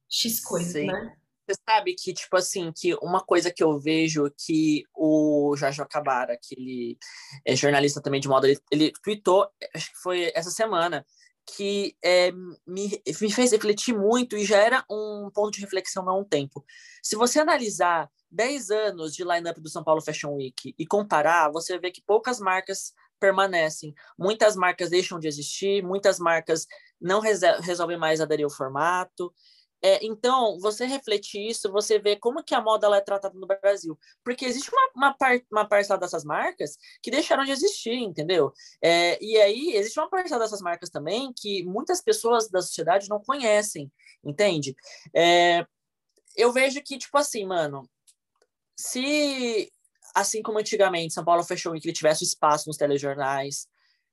X 0.09 0.39
coisas, 0.39 0.71
Sim. 0.71 0.87
né? 0.87 1.15
Você 1.47 1.59
sabe 1.67 1.93
que, 1.93 2.13
tipo 2.13 2.35
assim, 2.35 2.71
que 2.75 2.95
uma 2.95 3.23
coisa 3.23 3.51
que 3.51 3.63
eu 3.63 3.79
vejo 3.79 4.31
que 4.37 4.83
o 4.93 5.55
Jorge 5.55 5.81
Acabara, 5.81 6.37
que 6.41 6.55
ele 6.55 6.97
é 7.45 7.55
jornalista 7.55 8.01
também 8.01 8.19
de 8.19 8.27
moda, 8.27 8.47
ele, 8.49 8.59
ele 8.71 8.91
tweetou, 9.03 9.47
acho 9.73 9.91
que 9.91 9.97
foi 9.97 10.31
essa 10.33 10.49
semana, 10.49 11.05
que 11.45 11.95
é, 12.03 12.31
me, 12.65 13.01
me 13.21 13.31
fez 13.31 13.51
refletir 13.51 13.95
muito 13.95 14.35
e 14.35 14.43
já 14.43 14.57
era 14.57 14.83
um 14.89 15.29
ponto 15.31 15.51
de 15.51 15.61
reflexão 15.61 16.09
há 16.09 16.17
um 16.17 16.23
tempo. 16.23 16.65
Se 17.03 17.15
você 17.15 17.39
analisar 17.39 18.09
10 18.31 18.71
anos 18.71 19.13
de 19.13 19.23
line-up 19.23 19.61
do 19.61 19.69
São 19.69 19.83
Paulo 19.83 20.01
Fashion 20.01 20.33
Week 20.33 20.73
e 20.77 20.85
comparar, 20.87 21.51
você 21.51 21.77
vê 21.77 21.91
que 21.91 22.01
poucas 22.01 22.39
marcas 22.39 22.93
permanecem. 23.19 23.93
Muitas 24.17 24.55
marcas 24.55 24.89
deixam 24.89 25.19
de 25.19 25.27
existir, 25.27 25.83
muitas 25.83 26.19
marcas 26.19 26.67
não 26.99 27.19
resolvem 27.19 27.97
mais 27.97 28.19
aderir 28.19 28.45
ao 28.45 28.51
formato. 28.51 29.33
É, 29.85 30.03
então, 30.03 30.57
você 30.59 30.83
refletir 30.83 31.47
isso, 31.47 31.71
você 31.71 31.99
vê 31.99 32.15
como 32.15 32.43
que 32.43 32.55
a 32.55 32.61
moda 32.61 32.87
ela 32.87 32.97
é 32.97 33.01
tratada 33.01 33.37
no 33.37 33.45
Brasil. 33.45 33.95
Porque 34.23 34.43
existe 34.43 34.71
uma, 34.73 34.89
uma, 34.95 35.13
par, 35.13 35.39
uma 35.51 35.63
parcela 35.63 35.99
dessas 35.99 36.23
marcas 36.25 36.75
que 37.03 37.11
deixaram 37.11 37.43
de 37.43 37.51
existir, 37.51 37.93
entendeu? 37.93 38.51
É, 38.81 39.23
e 39.23 39.39
aí, 39.39 39.75
existe 39.75 39.99
uma 39.99 40.09
parcela 40.09 40.43
dessas 40.43 40.59
marcas 40.59 40.89
também 40.89 41.31
que 41.37 41.63
muitas 41.65 42.01
pessoas 42.01 42.49
da 42.49 42.63
sociedade 42.63 43.07
não 43.07 43.21
conhecem, 43.21 43.91
entende? 44.23 44.75
É, 45.13 45.67
eu 46.35 46.51
vejo 46.51 46.81
que, 46.81 46.97
tipo 46.97 47.15
assim, 47.19 47.45
mano, 47.45 47.87
se, 48.75 49.71
assim 50.15 50.41
como 50.41 50.57
antigamente, 50.57 51.13
São 51.13 51.23
Paulo 51.23 51.43
Fashion 51.43 51.73
Week 51.73 51.93
tivesse 51.93 52.23
espaço 52.23 52.67
nos 52.67 52.77
telejornais, 52.77 53.67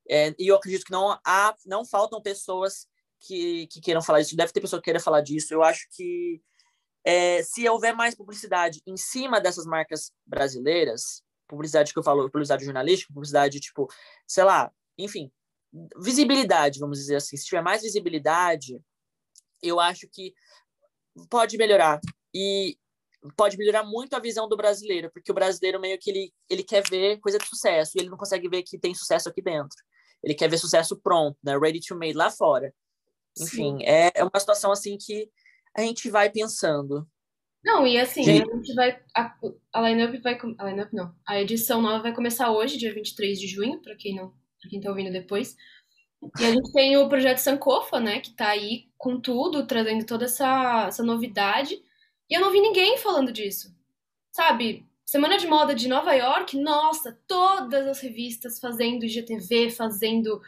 é, 0.07 0.35
e 0.39 0.49
eu 0.49 0.57
acredito 0.57 0.85
que 0.85 0.93
não 0.93 1.19
há, 1.25 1.57
não 1.65 1.83
faltam 1.83 2.21
pessoas 2.21 2.92
que, 3.23 3.67
que 3.69 3.81
queiram 3.81 4.03
falar 4.03 4.21
disso, 4.21 4.37
deve 4.37 4.53
ter 4.53 4.61
pessoa 4.61 4.81
que 4.81 4.85
queira 4.85 5.01
falar 5.01 5.21
disso. 5.21 5.53
Eu 5.55 5.63
acho 5.63 5.87
que 5.95 6.41
é, 7.05 7.43
se 7.43 7.69
houver 7.69 7.95
mais 7.95 8.15
publicidade 8.15 8.81
em 8.87 8.97
cima 8.97 9.41
dessas 9.41 9.65
marcas 9.67 10.13
brasileiras, 10.27 11.23
publicidade 11.49 11.93
que 11.93 11.99
eu 11.99 12.03
falo, 12.03 12.31
publicidade 12.31 12.65
jornalística, 12.65 13.13
publicidade 13.13 13.61
tipo, 13.61 13.89
sei 14.27 14.45
lá, 14.45 14.73
enfim, 14.99 15.31
visibilidade, 15.99 16.79
vamos 16.79 16.99
dizer 16.99 17.17
assim. 17.17 17.37
Se 17.37 17.47
tiver 17.47 17.63
mais 17.63 17.83
visibilidade, 17.83 18.81
eu 19.63 19.81
acho 19.81 20.09
que 20.09 20.35
pode 21.31 21.57
melhorar. 21.57 22.01
E 22.35 22.77
pode 23.37 23.57
melhorar 23.57 23.85
muito 23.85 24.15
a 24.15 24.21
visão 24.21 24.49
do 24.49 24.57
brasileiro, 24.57 25.11
porque 25.13 25.31
o 25.31 25.35
brasileiro 25.35 25.81
meio 25.81 25.99
que 25.99 26.11
ele, 26.11 26.33
ele 26.49 26.63
quer 26.65 26.83
ver 26.89 27.19
coisa 27.21 27.39
de 27.39 27.47
sucesso 27.47 27.93
e 27.95 28.01
ele 28.01 28.11
não 28.11 28.17
consegue 28.17 28.49
ver 28.49 28.63
que 28.63 28.79
tem 28.79 28.95
sucesso 28.95 29.29
aqui 29.29 29.41
dentro. 29.41 29.77
Ele 30.23 30.35
quer 30.35 30.49
ver 30.49 30.59
sucesso 30.59 30.97
pronto, 30.97 31.37
né? 31.43 31.57
Ready 31.59 31.81
to 31.81 31.97
made 31.97 32.15
lá 32.15 32.31
fora. 32.31 32.73
Enfim, 33.41 33.83
é, 33.83 34.11
é 34.15 34.25
uma 34.25 34.39
situação 34.39 34.73
assim 34.73 34.97
que 34.99 35.31
a 35.77 35.83
gente 35.83 36.11
vai 36.11 36.31
pensando. 36.31 37.07
Não, 37.65 37.87
e 37.87 37.99
assim, 37.99 38.23
gente... 38.25 38.51
a 38.51 38.57
gente 38.57 38.75
vai. 38.75 39.01
A, 39.17 39.35
a 39.73 39.81
lineup 39.89 40.21
vai. 40.23 40.39
A 40.59 40.65
lineup 40.65 40.93
não. 40.93 41.15
A 41.27 41.41
edição 41.41 41.81
nova 41.81 42.03
vai 42.03 42.15
começar 42.15 42.51
hoje, 42.51 42.77
dia 42.77 42.93
23 42.93 43.39
de 43.39 43.47
junho, 43.47 43.81
para 43.81 43.95
quem 43.95 44.17
não. 44.17 44.31
Pra 44.61 44.69
quem 44.69 44.81
tá 44.81 44.91
ouvindo 44.91 45.13
depois. 45.13 45.57
E 46.41 46.45
a 46.45 46.53
gente 46.53 46.73
tem 46.73 46.97
o 46.97 47.09
projeto 47.09 47.39
Sankofa, 47.39 47.99
né? 47.99 48.21
Que 48.21 48.33
tá 48.33 48.49
aí 48.49 48.89
com 48.99 49.21
tudo, 49.21 49.67
trazendo 49.67 50.05
toda 50.05 50.25
essa, 50.25 50.87
essa 50.89 51.03
novidade. 51.03 51.81
E 52.29 52.35
eu 52.35 52.41
não 52.41 52.53
vi 52.53 52.61
ninguém 52.61 52.99
falando 52.99 53.33
disso. 53.33 53.75
sabe, 54.33 54.87
Semana 55.05 55.37
de 55.37 55.47
Moda 55.47 55.75
de 55.75 55.89
Nova 55.89 56.15
York, 56.15 56.59
nossa, 56.59 57.19
todas 57.27 57.87
as 57.87 58.01
revistas 58.01 58.59
fazendo 58.59 59.05
IGTV, 59.05 59.71
fazendo 59.71 60.41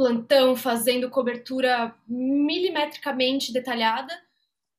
plantão, 0.00 0.56
fazendo 0.56 1.10
cobertura 1.10 1.94
milimetricamente 2.08 3.52
detalhada. 3.52 4.18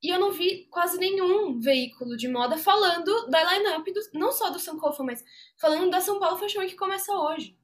E 0.02 0.10
eu 0.10 0.20
não 0.20 0.32
vi 0.32 0.66
quase 0.72 0.98
nenhum 0.98 1.60
veículo 1.60 2.18
de 2.18 2.28
moda 2.28 2.58
falando 2.58 3.28
da 3.28 3.54
line-up, 3.54 3.94
não 4.16 4.32
só 4.32 4.50
do 4.50 4.58
Sankofa, 4.58 5.04
mas 5.04 5.24
falando 5.60 5.92
da 5.92 6.02
São 6.02 6.20
Paulo 6.20 6.40
Fashion 6.40 6.62
Week 6.62 6.72
que 6.72 6.80
começa 6.80 7.14
hoje. 7.14 7.56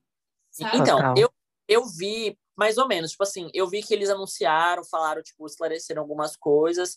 Sabe? 0.51 0.77
Então, 0.77 1.15
eu, 1.17 1.31
eu 1.67 1.83
vi 1.87 2.37
mais 2.55 2.77
ou 2.77 2.87
menos, 2.87 3.09
tipo 3.09 3.23
assim, 3.23 3.49
eu 3.55 3.67
vi 3.67 3.81
que 3.81 3.91
eles 3.91 4.11
anunciaram, 4.11 4.83
falaram, 4.83 5.23
tipo, 5.23 5.43
esclareceram 5.47 6.03
algumas 6.03 6.35
coisas, 6.35 6.95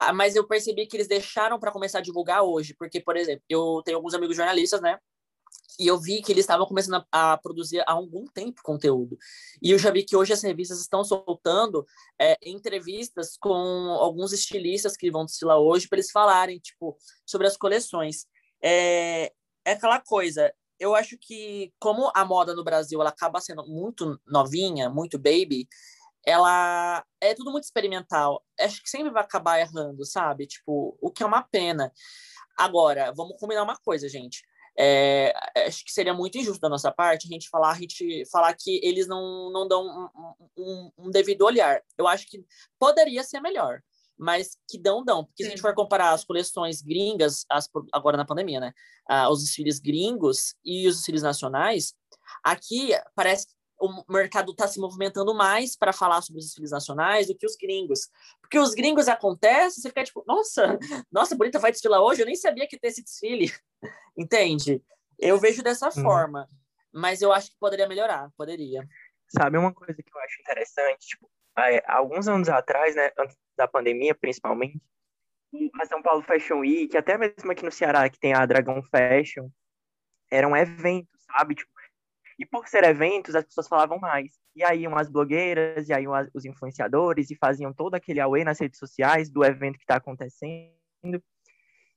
ah, 0.00 0.12
mas 0.12 0.34
eu 0.34 0.48
percebi 0.48 0.88
que 0.88 0.96
eles 0.96 1.06
deixaram 1.06 1.60
para 1.60 1.70
começar 1.70 1.98
a 1.98 2.02
divulgar 2.02 2.42
hoje, 2.42 2.74
porque, 2.76 3.00
por 3.00 3.16
exemplo, 3.16 3.44
eu 3.48 3.82
tenho 3.84 3.98
alguns 3.98 4.14
amigos 4.14 4.36
jornalistas, 4.36 4.80
né? 4.80 4.98
E 5.78 5.86
eu 5.86 5.98
vi 6.00 6.22
que 6.22 6.32
eles 6.32 6.44
estavam 6.44 6.66
começando 6.66 7.04
a, 7.12 7.32
a, 7.32 7.36
produzir 7.36 7.80
há 7.80 7.92
algum 7.92 8.24
tempo 8.26 8.62
conteúdo. 8.62 9.18
E 9.60 9.70
eu 9.70 9.78
já 9.78 9.90
vi 9.90 10.04
que 10.04 10.16
hoje 10.16 10.32
as 10.32 10.42
revistas 10.42 10.80
estão 10.80 11.04
soltando 11.04 11.86
é, 12.18 12.38
entrevistas 12.42 13.36
com 13.38 13.52
alguns 14.00 14.32
estilistas 14.32 14.96
que 14.96 15.10
vão 15.10 15.26
desfilar 15.26 15.58
hoje 15.58 15.86
para 15.86 15.98
eles 15.98 16.10
falarem, 16.10 16.58
tipo, 16.58 16.96
sobre 17.26 17.46
as 17.46 17.56
coleções. 17.56 18.26
É, 18.62 19.32
é 19.66 19.72
aquela 19.72 20.00
coisa, 20.00 20.50
eu 20.78 20.94
acho 20.94 21.16
que 21.18 21.72
como 21.78 22.10
a 22.14 22.24
moda 22.24 22.54
no 22.54 22.64
Brasil 22.64 23.00
ela 23.00 23.10
acaba 23.10 23.40
sendo 23.40 23.66
muito 23.66 24.20
novinha, 24.26 24.88
muito 24.88 25.18
baby, 25.18 25.68
ela 26.24 27.04
é 27.20 27.34
tudo 27.34 27.50
muito 27.52 27.64
experimental. 27.64 28.44
Acho 28.58 28.82
que 28.82 28.90
sempre 28.90 29.10
vai 29.10 29.22
acabar 29.22 29.60
errando, 29.60 30.04
sabe? 30.04 30.46
Tipo, 30.46 30.96
o 31.00 31.10
que 31.10 31.22
é 31.22 31.26
uma 31.26 31.42
pena. 31.42 31.92
Agora, 32.58 33.12
vamos 33.12 33.38
combinar 33.38 33.62
uma 33.62 33.76
coisa, 33.76 34.08
gente. 34.08 34.42
É, 34.78 35.32
acho 35.66 35.84
que 35.84 35.92
seria 35.92 36.12
muito 36.12 36.36
injusto 36.36 36.60
da 36.60 36.68
nossa 36.68 36.92
parte 36.92 37.26
a 37.26 37.32
gente 37.32 37.48
falar, 37.48 37.70
a 37.70 37.78
gente 37.78 38.24
falar 38.30 38.54
que 38.54 38.78
eles 38.82 39.06
não, 39.06 39.50
não 39.50 39.66
dão 39.66 39.86
um, 39.86 40.44
um, 40.56 40.92
um 40.98 41.10
devido 41.10 41.42
olhar. 41.42 41.80
Eu 41.96 42.06
acho 42.06 42.26
que 42.28 42.44
poderia 42.78 43.24
ser 43.24 43.40
melhor, 43.40 43.80
mas 44.18 44.58
que 44.68 44.78
dão, 44.78 45.04
dão. 45.04 45.24
Porque 45.24 45.42
Sim. 45.42 45.44
se 45.44 45.48
a 45.48 45.56
gente 45.56 45.62
for 45.62 45.74
comparar 45.74 46.12
as 46.12 46.24
coleções 46.24 46.82
gringas, 46.82 47.46
as, 47.50 47.68
agora 47.92 48.16
na 48.16 48.26
pandemia, 48.26 48.60
né? 48.60 48.72
Ah, 49.08 49.30
os 49.30 49.42
desfiles 49.42 49.78
gringos 49.78 50.54
e 50.64 50.86
os 50.86 50.96
desfiles 50.96 51.22
nacionais, 51.22 51.94
aqui 52.44 52.90
parece 53.14 53.55
o 53.78 54.12
mercado 54.12 54.52
está 54.52 54.66
se 54.66 54.80
movimentando 54.80 55.34
mais 55.34 55.76
para 55.76 55.92
falar 55.92 56.22
sobre 56.22 56.40
os 56.40 56.46
desfiles 56.46 56.70
nacionais 56.70 57.26
do 57.26 57.36
que 57.36 57.46
os 57.46 57.56
gringos. 57.56 58.08
Porque 58.40 58.58
os 58.58 58.74
gringos 58.74 59.08
acontecem, 59.08 59.82
você 59.82 59.88
fica 59.88 60.04
tipo, 60.04 60.24
nossa, 60.26 60.78
nossa, 61.10 61.36
bonita 61.36 61.58
vai 61.58 61.70
desfilar 61.70 62.00
hoje, 62.00 62.22
eu 62.22 62.26
nem 62.26 62.36
sabia 62.36 62.66
que 62.66 62.78
tem 62.78 62.90
esse 62.90 63.02
desfile. 63.02 63.52
Entende? 64.16 64.82
Eu 65.18 65.38
vejo 65.38 65.62
dessa 65.62 65.88
hum. 65.88 66.02
forma. 66.02 66.48
Mas 66.92 67.20
eu 67.20 67.32
acho 67.32 67.50
que 67.50 67.58
poderia 67.58 67.86
melhorar, 67.86 68.30
poderia. 68.36 68.88
Sabe 69.28 69.58
uma 69.58 69.72
coisa 69.72 69.94
que 69.94 70.10
eu 70.14 70.20
acho 70.20 70.40
interessante? 70.40 71.08
Tipo, 71.08 71.30
é, 71.58 71.82
alguns 71.86 72.26
anos 72.28 72.48
atrás, 72.48 72.94
né, 72.94 73.10
antes 73.18 73.36
da 73.56 73.68
pandemia, 73.68 74.14
principalmente, 74.14 74.80
a 75.80 75.86
São 75.86 76.02
Paulo 76.02 76.22
Fashion 76.22 76.60
Week, 76.60 76.96
até 76.96 77.18
mesmo 77.18 77.50
aqui 77.50 77.64
no 77.64 77.72
Ceará, 77.72 78.08
que 78.08 78.18
tem 78.18 78.34
a 78.34 78.46
Dragon 78.46 78.82
Fashion, 78.82 79.48
era 80.30 80.46
um 80.46 80.56
evento, 80.56 81.08
sabe? 81.18 81.54
Tipo, 81.54 81.70
e 82.38 82.44
por 82.44 82.68
ser 82.68 82.84
eventos, 82.84 83.34
as 83.34 83.44
pessoas 83.44 83.68
falavam 83.68 83.98
mais. 83.98 84.32
E 84.54 84.62
aí 84.62 84.82
iam 84.82 84.96
as 84.96 85.08
blogueiras, 85.08 85.88
e 85.88 85.92
aí 85.92 86.04
iam 86.04 86.12
os 86.34 86.44
influenciadores, 86.44 87.30
e 87.30 87.36
faziam 87.36 87.72
todo 87.72 87.94
aquele 87.94 88.20
away 88.20 88.44
nas 88.44 88.60
redes 88.60 88.78
sociais 88.78 89.30
do 89.30 89.44
evento 89.44 89.78
que 89.78 89.84
está 89.84 89.96
acontecendo. 89.96 90.72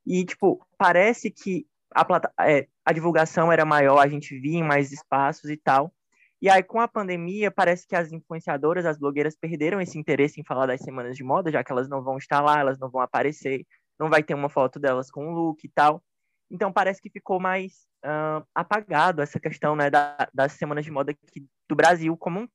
E, 0.05 0.25
tipo, 0.25 0.65
parece 0.77 1.29
que 1.29 1.65
a, 1.93 2.05
é, 2.47 2.67
a 2.85 2.93
divulgação 2.93 3.51
era 3.51 3.65
maior, 3.65 3.99
a 3.99 4.07
gente 4.07 4.37
via 4.39 4.59
em 4.59 4.63
mais 4.63 4.91
espaços 4.91 5.49
e 5.49 5.57
tal. 5.57 5.93
E 6.41 6.49
aí, 6.49 6.63
com 6.63 6.79
a 6.79 6.87
pandemia, 6.87 7.51
parece 7.51 7.85
que 7.85 7.95
as 7.95 8.11
influenciadoras, 8.11 8.85
as 8.85 8.97
blogueiras 8.97 9.35
perderam 9.35 9.81
esse 9.81 9.99
interesse 9.99 10.39
em 10.39 10.43
falar 10.43 10.67
das 10.67 10.79
semanas 10.79 11.17
de 11.17 11.23
moda, 11.23 11.51
já 11.51 11.63
que 11.63 11.71
elas 11.71 11.89
não 11.89 12.01
vão 12.01 12.17
estar 12.17 12.39
lá, 12.39 12.59
elas 12.59 12.79
não 12.79 12.89
vão 12.89 13.01
aparecer, 13.01 13.65
não 13.99 14.09
vai 14.09 14.23
ter 14.23 14.35
uma 14.35 14.49
foto 14.49 14.79
delas 14.79 15.11
com 15.11 15.27
o 15.27 15.31
look 15.31 15.65
e 15.65 15.69
tal. 15.69 16.01
Então, 16.49 16.71
parece 16.71 17.01
que 17.01 17.09
ficou 17.09 17.39
mais 17.39 17.87
uh, 18.03 18.45
apagado 18.53 19.21
essa 19.21 19.39
questão 19.39 19.75
né, 19.75 19.89
da, 19.89 20.27
das 20.33 20.53
semanas 20.53 20.83
de 20.83 20.91
moda 20.91 21.11
aqui 21.11 21.45
do 21.67 21.75
Brasil 21.75 22.15
como 22.17 22.41
um, 22.41 22.47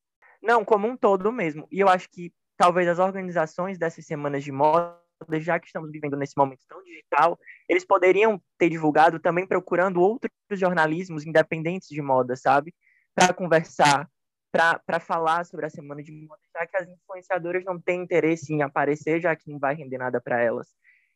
não, 0.42 0.64
como 0.64 0.86
um 0.86 0.96
todo 0.96 1.32
mesmo. 1.32 1.66
E 1.70 1.80
eu 1.80 1.88
acho 1.88 2.08
que 2.10 2.32
talvez 2.56 2.88
as 2.88 2.98
organizações 2.98 3.78
dessas 3.78 4.04
semanas 4.04 4.44
de 4.44 4.52
moda, 4.52 4.98
já 5.40 5.58
que 5.58 5.66
estamos 5.66 5.90
vivendo 5.90 6.16
nesse 6.16 6.36
momento 6.36 6.60
tão 6.68 6.82
digital, 6.82 7.38
eles 7.68 7.84
poderiam 7.84 8.40
ter 8.58 8.68
divulgado 8.68 9.18
também 9.18 9.46
procurando 9.46 10.00
outros 10.00 10.30
jornalismos 10.52 11.24
independentes 11.24 11.88
de 11.88 12.02
moda, 12.02 12.36
sabe? 12.36 12.74
Para 13.14 13.32
conversar, 13.32 14.08
para 14.50 15.00
falar 15.00 15.44
sobre 15.46 15.66
a 15.66 15.70
semana 15.70 16.02
de 16.02 16.12
moda, 16.12 16.40
já 16.52 16.66
que 16.66 16.76
as 16.76 16.88
influenciadoras 16.88 17.64
não 17.64 17.80
têm 17.80 18.02
interesse 18.02 18.52
em 18.52 18.62
aparecer, 18.62 19.20
já 19.20 19.34
que 19.34 19.50
não 19.50 19.58
vai 19.58 19.74
render 19.74 19.98
nada 19.98 20.20
para 20.20 20.40
elas. 20.40 20.68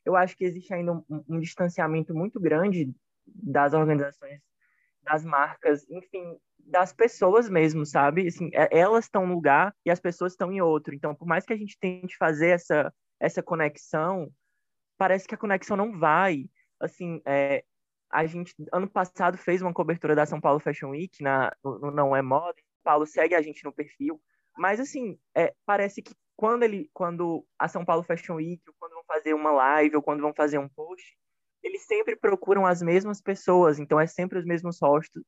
Eu 0.09 0.17
acho 0.17 0.35
que 0.35 0.45
existe 0.45 0.73
ainda 0.73 0.95
um, 0.95 1.05
um 1.29 1.39
distanciamento 1.39 2.15
muito 2.15 2.41
grande 2.41 2.91
das 3.27 3.75
organizações, 3.75 4.41
das 5.03 5.23
marcas, 5.23 5.87
enfim, 5.91 6.35
das 6.59 6.95
pessoas 6.95 7.47
mesmo, 7.51 7.85
sabe? 7.85 8.27
Assim, 8.27 8.51
é, 8.55 8.69
elas 8.79 9.05
estão 9.05 9.27
num 9.27 9.35
lugar 9.35 9.75
e 9.85 9.91
as 9.91 10.01
pessoas 10.01 10.33
estão 10.33 10.51
em 10.51 10.63
outro. 10.63 10.95
Então, 10.95 11.15
por 11.15 11.29
mais 11.29 11.45
que 11.45 11.53
a 11.53 11.57
gente 11.59 11.79
tente 11.79 12.17
fazer 12.17 12.49
essa, 12.49 12.91
essa 13.21 13.43
conexão, 13.43 14.33
parece 14.97 15.29
que 15.29 15.35
a 15.35 15.39
conexão 15.39 15.77
não 15.77 15.99
vai. 15.99 16.47
Assim, 16.81 17.21
é, 17.27 17.63
a 18.11 18.25
gente, 18.25 18.55
ano 18.73 18.89
passado, 18.89 19.37
fez 19.37 19.61
uma 19.61 19.75
cobertura 19.75 20.15
da 20.15 20.25
São 20.25 20.41
Paulo 20.41 20.59
Fashion 20.59 20.89
Week 20.89 21.23
na, 21.23 21.55
no, 21.63 21.91
Não 21.91 22.17
É 22.17 22.23
Moda. 22.23 22.57
Paulo 22.83 23.05
segue 23.05 23.35
a 23.35 23.43
gente 23.43 23.63
no 23.63 23.75
perfil. 23.75 24.19
Mas, 24.57 24.81
assim, 24.81 25.19
é, 25.37 25.55
parece 25.67 26.01
que 26.01 26.15
quando 26.35 26.63
ele, 26.63 26.89
quando 26.95 27.45
a 27.59 27.69
São 27.69 27.85
Paulo 27.85 28.03
Fashion 28.03 28.37
Week, 28.37 28.63
quando 28.79 28.98
fazer 29.09 29.35
uma 29.35 29.51
live, 29.51 29.97
ou 29.97 30.03
quando 30.03 30.21
vão 30.21 30.33
fazer 30.33 30.59
um 30.59 30.69
post, 30.69 31.17
eles 31.63 31.87
sempre 31.87 32.15
procuram 32.15 32.65
as 32.65 32.81
mesmas 32.81 33.21
pessoas, 33.21 33.79
então 33.79 33.99
é 33.99 34.07
sempre 34.07 34.39
os 34.39 34.45
mesmos 34.45 34.79
rostos 34.81 35.25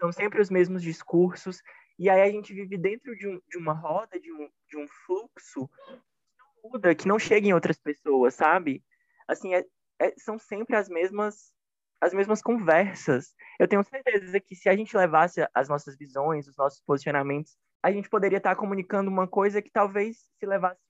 são 0.00 0.10
sempre 0.10 0.40
os 0.40 0.50
mesmos 0.50 0.82
discursos, 0.82 1.60
e 1.98 2.08
aí 2.08 2.22
a 2.22 2.30
gente 2.30 2.54
vive 2.54 2.78
dentro 2.78 3.14
de, 3.14 3.28
um, 3.28 3.38
de 3.46 3.58
uma 3.58 3.74
roda, 3.74 4.18
de 4.18 4.32
um, 4.32 4.48
de 4.66 4.78
um 4.78 4.88
fluxo 5.04 5.68
que 5.68 5.92
não 6.38 6.70
muda, 6.70 6.94
que 6.94 7.06
não 7.06 7.18
chega 7.18 7.46
em 7.46 7.52
outras 7.52 7.78
pessoas, 7.78 8.34
sabe? 8.34 8.82
Assim, 9.28 9.54
é, 9.54 9.62
é, 10.00 10.14
são 10.16 10.38
sempre 10.38 10.74
as 10.74 10.88
mesmas 10.88 11.52
as 12.00 12.14
mesmas 12.14 12.40
conversas. 12.40 13.34
Eu 13.58 13.68
tenho 13.68 13.84
certeza 13.84 14.40
que 14.40 14.56
se 14.56 14.70
a 14.70 14.74
gente 14.74 14.96
levasse 14.96 15.46
as 15.52 15.68
nossas 15.68 15.98
visões, 15.98 16.48
os 16.48 16.56
nossos 16.56 16.80
posicionamentos, 16.80 17.58
a 17.82 17.92
gente 17.92 18.08
poderia 18.08 18.38
estar 18.38 18.56
comunicando 18.56 19.10
uma 19.10 19.28
coisa 19.28 19.60
que 19.60 19.70
talvez 19.70 20.16
se 20.38 20.46
levasse 20.46 20.80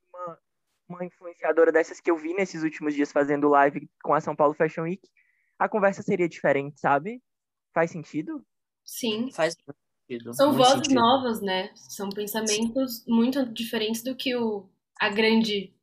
uma 0.91 1.05
influenciadora 1.05 1.73
dessas 1.73 2.01
que 2.01 2.11
eu 2.11 2.17
vi 2.17 2.35
nesses 2.35 2.63
últimos 2.63 2.95
dias 2.95 3.13
fazendo 3.13 3.49
live 3.49 3.89
com 4.03 4.13
a 4.13 4.21
São 4.21 4.35
Paulo 4.35 4.55
Fashion 4.55 4.83
Week, 4.83 5.09
a 5.59 5.69
conversa 5.69 6.03
seria 6.03 6.29
diferente, 6.29 6.81
sabe? 6.81 7.23
Faz 7.73 7.91
sentido? 7.91 8.45
Sim. 8.85 9.31
Faz 9.33 9.55
sentido. 10.09 10.35
São 10.35 10.53
vozes 10.53 10.75
sentido. 10.75 10.95
novas, 10.95 11.41
né? 11.41 11.71
São 11.75 12.09
pensamentos 12.09 13.05
muito 13.07 13.45
diferentes 13.47 14.03
do 14.03 14.17
que 14.17 14.35
o, 14.35 14.69
a 15.01 15.09
grande 15.09 15.75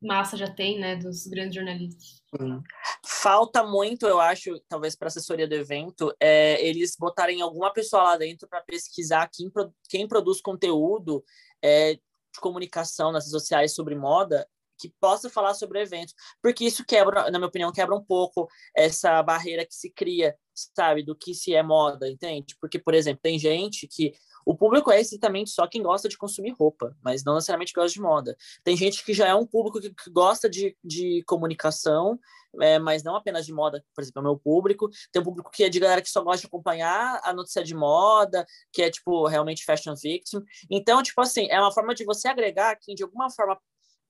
massa 0.00 0.36
já 0.36 0.48
tem, 0.48 0.78
né? 0.78 0.96
Dos 0.96 1.26
grandes 1.26 1.54
jornalistas. 1.54 2.22
Sim. 2.38 2.62
Falta 3.06 3.64
muito, 3.64 4.06
eu 4.06 4.20
acho, 4.20 4.60
talvez 4.68 4.94
para 4.94 5.06
a 5.06 5.08
assessoria 5.08 5.48
do 5.48 5.54
evento, 5.54 6.14
é, 6.20 6.64
eles 6.64 6.96
botarem 6.98 7.40
alguma 7.40 7.72
pessoa 7.72 8.02
lá 8.02 8.16
dentro 8.16 8.46
para 8.46 8.60
pesquisar 8.60 9.28
quem, 9.32 9.50
quem 9.88 10.06
produz 10.06 10.40
conteúdo 10.40 11.24
é, 11.62 11.98
de 12.34 12.40
comunicação 12.40 13.12
nas 13.12 13.24
redes 13.24 13.32
sociais 13.32 13.74
sobre 13.74 13.94
moda 13.94 14.46
que 14.76 14.92
possa 15.00 15.30
falar 15.30 15.54
sobre 15.54 15.78
o 15.78 15.82
evento, 15.82 16.12
porque 16.42 16.64
isso 16.64 16.84
quebra, 16.84 17.30
na 17.30 17.38
minha 17.38 17.48
opinião, 17.48 17.72
quebra 17.72 17.94
um 17.94 18.04
pouco 18.04 18.48
essa 18.76 19.22
barreira 19.22 19.64
que 19.64 19.74
se 19.74 19.88
cria, 19.88 20.36
sabe, 20.52 21.04
do 21.04 21.16
que 21.16 21.32
se 21.32 21.54
é 21.54 21.62
moda, 21.62 22.08
entende? 22.08 22.56
Porque, 22.60 22.78
por 22.78 22.92
exemplo, 22.92 23.20
tem 23.22 23.38
gente 23.38 23.86
que 23.86 24.12
o 24.44 24.56
público 24.56 24.90
é 24.90 25.00
exatamente 25.00 25.50
só 25.50 25.66
quem 25.66 25.82
gosta 25.82 26.08
de 26.08 26.18
consumir 26.18 26.50
roupa, 26.52 26.96
mas 27.02 27.24
não 27.24 27.34
necessariamente 27.34 27.72
gosta 27.72 27.92
de 27.92 28.00
moda. 28.00 28.36
Tem 28.62 28.76
gente 28.76 29.04
que 29.04 29.14
já 29.14 29.28
é 29.28 29.34
um 29.34 29.46
público 29.46 29.80
que, 29.80 29.90
que 29.90 30.10
gosta 30.10 30.48
de, 30.48 30.76
de 30.82 31.22
comunicação, 31.26 32.18
é, 32.60 32.78
mas 32.78 33.02
não 33.02 33.16
apenas 33.16 33.46
de 33.46 33.52
moda, 33.52 33.84
por 33.94 34.02
exemplo, 34.02 34.20
é 34.20 34.22
o 34.22 34.24
meu 34.24 34.38
público. 34.38 34.88
Tem 35.10 35.20
um 35.20 35.24
público 35.24 35.50
que 35.50 35.64
é 35.64 35.68
de 35.68 35.80
galera 35.80 36.02
que 36.02 36.10
só 36.10 36.22
gosta 36.22 36.42
de 36.42 36.46
acompanhar 36.46 37.20
a 37.22 37.32
notícia 37.32 37.64
de 37.64 37.74
moda, 37.74 38.46
que 38.72 38.82
é, 38.82 38.90
tipo, 38.90 39.26
realmente 39.26 39.64
fashion 39.64 39.94
victim. 39.94 40.42
Então, 40.70 41.02
tipo 41.02 41.20
assim, 41.20 41.48
é 41.50 41.60
uma 41.60 41.72
forma 41.72 41.94
de 41.94 42.04
você 42.04 42.28
agregar 42.28 42.76
quem, 42.76 42.94
de 42.94 43.02
alguma 43.02 43.30
forma, 43.30 43.58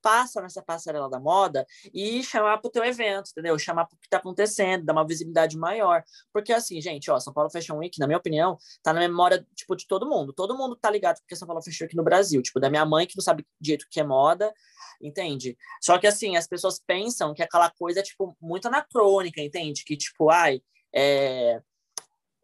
passa 0.04 0.42
nessa 0.42 0.60
passarela 0.60 1.08
da 1.08 1.18
moda 1.18 1.66
e 1.94 2.22
chamar 2.22 2.58
para 2.58 2.68
o 2.68 2.70
teu 2.70 2.84
evento, 2.84 3.30
entendeu? 3.30 3.58
Chamar 3.58 3.86
para 3.86 3.96
o 3.96 3.98
que 3.98 4.06
está 4.06 4.18
acontecendo, 4.18 4.84
dar 4.84 4.92
uma 4.92 5.06
visibilidade 5.06 5.56
maior. 5.56 6.04
Porque 6.30 6.52
assim, 6.52 6.78
gente, 6.78 7.10
ó, 7.10 7.18
São 7.18 7.32
Paulo 7.32 7.48
Fashion 7.48 7.78
Week, 7.78 7.98
na 7.98 8.06
minha 8.06 8.18
opinião, 8.18 8.58
tá 8.82 8.92
na 8.92 9.00
memória, 9.00 9.46
tipo, 9.54 9.74
de 9.74 9.86
todo 9.86 10.06
mundo. 10.06 10.34
Todo 10.34 10.58
mundo 10.58 10.76
tá 10.76 10.90
ligado 10.90 11.20
porque 11.20 11.34
São 11.34 11.48
Paulo 11.48 11.62
Fashion 11.62 11.84
Week 11.84 11.96
no 11.96 12.04
Brasil. 12.04 12.42
Tipo, 12.42 12.60
da 12.60 12.68
minha 12.68 12.84
mãe, 12.84 13.06
que 13.06 13.16
não 13.16 13.24
sabe 13.24 13.46
direito 13.58 13.84
o 13.84 13.88
que 13.88 13.98
é 13.98 14.04
moda, 14.04 14.52
entende? 15.00 15.56
Só 15.80 15.96
que 15.96 16.06
assim, 16.06 16.36
as 16.36 16.46
pessoas 16.46 16.78
pensam 16.78 17.32
que 17.32 17.42
aquela 17.42 17.70
coisa 17.70 18.00
é, 18.00 18.02
tipo, 18.02 18.36
muito 18.38 18.68
anacrônica, 18.68 19.40
entende? 19.40 19.84
Que, 19.84 19.96
tipo, 19.96 20.28
ai, 20.28 20.60
é 20.94 21.62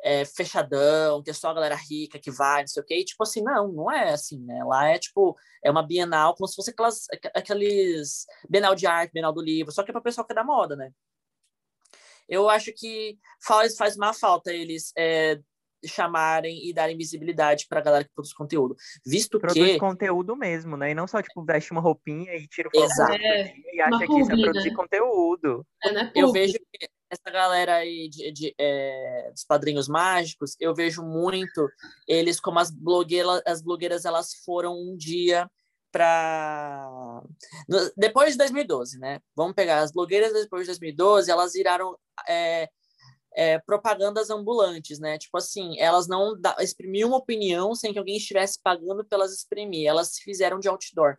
é, 0.02 0.24
fechadão, 0.24 1.22
que 1.22 1.30
é 1.30 1.32
só 1.32 1.50
a 1.50 1.54
galera 1.54 1.74
rica 1.74 2.18
que 2.18 2.30
vai, 2.30 2.62
não 2.62 2.68
sei 2.68 2.82
o 2.82 2.86
quê. 2.86 2.98
E, 2.98 3.04
tipo 3.04 3.22
assim, 3.22 3.42
não, 3.42 3.68
não 3.68 3.90
é 3.90 4.12
assim, 4.12 4.40
né? 4.44 4.62
Lá 4.64 4.88
é, 4.88 4.98
tipo, 4.98 5.36
é 5.62 5.70
uma 5.70 5.82
Bienal 5.82 6.34
como 6.34 6.48
se 6.48 6.56
fosse 6.56 6.70
aquelas, 6.70 7.06
aqueles 7.34 8.26
Bienal 8.48 8.74
de 8.74 8.86
arte, 8.86 9.12
Bienal 9.12 9.32
do 9.32 9.42
livro, 9.42 9.72
só 9.72 9.82
que 9.82 9.90
é 9.90 9.92
para 9.92 10.00
pessoal 10.00 10.26
que 10.26 10.32
é 10.32 10.34
da 10.34 10.44
moda, 10.44 10.76
né? 10.76 10.90
Eu 12.28 12.48
acho 12.48 12.72
que 12.72 13.18
faz, 13.44 13.76
faz 13.76 13.96
má 13.96 14.12
falta 14.12 14.52
eles 14.52 14.92
é, 14.96 15.40
chamarem 15.84 16.68
e 16.68 16.72
darem 16.72 16.96
visibilidade 16.96 17.66
para 17.68 17.80
a 17.80 17.82
galera 17.82 18.04
que 18.04 18.14
produz 18.14 18.32
conteúdo. 18.32 18.76
Visto 19.04 19.40
produz 19.40 19.72
que. 19.72 19.78
conteúdo 19.78 20.36
mesmo, 20.36 20.76
né? 20.76 20.90
E 20.90 20.94
não 20.94 21.06
só, 21.06 21.20
tipo, 21.20 21.44
veste 21.44 21.72
uma 21.72 21.80
roupinha 21.80 22.34
e 22.36 22.46
tira 22.46 22.68
o 22.72 22.84
Exato. 22.84 23.12
É, 23.12 23.52
e 23.74 23.80
acha 23.80 24.06
que 24.06 24.20
isso 24.20 24.32
é 24.32 24.40
produzir 24.40 24.74
conteúdo. 24.74 25.66
É, 25.82 25.92
né? 25.92 26.12
Eu 26.14 26.30
vejo 26.30 26.54
que 26.54 26.88
essa 27.10 27.30
galera 27.30 27.76
aí 27.76 28.08
de, 28.08 28.30
de 28.30 28.54
é, 28.56 29.30
dos 29.32 29.44
padrinhos 29.44 29.88
mágicos, 29.88 30.56
eu 30.60 30.74
vejo 30.74 31.02
muito 31.02 31.68
eles 32.06 32.38
como 32.38 32.58
as 32.58 32.70
blogueiras, 32.70 33.42
as 33.46 33.60
blogueiras 33.60 34.04
elas 34.04 34.34
foram 34.44 34.74
um 34.74 34.96
dia 34.96 35.50
para 35.92 37.22
depois 37.96 38.32
de 38.32 38.38
2012, 38.38 38.98
né? 38.98 39.20
Vamos 39.34 39.54
pegar 39.54 39.80
as 39.80 39.90
blogueiras 39.90 40.32
depois 40.32 40.62
de 40.62 40.68
2012, 40.68 41.30
elas 41.30 41.52
viraram 41.52 41.98
é, 42.28 42.68
é, 43.34 43.58
propagandas 43.58 44.30
ambulantes, 44.30 45.00
né? 45.00 45.18
Tipo 45.18 45.38
assim, 45.38 45.78
elas 45.80 46.06
não 46.06 46.40
da, 46.40 46.56
exprimiam 46.60 47.08
uma 47.08 47.18
opinião 47.18 47.74
sem 47.74 47.92
que 47.92 47.98
alguém 47.98 48.16
estivesse 48.16 48.60
pagando 48.62 49.04
pelas 49.04 49.32
exprimir, 49.32 49.88
elas 49.88 50.14
se 50.14 50.22
fizeram 50.22 50.60
de 50.60 50.68
outdoor 50.68 51.18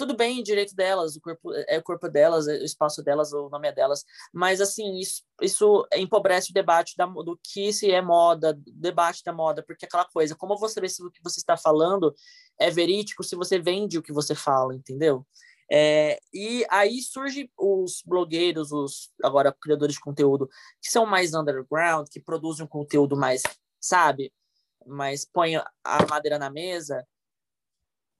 tudo 0.00 0.16
bem, 0.16 0.42
direito 0.42 0.74
delas, 0.74 1.14
o 1.14 1.20
corpo 1.20 1.52
é 1.68 1.76
o 1.76 1.82
corpo 1.82 2.08
delas, 2.08 2.48
é 2.48 2.54
o 2.54 2.64
espaço 2.64 3.02
delas, 3.02 3.34
o 3.34 3.50
nome 3.50 3.68
é 3.68 3.72
delas, 3.72 4.02
mas 4.32 4.58
assim, 4.58 4.98
isso, 4.98 5.22
isso 5.42 5.86
empobrece 5.94 6.50
o 6.50 6.54
debate 6.54 6.96
da, 6.96 7.04
do 7.04 7.38
que 7.44 7.70
se 7.70 7.90
é 7.90 8.00
moda, 8.00 8.58
debate 8.66 9.22
da 9.22 9.30
moda, 9.30 9.62
porque 9.62 9.84
aquela 9.84 10.06
coisa, 10.06 10.34
como 10.34 10.56
você 10.56 10.80
vê 10.80 10.88
se 10.88 11.04
o 11.04 11.10
que 11.10 11.22
você 11.22 11.38
está 11.38 11.54
falando 11.54 12.14
é 12.58 12.70
verídico 12.70 13.22
se 13.22 13.36
você 13.36 13.58
vende 13.58 13.98
o 13.98 14.02
que 14.02 14.12
você 14.12 14.34
fala, 14.34 14.74
entendeu? 14.74 15.26
É, 15.70 16.18
e 16.32 16.64
aí 16.70 17.02
surge 17.02 17.50
os 17.58 18.02
blogueiros, 18.04 18.72
os 18.72 19.10
agora 19.22 19.52
criadores 19.52 19.96
de 19.96 20.00
conteúdo 20.00 20.48
que 20.80 20.90
são 20.90 21.04
mais 21.04 21.34
underground, 21.34 22.08
que 22.10 22.20
produzem 22.20 22.64
um 22.64 22.68
conteúdo 22.68 23.18
mais, 23.18 23.42
sabe, 23.78 24.32
mas 24.86 25.26
põe 25.26 25.56
a 25.56 26.06
madeira 26.08 26.38
na 26.38 26.48
mesa 26.48 27.06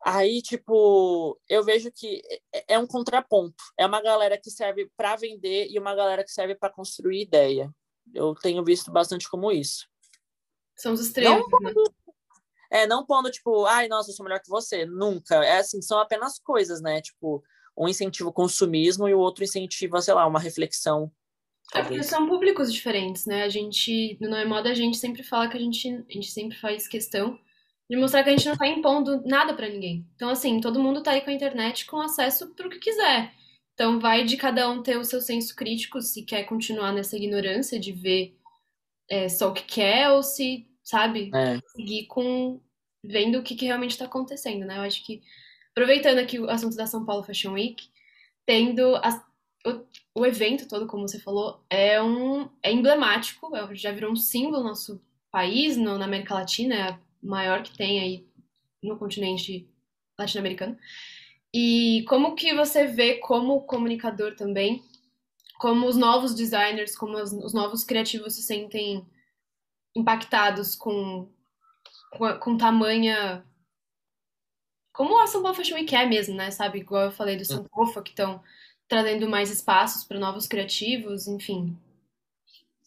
Aí, 0.04 0.40
tipo, 0.40 1.38
eu 1.48 1.62
vejo 1.62 1.90
que 1.92 2.22
é, 2.52 2.74
é 2.74 2.78
um 2.78 2.86
contraponto. 2.86 3.62
É 3.78 3.84
uma 3.86 4.00
galera 4.00 4.38
que 4.38 4.50
serve 4.50 4.90
para 4.96 5.16
vender 5.16 5.68
e 5.70 5.78
uma 5.78 5.94
galera 5.94 6.24
que 6.24 6.30
serve 6.30 6.54
para 6.54 6.72
construir 6.72 7.22
ideia. 7.22 7.70
Eu 8.14 8.34
tenho 8.34 8.64
visto 8.64 8.90
bastante 8.90 9.28
como 9.28 9.52
isso. 9.52 9.86
São 10.76 10.94
os 10.94 11.00
extremos, 11.00 11.46
não 11.50 11.60
né? 11.60 11.72
É, 12.72 12.86
não 12.86 13.04
pondo, 13.04 13.30
tipo, 13.30 13.66
ai, 13.66 13.88
nossa, 13.88 14.10
eu 14.10 14.14
sou 14.14 14.24
melhor 14.24 14.40
que 14.40 14.48
você. 14.48 14.86
Nunca. 14.86 15.44
É 15.44 15.58
assim, 15.58 15.82
são 15.82 15.98
apenas 15.98 16.38
coisas, 16.38 16.80
né? 16.80 17.02
Tipo, 17.02 17.42
um 17.76 17.88
incentivo 17.88 18.28
ao 18.28 18.34
consumismo 18.34 19.08
e 19.08 19.14
o 19.14 19.18
outro 19.18 19.44
incentiva, 19.44 20.00
sei 20.00 20.14
lá, 20.14 20.26
uma 20.26 20.40
reflexão. 20.40 21.12
É 21.74 21.82
porque 21.82 22.02
são 22.02 22.28
públicos 22.28 22.72
diferentes, 22.72 23.26
né? 23.26 23.42
A 23.42 23.48
gente, 23.48 24.16
no 24.20 24.30
Não 24.30 24.36
é 24.38 24.44
Moda, 24.44 24.70
a 24.70 24.74
gente 24.74 24.96
sempre 24.96 25.22
fala 25.22 25.48
que 25.48 25.56
a 25.56 25.60
gente, 25.60 25.88
a 25.88 26.12
gente 26.12 26.30
sempre 26.30 26.56
faz 26.56 26.88
questão 26.88 27.38
de 27.90 27.96
mostrar 27.96 28.22
que 28.22 28.30
a 28.30 28.36
gente 28.36 28.48
não 28.48 28.56
tá 28.56 28.68
impondo 28.68 29.20
nada 29.26 29.52
para 29.52 29.68
ninguém. 29.68 30.06
Então, 30.14 30.30
assim, 30.30 30.60
todo 30.60 30.80
mundo 30.80 31.02
tá 31.02 31.10
aí 31.10 31.22
com 31.22 31.30
a 31.30 31.32
internet 31.32 31.86
com 31.86 32.00
acesso 32.00 32.54
para 32.54 32.68
o 32.68 32.70
que 32.70 32.78
quiser. 32.78 33.34
Então, 33.74 33.98
vai 33.98 34.22
de 34.24 34.36
cada 34.36 34.70
um 34.70 34.80
ter 34.80 34.96
o 34.96 35.02
seu 35.02 35.20
senso 35.20 35.56
crítico, 35.56 36.00
se 36.00 36.22
quer 36.22 36.44
continuar 36.44 36.92
nessa 36.92 37.16
ignorância 37.16 37.80
de 37.80 37.90
ver 37.90 38.38
é, 39.10 39.28
só 39.28 39.50
o 39.50 39.52
que 39.52 39.64
quer 39.64 40.08
ou 40.10 40.22
se, 40.22 40.68
sabe, 40.84 41.32
é. 41.34 41.58
seguir 41.74 42.06
com 42.06 42.60
vendo 43.02 43.40
o 43.40 43.42
que, 43.42 43.56
que 43.56 43.64
realmente 43.64 43.92
está 43.92 44.04
acontecendo, 44.04 44.64
né? 44.64 44.78
Eu 44.78 44.82
acho 44.82 45.04
que, 45.04 45.20
aproveitando 45.72 46.18
aqui 46.18 46.38
o 46.38 46.48
assunto 46.48 46.76
da 46.76 46.86
São 46.86 47.04
Paulo 47.04 47.24
Fashion 47.24 47.54
Week, 47.54 47.88
tendo 48.46 48.94
as, 49.02 49.20
o, 49.66 50.20
o, 50.20 50.26
evento 50.26 50.68
todo, 50.68 50.86
como 50.86 51.08
você 51.08 51.18
falou, 51.18 51.64
é 51.68 52.00
um 52.00 52.48
é 52.62 52.70
emblemático, 52.70 53.56
é, 53.56 53.74
já 53.74 53.90
virou 53.90 54.12
um 54.12 54.16
símbolo 54.16 54.58
no 54.58 54.68
nosso 54.68 55.02
país, 55.32 55.76
no, 55.76 55.98
na 55.98 56.04
América 56.04 56.34
Latina, 56.34 56.74
é 56.74 57.09
maior 57.22 57.62
que 57.62 57.76
tem 57.76 58.00
aí 58.00 58.26
no 58.82 58.98
continente 58.98 59.68
latino-americano. 60.18 60.78
E 61.52 62.04
como 62.08 62.34
que 62.34 62.54
você 62.54 62.86
vê 62.86 63.16
como 63.16 63.62
comunicador 63.62 64.36
também, 64.36 64.82
como 65.58 65.86
os 65.86 65.96
novos 65.96 66.34
designers, 66.34 66.96
como 66.96 67.16
os, 67.16 67.32
os 67.32 67.52
novos 67.52 67.84
criativos 67.84 68.34
se 68.34 68.42
sentem 68.42 69.04
impactados 69.94 70.76
com, 70.76 71.28
com, 72.12 72.38
com 72.38 72.56
tamanha 72.56 73.44
como 74.92 75.18
a 75.18 75.26
São 75.26 75.40
Paulo 75.40 75.56
Fashion 75.56 75.76
Week 75.76 75.94
é 75.94 76.04
mesmo, 76.04 76.34
né? 76.34 76.50
Sabe, 76.50 76.80
igual 76.80 77.04
eu 77.04 77.10
falei 77.10 77.34
do 77.34 77.42
Sankofa, 77.42 78.02
que 78.02 78.10
estão 78.10 78.42
trazendo 78.86 79.28
mais 79.30 79.50
espaços 79.50 80.04
para 80.04 80.18
novos 80.18 80.46
criativos, 80.46 81.26
enfim. 81.26 81.74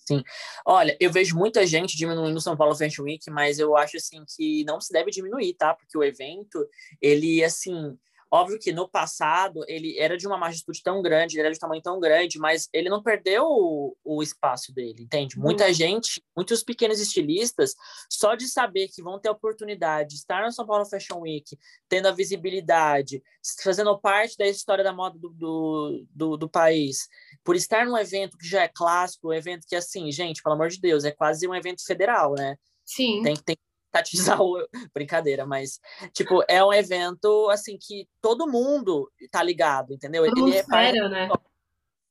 Sim. 0.06 0.22
Olha, 0.66 0.98
eu 1.00 1.12
vejo 1.12 1.36
muita 1.38 1.66
gente 1.66 1.96
diminuindo 1.96 2.36
o 2.36 2.42
São 2.42 2.58
Paulo 2.58 2.76
Fashion 2.76 3.04
Week, 3.04 3.30
mas 3.32 3.58
eu 3.58 3.76
acho 3.78 3.98
assim 3.98 4.24
que 4.36 4.64
não 4.66 4.82
se 4.82 4.92
deve 4.92 5.12
diminuir, 5.12 5.54
tá? 5.54 5.74
Porque 5.74 5.98
o 5.98 6.04
evento, 6.04 6.68
ele 7.02 7.44
assim, 7.44 7.98
Óbvio 8.34 8.58
que 8.58 8.72
no 8.72 8.90
passado 8.90 9.64
ele 9.68 9.96
era 10.00 10.18
de 10.18 10.26
uma 10.26 10.40
magnitude 10.40 10.82
tão 10.82 11.04
grande, 11.04 11.36
ele 11.36 11.46
era 11.46 11.54
de 11.54 11.60
tamanho 11.60 11.84
tão 11.84 12.00
grande, 12.00 12.40
mas 12.40 12.68
ele 12.74 12.90
não 12.90 13.04
perdeu 13.04 13.46
o, 13.46 13.96
o 14.04 14.24
espaço 14.24 14.74
dele, 14.74 15.04
entende? 15.04 15.38
Uhum. 15.38 15.44
Muita 15.44 15.72
gente, 15.72 16.20
muitos 16.36 16.64
pequenos 16.64 17.00
estilistas, 17.00 17.76
só 18.10 18.34
de 18.34 18.48
saber 18.48 18.88
que 18.88 19.04
vão 19.04 19.20
ter 19.20 19.30
a 19.30 19.34
oportunidade 19.34 20.10
de 20.10 20.16
estar 20.16 20.44
no 20.44 20.52
São 20.52 20.66
Paulo 20.66 20.84
Fashion 20.84 21.20
Week, 21.20 21.56
tendo 21.88 22.08
a 22.08 22.12
visibilidade, 22.12 23.22
fazendo 23.64 23.96
parte 24.00 24.36
da 24.36 24.48
história 24.48 24.84
da 24.84 24.92
moda 24.92 25.16
do, 25.20 25.30
do, 25.30 26.06
do, 26.10 26.36
do 26.36 26.50
país, 26.50 27.08
por 27.44 27.56
estar 27.56 27.86
num 27.86 27.96
evento 27.96 28.36
que 28.36 28.48
já 28.48 28.64
é 28.64 28.68
clássico, 28.68 29.28
um 29.28 29.34
evento 29.34 29.68
que, 29.68 29.76
assim, 29.76 30.12
gente, 30.12 30.42
pelo 30.42 30.56
amor 30.56 30.70
de 30.70 30.82
Deus, 30.82 31.04
é 31.04 31.12
quase 31.12 31.48
um 31.48 31.54
evento 31.54 31.86
federal, 31.86 32.34
né? 32.34 32.58
Sim. 32.84 33.22
Tem, 33.22 33.36
tem, 33.36 33.58
enfatizar 33.94 34.42
o... 34.42 34.68
Brincadeira, 34.94 35.46
mas, 35.46 35.80
tipo, 36.14 36.44
é 36.48 36.64
um 36.64 36.74
evento, 36.74 37.50
assim, 37.50 37.78
que 37.78 38.08
todo 38.22 38.50
mundo 38.50 39.12
tá 39.32 39.44
ligado, 39.44 39.94
entendeu? 39.94 40.26
Todo 40.26 40.48
Ele 40.48 40.58
é 40.58 40.64
sério, 40.64 41.10
né? 41.10 41.30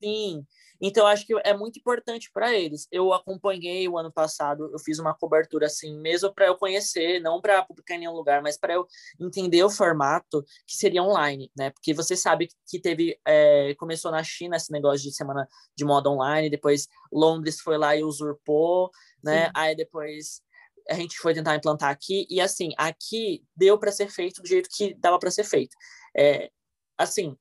Sim. 0.02 0.46
Então, 0.84 1.06
acho 1.06 1.24
que 1.24 1.32
é 1.44 1.56
muito 1.56 1.78
importante 1.78 2.28
para 2.34 2.52
eles. 2.52 2.88
Eu 2.90 3.12
acompanhei 3.12 3.88
o 3.88 3.96
ano 3.96 4.10
passado, 4.10 4.68
eu 4.72 4.78
fiz 4.80 4.98
uma 4.98 5.14
cobertura 5.14 5.66
assim, 5.66 5.96
mesmo 6.00 6.34
para 6.34 6.46
eu 6.46 6.56
conhecer, 6.56 7.20
não 7.20 7.40
para 7.40 7.62
publicar 7.62 7.94
em 7.94 7.98
nenhum 8.00 8.14
lugar, 8.14 8.42
mas 8.42 8.58
para 8.58 8.74
eu 8.74 8.84
entender 9.20 9.62
o 9.62 9.70
formato 9.70 10.44
que 10.66 10.76
seria 10.76 11.04
online, 11.04 11.52
né? 11.56 11.70
Porque 11.70 11.94
você 11.94 12.16
sabe 12.16 12.48
que 12.66 12.80
teve, 12.80 13.16
é, 13.24 13.76
começou 13.76 14.10
na 14.10 14.24
China 14.24 14.56
esse 14.56 14.72
negócio 14.72 15.08
de 15.08 15.14
semana 15.14 15.46
de 15.76 15.84
moda 15.84 16.10
online, 16.10 16.50
depois 16.50 16.88
Londres 17.12 17.60
foi 17.60 17.78
lá 17.78 17.94
e 17.94 18.02
usurpou, 18.02 18.90
né? 19.22 19.46
Sim. 19.46 19.52
Aí 19.54 19.76
depois 19.76 20.42
a 20.88 20.94
gente 20.94 21.18
foi 21.18 21.34
tentar 21.34 21.56
implantar 21.56 21.90
aqui 21.90 22.26
e 22.28 22.40
assim 22.40 22.70
aqui 22.76 23.44
deu 23.56 23.78
para 23.78 23.92
ser 23.92 24.08
feito 24.10 24.42
do 24.42 24.48
jeito 24.48 24.68
que 24.70 24.94
dava 24.94 25.18
para 25.18 25.30
ser 25.30 25.44
feito. 25.44 25.76
É, 26.16 26.50
assim 26.96 27.36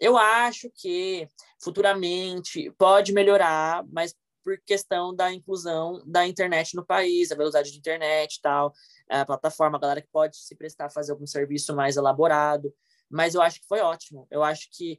eu 0.00 0.16
acho 0.16 0.70
que 0.74 1.28
futuramente 1.62 2.70
pode 2.78 3.12
melhorar 3.12 3.84
mas 3.90 4.14
por 4.42 4.58
questão 4.66 5.14
da 5.14 5.32
inclusão 5.32 6.02
da 6.06 6.26
internet 6.26 6.74
no 6.74 6.84
país 6.84 7.32
a 7.32 7.36
velocidade 7.36 7.72
de 7.72 7.78
internet 7.78 8.40
tal 8.42 8.72
a 9.08 9.24
plataforma 9.24 9.76
a 9.76 9.80
galera 9.80 10.02
que 10.02 10.08
pode 10.08 10.36
se 10.36 10.54
prestar 10.54 10.86
a 10.86 10.90
fazer 10.90 11.12
algum 11.12 11.26
serviço 11.26 11.74
mais 11.74 11.96
elaborado. 11.96 12.72
Mas 13.10 13.34
eu 13.34 13.42
acho 13.42 13.60
que 13.60 13.66
foi 13.66 13.80
ótimo. 13.80 14.26
Eu 14.30 14.42
acho 14.42 14.68
que 14.72 14.98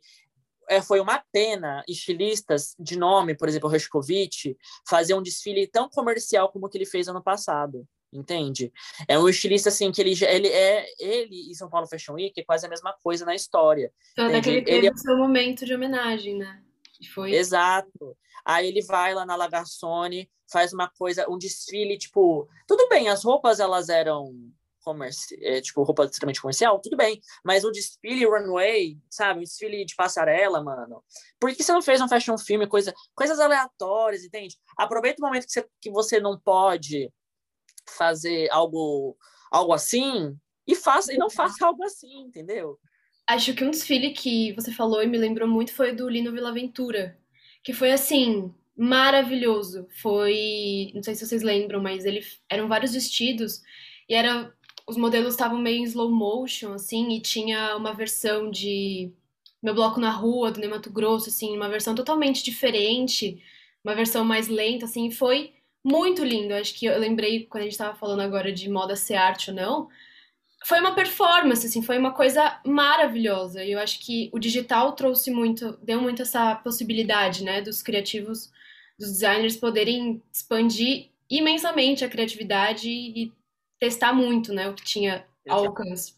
é, 0.70 0.82
foi 0.82 1.00
uma 1.00 1.24
pena 1.32 1.84
estilistas 1.88 2.76
de 2.80 2.98
nome, 2.98 3.36
por 3.36 3.48
exemplo, 3.48 3.70
Roscovich, 3.70 4.58
fazer 4.88 5.14
um 5.14 5.22
desfile 5.22 5.68
tão 5.68 5.90
comercial 5.90 6.52
como 6.52 6.66
o 6.66 6.70
que 6.70 6.78
ele 6.78 6.86
fez 6.86 7.08
ano 7.08 7.24
passado, 7.24 7.88
entende? 8.12 8.72
É 9.08 9.18
um 9.18 9.28
estilista 9.30 9.70
assim 9.70 9.92
que 9.92 10.02
ele 10.02 10.16
ele 10.26 10.48
é 10.48 10.86
ele 11.00 11.52
e 11.52 11.56
São 11.56 11.70
Paulo 11.70 11.88
Fashion 11.88 12.14
Week 12.14 12.40
é 12.40 12.44
quase 12.44 12.66
a 12.66 12.70
mesma 12.70 12.94
coisa 13.04 13.26
na 13.26 13.36
história. 13.36 13.92
Então, 14.14 14.30
ele 14.30 14.62
teve 14.62 14.90
o 14.90 14.98
seu 14.98 15.18
momento 15.18 15.66
de 15.66 15.74
homenagem, 15.74 16.38
né? 16.38 16.62
Foi... 17.14 17.34
Exato. 17.34 18.18
Aí 18.46 18.68
ele 18.68 18.82
vai 18.82 19.14
lá 19.14 19.26
na 19.26 19.36
Lagarsone, 19.36 20.30
faz 20.52 20.72
uma 20.72 20.90
coisa, 20.90 21.26
um 21.30 21.38
desfile 21.38 21.98
tipo, 21.98 22.48
tudo 22.68 22.88
bem, 22.88 23.10
as 23.10 23.24
roupas 23.24 23.60
elas 23.60 23.90
eram 23.90 24.32
comerci 24.86 25.36
é, 25.42 25.60
tipo, 25.60 25.84
roupa 25.84 26.06
extremamente 26.06 26.40
comercial, 26.40 26.80
tudo 26.80 26.96
bem. 26.96 27.20
Mas 27.44 27.64
o 27.66 27.72
desfile 27.72 28.26
runway, 28.26 28.98
sabe? 29.10 29.40
O 29.40 29.44
desfile 29.44 29.84
de 29.84 29.96
passarela, 29.96 30.64
mano. 30.64 31.04
Por 31.40 31.54
que 31.54 31.64
você 31.64 31.74
não 31.74 31.82
fez 31.82 32.00
um 32.00 32.08
fashion 32.08 32.38
film, 32.38 32.68
coisa, 32.68 32.94
coisas 33.16 33.40
aleatórias, 33.40 34.24
entende? 34.24 34.56
Aproveita 34.78 35.22
o 35.22 35.26
momento 35.26 35.46
que 35.46 35.52
você, 35.52 35.68
que 35.82 35.92
você 35.92 36.20
não 36.20 36.40
pode 36.40 37.12
fazer 37.90 38.50
algo, 38.52 39.18
algo 39.52 39.74
assim 39.74 40.38
e 40.68 40.76
faça 40.76 41.14
e 41.14 41.18
não 41.18 41.30
faça 41.30 41.66
algo 41.66 41.84
assim, 41.84 42.22
entendeu? 42.22 42.80
Acho 43.28 43.54
que 43.54 43.64
um 43.64 43.72
desfile 43.72 44.12
que 44.12 44.54
você 44.54 44.72
falou 44.72 45.02
e 45.02 45.08
me 45.08 45.18
lembrou 45.18 45.48
muito 45.48 45.74
foi 45.74 45.94
do 45.94 46.08
Lino 46.08 46.32
Villaventura, 46.32 47.18
que 47.64 47.74
foi 47.74 47.92
assim, 47.92 48.54
maravilhoso. 48.76 49.88
Foi, 50.02 50.92
não 50.94 51.02
sei 51.02 51.16
se 51.16 51.26
vocês 51.26 51.42
lembram, 51.42 51.82
mas 51.82 52.06
ele 52.06 52.22
eram 52.50 52.68
vários 52.68 52.94
vestidos 52.94 53.62
e 54.08 54.14
era 54.14 54.54
os 54.88 54.98
modelos 54.98 55.34
estavam 55.34 55.58
meio 55.58 55.80
em 55.80 55.84
slow 55.84 56.12
motion 56.12 56.74
assim 56.74 57.14
e 57.14 57.20
tinha 57.20 57.76
uma 57.76 57.94
versão 57.94 58.50
de 58.52 59.12
meu 59.62 59.74
bloco 59.74 60.00
na 60.00 60.12
rua 60.12 60.52
do 60.52 60.60
Ney 60.60 60.70
Grosso 60.92 61.30
assim, 61.30 61.56
uma 61.56 61.70
versão 61.70 61.96
totalmente 61.96 62.44
diferente, 62.44 63.42
uma 63.84 63.96
versão 63.96 64.24
mais 64.24 64.48
lenta 64.48 64.86
assim, 64.86 65.10
foi 65.10 65.54
muito 65.84 66.24
lindo. 66.24 66.54
Acho 66.54 66.74
que 66.76 66.86
eu 66.86 67.00
lembrei 67.00 67.46
quando 67.46 67.62
a 67.62 67.66
gente 67.66 67.74
estava 67.74 67.96
falando 67.96 68.22
agora 68.22 68.52
de 68.52 68.70
moda 68.70 68.96
ser 68.96 69.16
arte 69.16 69.50
ou 69.50 69.56
não, 69.56 69.90
foi 70.66 70.80
uma 70.80 70.96
performance, 70.96 71.66
assim, 71.66 71.84
foi 71.84 71.98
uma 71.98 72.12
coisa 72.12 72.60
maravilhosa. 72.66 73.64
E 73.64 73.72
eu 73.72 73.80
acho 73.80 74.00
que 74.00 74.30
o 74.34 74.40
digital 74.40 74.94
trouxe 74.94 75.30
muito, 75.30 75.78
deu 75.84 76.02
muito 76.02 76.24
essa 76.24 76.56
possibilidade, 76.56 77.44
né, 77.44 77.62
dos 77.62 77.84
criativos, 77.84 78.52
dos 78.98 79.12
designers 79.12 79.56
poderem 79.56 80.22
expandir 80.34 81.10
imensamente 81.30 82.04
a 82.04 82.10
criatividade 82.10 82.90
e 82.90 83.32
testar 83.80 84.14
muito, 84.14 84.54
né, 84.54 84.70
o 84.70 84.74
que 84.74 84.84
tinha 84.84 85.28
ao 85.48 85.66
alcance. 85.66 86.16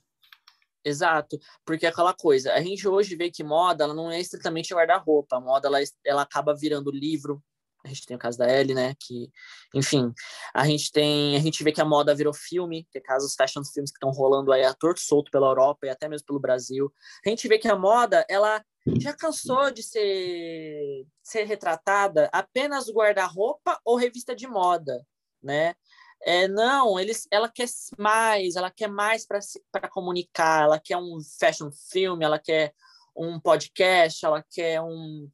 Exato, 0.83 1.37
porque 1.65 1.85
é 1.85 1.89
aquela 1.89 2.13
coisa, 2.13 2.53
a 2.53 2.61
gente 2.61 2.87
hoje 2.87 3.15
vê 3.15 3.29
que 3.29 3.43
moda, 3.43 3.83
ela 3.83 3.93
não 3.93 4.09
é 4.09 4.19
estritamente 4.19 4.73
guarda-roupa, 4.73 5.35
a 5.35 5.41
moda, 5.41 5.67
ela, 5.67 5.79
ela 6.05 6.21
acaba 6.21 6.55
virando 6.55 6.91
livro, 6.91 7.43
a 7.87 7.89
gente 7.89 8.05
tem 8.05 8.15
o 8.17 8.19
caso 8.19 8.37
da 8.37 8.49
Ellie, 8.49 8.75
né? 8.75 8.93
Que, 8.99 9.31
enfim, 9.73 10.13
a 10.53 10.65
gente 10.65 10.91
tem, 10.91 11.35
a 11.35 11.39
gente 11.39 11.63
vê 11.63 11.71
que 11.71 11.81
a 11.81 11.85
moda 11.85 12.13
virou 12.13 12.33
filme, 12.33 12.85
que 12.91 12.97
é 12.97 13.01
caso 13.01 13.25
os 13.25 13.35
fashion 13.35 13.63
filmes 13.63 13.91
que 13.91 13.97
estão 13.97 14.11
rolando 14.11 14.51
aí 14.51 14.63
a 14.63 14.73
torto 14.73 14.99
solto 14.99 15.31
pela 15.31 15.47
Europa 15.47 15.87
e 15.87 15.89
até 15.89 16.07
mesmo 16.09 16.27
pelo 16.27 16.39
Brasil. 16.39 16.91
A 17.25 17.29
gente 17.29 17.47
vê 17.47 17.57
que 17.57 17.67
a 17.67 17.75
moda, 17.75 18.25
ela 18.29 18.63
já 18.99 19.13
cansou 19.13 19.71
de 19.71 19.83
ser, 19.83 21.05
ser 21.23 21.43
retratada 21.45 22.29
apenas 22.31 22.89
guarda-roupa 22.89 23.79
ou 23.85 23.95
revista 23.95 24.35
de 24.35 24.47
moda, 24.47 25.05
né? 25.41 25.73
É, 26.23 26.47
não, 26.47 26.99
eles, 26.99 27.27
ela 27.31 27.49
quer 27.49 27.67
mais, 27.97 28.55
ela 28.55 28.71
quer 28.71 28.89
mais 28.89 29.25
para 29.25 29.87
comunicar, 29.89 30.63
ela 30.63 30.79
quer 30.79 30.97
um 30.97 31.19
fashion 31.39 31.69
film, 31.91 32.21
ela 32.21 32.39
quer 32.39 32.73
um 33.15 33.39
podcast, 33.39 34.25
ela 34.25 34.43
quer 34.49 34.81
um, 34.81 35.29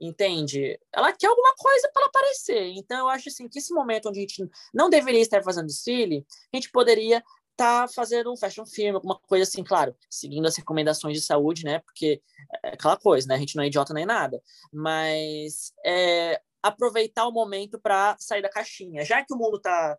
entende? 0.00 0.78
Ela 0.92 1.12
quer 1.12 1.26
alguma 1.26 1.54
coisa 1.56 1.90
para 1.92 2.06
aparecer. 2.06 2.72
Então, 2.76 2.98
eu 3.00 3.08
acho 3.08 3.28
assim 3.28 3.48
que 3.48 3.58
esse 3.58 3.72
momento 3.74 4.08
onde 4.08 4.18
a 4.18 4.22
gente 4.22 4.48
não 4.72 4.88
deveria 4.88 5.20
estar 5.20 5.42
fazendo 5.42 5.66
desfile, 5.66 6.26
a 6.52 6.56
gente 6.56 6.70
poderia 6.70 7.18
estar 7.52 7.86
tá 7.86 7.88
fazendo 7.88 8.32
um 8.32 8.36
fashion 8.36 8.64
film, 8.64 8.94
alguma 8.94 9.18
coisa 9.18 9.42
assim, 9.42 9.64
claro, 9.64 9.94
seguindo 10.08 10.46
as 10.46 10.56
recomendações 10.56 11.18
de 11.18 11.24
saúde, 11.24 11.64
né? 11.64 11.80
Porque 11.80 12.22
é 12.64 12.70
aquela 12.70 12.96
coisa, 12.96 13.26
né? 13.26 13.34
A 13.34 13.38
gente 13.38 13.56
não 13.56 13.64
é 13.64 13.66
idiota 13.66 13.92
nem 13.92 14.06
nada. 14.06 14.40
Mas 14.72 15.72
é, 15.84 16.40
aproveitar 16.62 17.26
o 17.26 17.32
momento 17.32 17.78
para 17.80 18.16
sair 18.18 18.42
da 18.42 18.48
caixinha. 18.48 19.04
Já 19.04 19.24
que 19.24 19.34
o 19.34 19.36
mundo 19.36 19.58
tá, 19.60 19.98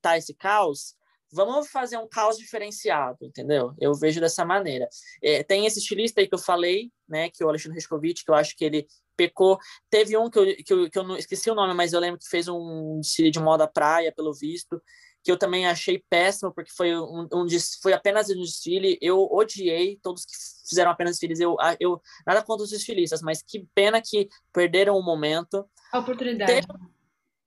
tá 0.00 0.16
esse 0.16 0.34
caos, 0.34 0.96
vamos 1.32 1.68
fazer 1.68 1.98
um 1.98 2.08
caos 2.08 2.38
diferenciado, 2.38 3.18
entendeu? 3.22 3.74
Eu 3.78 3.94
vejo 3.94 4.20
dessa 4.20 4.44
maneira. 4.44 4.88
É, 5.22 5.42
tem 5.42 5.66
esse 5.66 5.78
estilista 5.78 6.20
aí 6.20 6.28
que 6.28 6.34
eu 6.34 6.38
falei, 6.38 6.90
né, 7.08 7.28
que 7.30 7.42
é 7.42 7.46
o 7.46 7.48
Alexandre 7.48 7.76
Rescovitch, 7.76 8.24
que 8.24 8.30
eu 8.30 8.34
acho 8.34 8.56
que 8.56 8.64
ele 8.64 8.86
pecou. 9.16 9.58
Teve 9.90 10.16
um 10.16 10.30
que 10.30 10.38
eu, 10.38 10.56
que 10.56 10.72
eu, 10.72 10.90
que 10.90 10.98
eu 10.98 11.04
não 11.04 11.16
esqueci 11.16 11.50
o 11.50 11.54
nome, 11.54 11.74
mas 11.74 11.92
eu 11.92 12.00
lembro 12.00 12.18
que 12.18 12.28
fez 12.28 12.48
um 12.48 13.00
desfile 13.00 13.30
de 13.30 13.40
moda 13.40 13.66
praia, 13.66 14.12
pelo 14.12 14.32
visto, 14.32 14.80
que 15.22 15.32
eu 15.32 15.36
também 15.36 15.66
achei 15.66 16.02
péssimo, 16.08 16.52
porque 16.52 16.70
foi, 16.70 16.96
um, 16.96 17.26
um, 17.32 17.46
foi 17.82 17.92
apenas 17.92 18.30
um 18.30 18.40
desfile. 18.40 18.96
Eu 19.00 19.20
odiei 19.30 19.98
todos 20.02 20.24
que 20.24 20.32
fizeram 20.68 20.90
apenas 20.90 21.14
desfiles. 21.14 21.40
Eu, 21.40 21.56
eu, 21.80 22.00
nada 22.24 22.42
contra 22.42 22.64
os 22.64 22.70
desfilistas, 22.70 23.22
mas 23.22 23.42
que 23.42 23.66
pena 23.74 24.00
que 24.00 24.28
perderam 24.52 24.96
o 24.96 25.02
momento. 25.02 25.68
A 25.92 25.98
oportunidade. 25.98 26.52
Teve, 26.52 26.66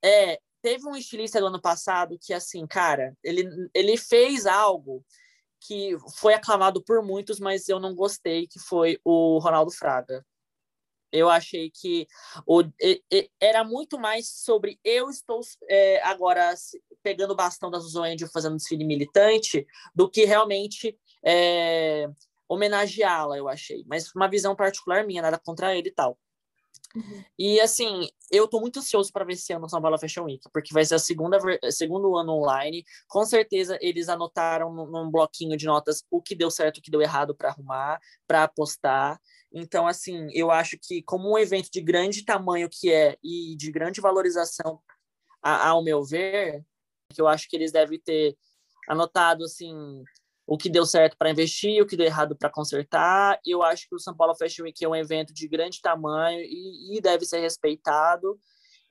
é, 0.04 0.40
teve 0.62 0.88
um 0.88 0.96
estilista 0.96 1.40
do 1.40 1.48
ano 1.48 1.62
passado 1.62 2.18
que, 2.20 2.34
assim, 2.34 2.66
cara, 2.68 3.16
ele, 3.24 3.48
ele 3.74 3.98
fez 3.98 4.46
algo 4.46 5.04
que 5.60 5.98
foi 6.18 6.34
aclamado 6.34 6.84
por 6.84 7.04
muitos, 7.04 7.40
mas 7.40 7.68
eu 7.68 7.80
não 7.80 7.94
gostei, 7.94 8.48
que 8.48 8.60
foi 8.60 9.00
o 9.04 9.40
Ronaldo 9.40 9.72
Fraga. 9.72 10.26
Eu 11.12 11.30
achei 11.30 11.72
que 11.72 12.08
o, 12.46 12.62
e, 12.80 13.04
e, 13.12 13.32
era 13.42 13.64
muito 13.64 14.00
mais 14.00 14.30
sobre 14.30 14.80
eu 14.84 15.10
estou 15.10 15.42
é, 15.68 16.02
agora 16.04 16.54
pegando 17.02 17.32
o 17.32 17.36
bastão 17.36 17.72
da 17.72 17.80
Susan 17.80 18.04
fazendo 18.32 18.58
desfile 18.58 18.86
militante 18.86 19.66
do 19.94 20.10
que 20.10 20.24
realmente 20.24 20.96
é, 21.26 22.08
homenageá-la, 22.48 23.38
eu 23.38 23.48
achei. 23.48 23.84
Mas 23.88 24.14
uma 24.14 24.30
visão 24.30 24.56
particular 24.56 25.06
minha, 25.06 25.22
nada 25.22 25.40
contra 25.40 25.76
ele 25.76 25.90
e 25.90 25.94
tal. 25.94 26.18
Uhum. 26.96 27.24
E 27.38 27.62
assim, 27.62 28.10
eu 28.32 28.48
tô 28.48 28.60
muito 28.60 28.80
ansioso 28.80 29.12
para 29.12 29.24
ver 29.24 29.34
esse 29.34 29.54
ano 29.54 29.70
São 29.70 29.82
Paulo 29.82 30.00
Fashion 30.00 30.24
Week, 30.24 30.42
porque 30.52 30.74
vai 30.74 30.84
ser 30.84 30.96
a 30.96 31.00
segunda 31.00 31.38
segundo 31.72 32.16
ano 32.18 32.34
online. 32.34 32.84
Com 33.08 33.24
certeza 33.26 33.78
eles 33.82 34.10
anotaram 34.10 34.74
num 34.74 35.12
bloquinho 35.12 35.56
de 35.56 35.66
notas 35.66 36.04
o 36.10 36.22
que 36.22 36.36
deu 36.36 36.50
certo, 36.50 36.78
o 36.78 36.82
que 36.82 36.92
deu 36.92 37.02
errado 37.02 37.36
para 37.36 37.50
arrumar, 37.50 38.00
para 38.28 38.44
apostar. 38.44 39.20
Então, 39.52 39.88
assim, 39.88 40.28
eu 40.34 40.52
acho 40.52 40.78
que 40.82 41.02
como 41.04 41.32
um 41.32 41.38
evento 41.38 41.70
de 41.72 41.82
grande 41.82 42.24
tamanho 42.24 42.70
que 42.70 42.92
é 42.92 43.18
e 43.24 43.56
de 43.56 43.72
grande 43.72 44.02
valorização, 44.02 44.80
a, 45.42 45.70
ao 45.70 45.84
meu 45.84 46.04
ver, 46.04 46.64
que 47.14 47.22
eu 47.22 47.28
acho 47.28 47.48
que 47.50 47.56
eles 47.56 47.72
devem 47.72 48.00
ter 48.00 48.36
anotado 48.88 49.44
assim 49.44 50.04
o 50.50 50.58
que 50.58 50.68
deu 50.68 50.84
certo 50.84 51.16
para 51.16 51.30
investir, 51.30 51.80
o 51.80 51.86
que 51.86 51.96
deu 51.96 52.08
errado 52.08 52.36
para 52.36 52.50
consertar. 52.50 53.40
Eu 53.46 53.62
acho 53.62 53.88
que 53.88 53.94
o 53.94 54.00
São 54.00 54.16
Paulo 54.16 54.36
Fashion 54.36 54.64
Week 54.64 54.84
é 54.84 54.90
um 54.90 54.96
evento 54.96 55.32
de 55.32 55.48
grande 55.48 55.80
tamanho 55.80 56.42
e, 56.42 56.98
e 56.98 57.00
deve 57.00 57.24
ser 57.24 57.40
respeitado. 57.40 58.36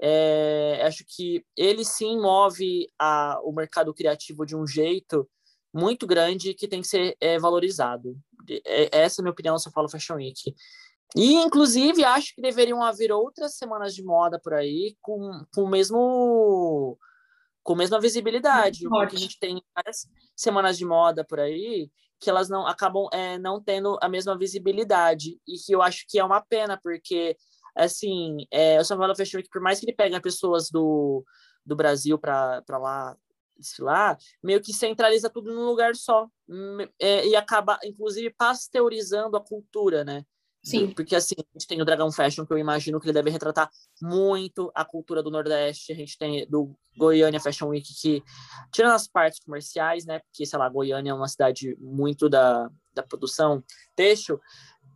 É, 0.00 0.80
acho 0.86 1.04
que 1.04 1.44
ele 1.56 1.84
sim 1.84 2.16
move 2.20 2.88
a, 2.96 3.40
o 3.42 3.52
mercado 3.52 3.92
criativo 3.92 4.46
de 4.46 4.54
um 4.54 4.64
jeito 4.64 5.28
muito 5.74 6.06
grande 6.06 6.54
que 6.54 6.68
tem 6.68 6.80
que 6.80 6.86
ser 6.86 7.16
é, 7.20 7.40
valorizado. 7.40 8.16
É, 8.64 9.00
essa 9.00 9.20
é 9.20 9.22
a 9.22 9.24
minha 9.24 9.32
opinião 9.32 9.58
São 9.58 9.72
Paulo 9.72 9.90
Fashion 9.90 10.14
Week. 10.14 10.54
E, 11.16 11.34
inclusive, 11.34 12.04
acho 12.04 12.36
que 12.36 12.40
deveriam 12.40 12.84
haver 12.84 13.10
outras 13.10 13.56
semanas 13.56 13.96
de 13.96 14.04
moda 14.04 14.38
por 14.40 14.54
aí 14.54 14.96
com, 15.00 15.44
com 15.52 15.64
o 15.64 15.68
mesmo 15.68 16.96
com 17.68 17.74
a 17.74 17.76
mesma 17.76 18.00
visibilidade. 18.00 18.88
Porque 18.88 19.16
a 19.16 19.18
gente 19.18 19.38
tem 19.38 19.62
várias 19.76 20.08
semanas 20.34 20.78
de 20.78 20.86
moda 20.86 21.22
por 21.22 21.38
aí 21.38 21.90
que 22.18 22.30
elas 22.30 22.48
não 22.48 22.66
acabam 22.66 23.06
é, 23.12 23.38
não 23.38 23.62
tendo 23.62 23.98
a 24.00 24.08
mesma 24.08 24.36
visibilidade 24.36 25.38
e 25.46 25.58
que 25.58 25.72
eu 25.72 25.82
acho 25.82 26.06
que 26.08 26.18
é 26.18 26.24
uma 26.24 26.40
pena 26.40 26.80
porque 26.82 27.36
assim 27.76 28.38
é, 28.50 28.80
o 28.80 29.14
Fashion 29.14 29.36
Week 29.36 29.50
por 29.50 29.60
mais 29.60 29.78
que 29.78 29.84
ele 29.84 29.94
pegue 29.94 30.18
pessoas 30.18 30.68
do, 30.68 31.22
do 31.64 31.76
Brasil 31.76 32.18
para 32.18 32.64
lá 32.70 33.16
desfilar 33.56 34.18
meio 34.42 34.60
que 34.60 34.72
centraliza 34.72 35.30
tudo 35.30 35.54
num 35.54 35.66
lugar 35.66 35.94
só 35.94 36.26
é, 36.98 37.24
e 37.24 37.36
acaba 37.36 37.78
inclusive 37.84 38.30
pasteurizando 38.30 39.36
a 39.36 39.44
cultura 39.44 40.02
né 40.04 40.24
Sim. 40.62 40.92
Porque 40.92 41.14
assim, 41.14 41.34
a 41.38 41.58
gente 41.58 41.66
tem 41.66 41.80
o 41.80 41.84
Dragon 41.84 42.10
Fashion, 42.10 42.44
que 42.44 42.52
eu 42.52 42.58
imagino 42.58 43.00
que 43.00 43.06
ele 43.06 43.12
deve 43.12 43.30
retratar 43.30 43.70
muito 44.02 44.70
a 44.74 44.84
cultura 44.84 45.22
do 45.22 45.30
Nordeste. 45.30 45.92
A 45.92 45.94
gente 45.94 46.18
tem 46.18 46.46
do 46.48 46.74
Goiânia 46.96 47.40
Fashion 47.40 47.68
Week, 47.68 47.88
que, 47.94 48.22
tirando 48.72 48.94
as 48.94 49.06
partes 49.06 49.40
comerciais, 49.40 50.04
né? 50.04 50.18
Porque, 50.18 50.44
sei 50.44 50.58
lá, 50.58 50.68
Goiânia 50.68 51.10
é 51.10 51.14
uma 51.14 51.28
cidade 51.28 51.76
muito 51.80 52.28
da, 52.28 52.68
da 52.92 53.02
produção 53.02 53.62
têxtil. 53.94 54.40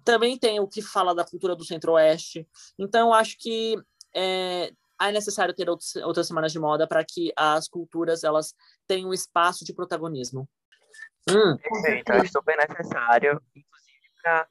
Também 0.04 0.36
tem 0.36 0.58
o 0.60 0.66
que 0.66 0.82
fala 0.82 1.14
da 1.14 1.24
cultura 1.24 1.54
do 1.54 1.64
Centro-Oeste. 1.64 2.46
Então, 2.78 3.08
eu 3.08 3.14
acho 3.14 3.36
que 3.38 3.76
é, 4.14 4.72
é 5.00 5.12
necessário 5.12 5.54
ter 5.54 5.70
outros, 5.70 5.96
outras 5.96 6.26
semanas 6.26 6.52
de 6.52 6.58
moda 6.58 6.86
para 6.86 7.04
que 7.04 7.32
as 7.36 7.68
culturas 7.68 8.24
elas 8.24 8.54
tenham 8.86 9.10
um 9.10 9.14
espaço 9.14 9.64
de 9.64 9.72
protagonismo. 9.72 10.48
Hum. 11.30 11.56
Perfeito, 11.56 12.12
acho 12.12 12.32
super 12.32 12.56
necessário, 12.56 13.40
inclusive 13.54 14.10
para 14.20 14.48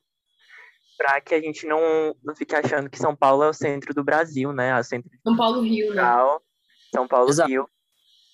para 1.01 1.19
que 1.19 1.33
a 1.33 1.41
gente 1.41 1.65
não, 1.65 2.15
não 2.23 2.35
fique 2.35 2.55
achando 2.55 2.89
que 2.89 2.99
São 2.99 3.15
Paulo 3.15 3.43
é 3.43 3.49
o 3.49 3.53
centro 3.53 3.91
do 3.91 4.03
Brasil, 4.03 4.53
né? 4.53 4.71
A 4.71 4.83
centro 4.83 5.09
São 5.23 5.35
Paulo 5.35 5.61
Rio, 5.61 5.95
né? 5.95 6.03
São 6.93 7.07
Paulo 7.07 7.29
Exato. 7.29 7.49
Rio. 7.49 7.67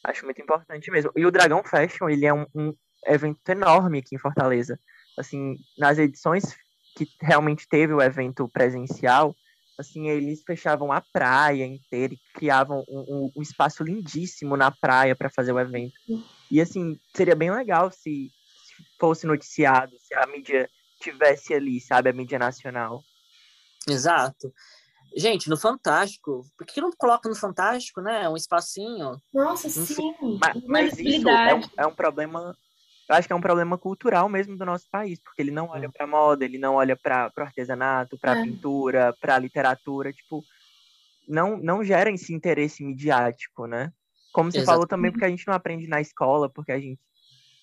Acho 0.04 0.26
muito 0.26 0.42
importante 0.42 0.92
mesmo. 0.92 1.12
E 1.16 1.26
o 1.26 1.32
Dragão 1.32 1.64
Fashion, 1.64 2.10
ele 2.10 2.26
é 2.26 2.34
um, 2.34 2.46
um 2.54 2.74
evento 3.06 3.40
enorme 3.48 4.00
aqui 4.00 4.16
em 4.16 4.20
Fortaleza. 4.20 4.78
Assim, 5.18 5.56
nas 5.78 5.98
edições 5.98 6.58
que 6.98 7.08
realmente 7.22 7.68
teve 7.70 7.94
o 7.94 8.02
evento 8.02 8.50
presencial, 8.50 9.34
Assim, 9.80 10.10
eles 10.10 10.42
fechavam 10.44 10.92
a 10.92 11.00
praia 11.00 11.64
inteira 11.64 12.12
e 12.12 12.20
criavam 12.34 12.84
um, 12.90 13.00
um, 13.00 13.32
um 13.38 13.42
espaço 13.44 13.84
lindíssimo 13.84 14.58
na 14.58 14.72
praia 14.72 15.16
para 15.16 15.30
fazer 15.30 15.52
o 15.52 15.60
evento. 15.60 15.94
E 16.50 16.60
assim, 16.60 17.00
seria 17.16 17.36
bem 17.36 17.52
legal 17.52 17.92
se, 17.92 18.32
se 18.32 18.84
fosse 19.00 19.28
noticiado, 19.28 19.92
se 20.00 20.16
a 20.16 20.26
mídia 20.26 20.68
tivesse 21.00 21.54
ali, 21.54 21.80
sabe, 21.80 22.10
a 22.10 22.14
mídia 22.14 22.40
nacional. 22.40 23.04
Exato. 23.88 24.52
Gente, 25.16 25.50
no 25.50 25.58
Fantástico, 25.58 26.46
por 26.58 26.68
que 26.68 26.82
não 26.82 26.92
coloca 26.92 27.28
no 27.30 27.36
Fantástico, 27.36 28.02
né? 28.02 28.28
Um 28.30 28.36
espacinho. 28.36 29.20
Nossa, 29.34 29.70
sim. 29.70 30.14
Mas, 30.40 30.64
mas 30.66 31.00
isso 31.00 31.28
é 31.28 31.56
um, 31.56 31.62
é 31.78 31.88
um, 31.88 31.96
problema. 31.96 32.56
Eu 33.10 33.16
acho 33.16 33.28
que 33.28 33.34
é 33.34 33.36
um 33.36 33.42
problema 33.42 33.78
cultural 33.78 34.28
mesmo 34.28 34.58
do 34.58 34.66
nosso 34.66 34.86
país, 34.92 35.20
porque 35.20 35.42
ele 35.42 35.52
não 35.52 35.70
olha 35.70 35.90
para 35.90 36.06
moda, 36.06 36.44
ele 36.44 36.58
não 36.58 36.76
olha 36.76 36.96
para 36.96 37.32
o 37.36 37.42
artesanato, 37.42 38.18
para 38.20 38.40
é. 38.40 38.44
pintura, 38.44 39.16
para 39.20 39.40
literatura, 39.40 40.12
tipo, 40.12 40.44
não 41.28 41.58
não 41.58 41.84
gera 41.84 42.12
esse 42.12 42.34
interesse 42.34 42.84
midiático, 42.84 43.66
né? 43.66 43.92
Como 44.32 44.52
você 44.52 44.60
Exatamente. 44.60 44.76
falou 44.76 44.88
também, 44.88 45.12
porque 45.12 45.26
a 45.26 45.30
gente 45.30 45.48
não 45.48 45.54
aprende 45.54 45.88
na 45.88 46.00
escola, 46.00 46.50
porque 46.50 46.72
a 46.72 46.80
gente 46.80 47.00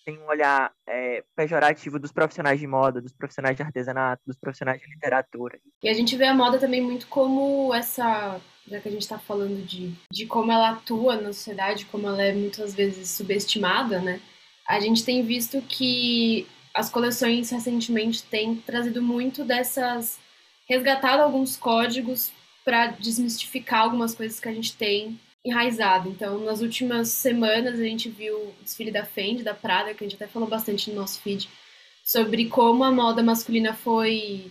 tem 0.05 0.19
um 0.19 0.27
olhar 0.27 0.73
é, 0.87 1.25
pejorativo 1.35 1.99
dos 1.99 2.13
profissionais 2.13 2.61
de 2.61 2.67
moda, 2.67 3.01
dos 3.01 3.13
profissionais 3.13 3.57
de 3.57 3.63
artesanato, 3.63 4.23
dos 4.27 4.37
profissionais 4.37 4.81
de 4.81 4.89
literatura. 4.89 5.59
E 5.83 5.89
a 5.89 5.95
gente 5.95 6.17
vê 6.17 6.27
a 6.27 6.35
moda 6.35 6.59
também 6.59 6.83
muito 6.83 7.07
como 7.07 7.75
essa, 7.75 8.41
já 8.69 8.81
que 8.81 8.89
a 8.89 8.93
gente 8.93 9.03
está 9.03 9.19
falando 9.19 9.65
de, 9.65 9.95
de 10.11 10.27
como 10.27 10.53
ela 10.53 10.71
atua 10.71 11.17
na 11.17 11.33
sociedade, 11.33 11.87
como 11.87 12.07
ela 12.07 12.23
é 12.23 12.33
muitas 12.33 12.75
vezes 12.75 13.09
subestimada, 13.11 14.01
né? 14.01 14.21
A 14.69 14.81
gente 14.81 15.05
tem 15.05 15.25
visto 15.25 15.61
que 15.63 16.47
as 16.75 16.91
coleções 16.91 17.51
recentemente 17.51 18.23
têm 18.25 18.57
trazido 18.57 19.01
muito 19.01 19.45
dessas 19.45 20.19
resgatado 20.67 21.23
alguns 21.23 21.57
códigos 21.57 22.33
para 22.65 22.89
desmistificar 22.89 23.83
algumas 23.83 24.15
coisas 24.15 24.41
que 24.41 24.49
a 24.49 24.53
gente 24.53 24.75
tem 24.75 25.21
enraizado. 25.45 26.09
Então, 26.09 26.39
nas 26.41 26.61
últimas 26.61 27.09
semanas, 27.09 27.79
a 27.79 27.85
gente 27.85 28.09
viu 28.09 28.37
o 28.37 28.55
desfile 28.63 28.91
da 28.91 29.05
Fendi, 29.05 29.43
da 29.43 29.55
Prada, 29.55 29.93
que 29.93 30.03
a 30.03 30.09
gente 30.09 30.17
até 30.17 30.27
falou 30.27 30.49
bastante 30.49 30.91
no 30.91 30.97
nosso 30.97 31.21
feed, 31.21 31.49
sobre 32.03 32.49
como 32.49 32.83
a 32.83 32.91
moda 32.91 33.23
masculina 33.23 33.75
foi. 33.75 34.51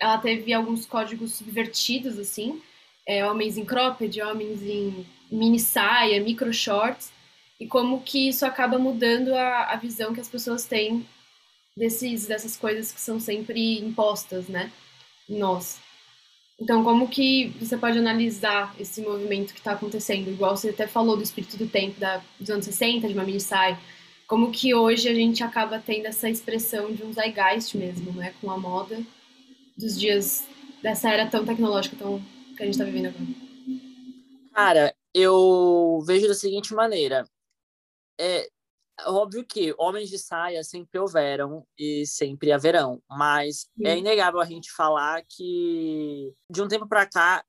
Ela 0.00 0.18
teve 0.18 0.52
alguns 0.52 0.86
códigos 0.86 1.34
subvertidos, 1.34 2.18
assim. 2.18 2.60
É, 3.06 3.24
homens 3.26 3.58
em 3.58 3.64
cropped, 3.64 4.20
homens 4.22 4.62
em 4.62 5.06
mini 5.30 5.60
saia, 5.60 6.22
micro 6.22 6.52
shorts, 6.52 7.12
e 7.60 7.66
como 7.66 8.02
que 8.02 8.28
isso 8.28 8.46
acaba 8.46 8.78
mudando 8.78 9.34
a, 9.34 9.72
a 9.72 9.76
visão 9.76 10.14
que 10.14 10.20
as 10.20 10.28
pessoas 10.28 10.64
têm 10.64 11.06
desses, 11.76 12.26
dessas 12.26 12.56
coisas 12.56 12.92
que 12.92 13.00
são 13.00 13.20
sempre 13.20 13.78
impostas, 13.78 14.48
né? 14.48 14.72
Em 15.28 15.38
nós. 15.38 15.83
Então, 16.60 16.84
como 16.84 17.08
que 17.08 17.48
você 17.60 17.76
pode 17.76 17.98
analisar 17.98 18.74
esse 18.78 19.00
movimento 19.00 19.52
que 19.52 19.58
está 19.58 19.72
acontecendo? 19.72 20.28
Igual 20.30 20.56
você 20.56 20.70
até 20.70 20.86
falou 20.86 21.16
do 21.16 21.22
espírito 21.22 21.56
do 21.56 21.66
tempo 21.66 21.98
da, 21.98 22.22
dos 22.38 22.48
anos 22.48 22.64
60, 22.64 23.08
de 23.08 23.14
uma 23.14 23.24
mini 23.24 23.40
sai. 23.40 23.78
Como 24.26 24.50
que 24.50 24.74
hoje 24.74 25.08
a 25.08 25.14
gente 25.14 25.42
acaba 25.42 25.78
tendo 25.78 26.06
essa 26.06 26.30
expressão 26.30 26.92
de 26.92 27.02
um 27.02 27.12
zeitgeist 27.12 27.76
mesmo, 27.76 28.12
né? 28.12 28.34
Com 28.40 28.50
a 28.50 28.56
moda 28.56 29.00
dos 29.76 29.98
dias 29.98 30.46
dessa 30.82 31.10
era 31.10 31.26
tão 31.26 31.44
tecnológica 31.44 31.96
tão, 31.96 32.22
que 32.56 32.62
a 32.62 32.66
gente 32.66 32.74
está 32.74 32.84
vivendo 32.84 33.06
agora. 33.06 33.24
Cara, 34.54 34.94
eu 35.12 36.02
vejo 36.06 36.28
da 36.28 36.34
seguinte 36.34 36.72
maneira. 36.72 37.26
É, 38.18 38.48
óbvio 39.06 39.44
que 39.44 39.74
homens 39.78 40.08
de 40.08 40.18
saia 40.18 40.62
sempre 40.62 40.98
houveram 40.98 41.66
e 41.78 42.06
sempre 42.06 42.52
haverão, 42.52 43.02
mas 43.08 43.66
é 43.80 43.84
Sim. 43.84 43.86
é 43.86 43.98
inegável 43.98 44.40
a 44.40 44.44
gente 44.44 44.70
falar 44.72 45.22
que 45.28 46.32
de 46.50 46.62
um 46.62 46.68
tempo 46.68 46.86
para 46.86 47.06
cá 47.06 47.44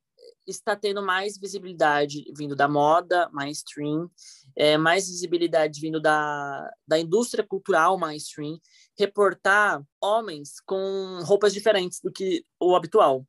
está 0.47 0.75
tendo 0.75 1.01
mais 1.01 1.37
visibilidade 1.37 2.25
vindo 2.35 2.55
da 2.55 2.67
moda 2.67 3.29
mainstream, 3.31 4.09
é, 4.55 4.77
mais 4.77 5.07
visibilidade 5.07 5.79
vindo 5.79 5.99
da, 5.99 6.71
da 6.87 6.99
indústria 6.99 7.45
cultural 7.45 7.97
mainstream, 7.97 8.59
reportar 8.97 9.83
homens 10.01 10.59
com 10.65 11.19
roupas 11.23 11.53
diferentes 11.53 11.99
do 11.99 12.11
que 12.11 12.45
o 12.59 12.75
habitual. 12.75 13.25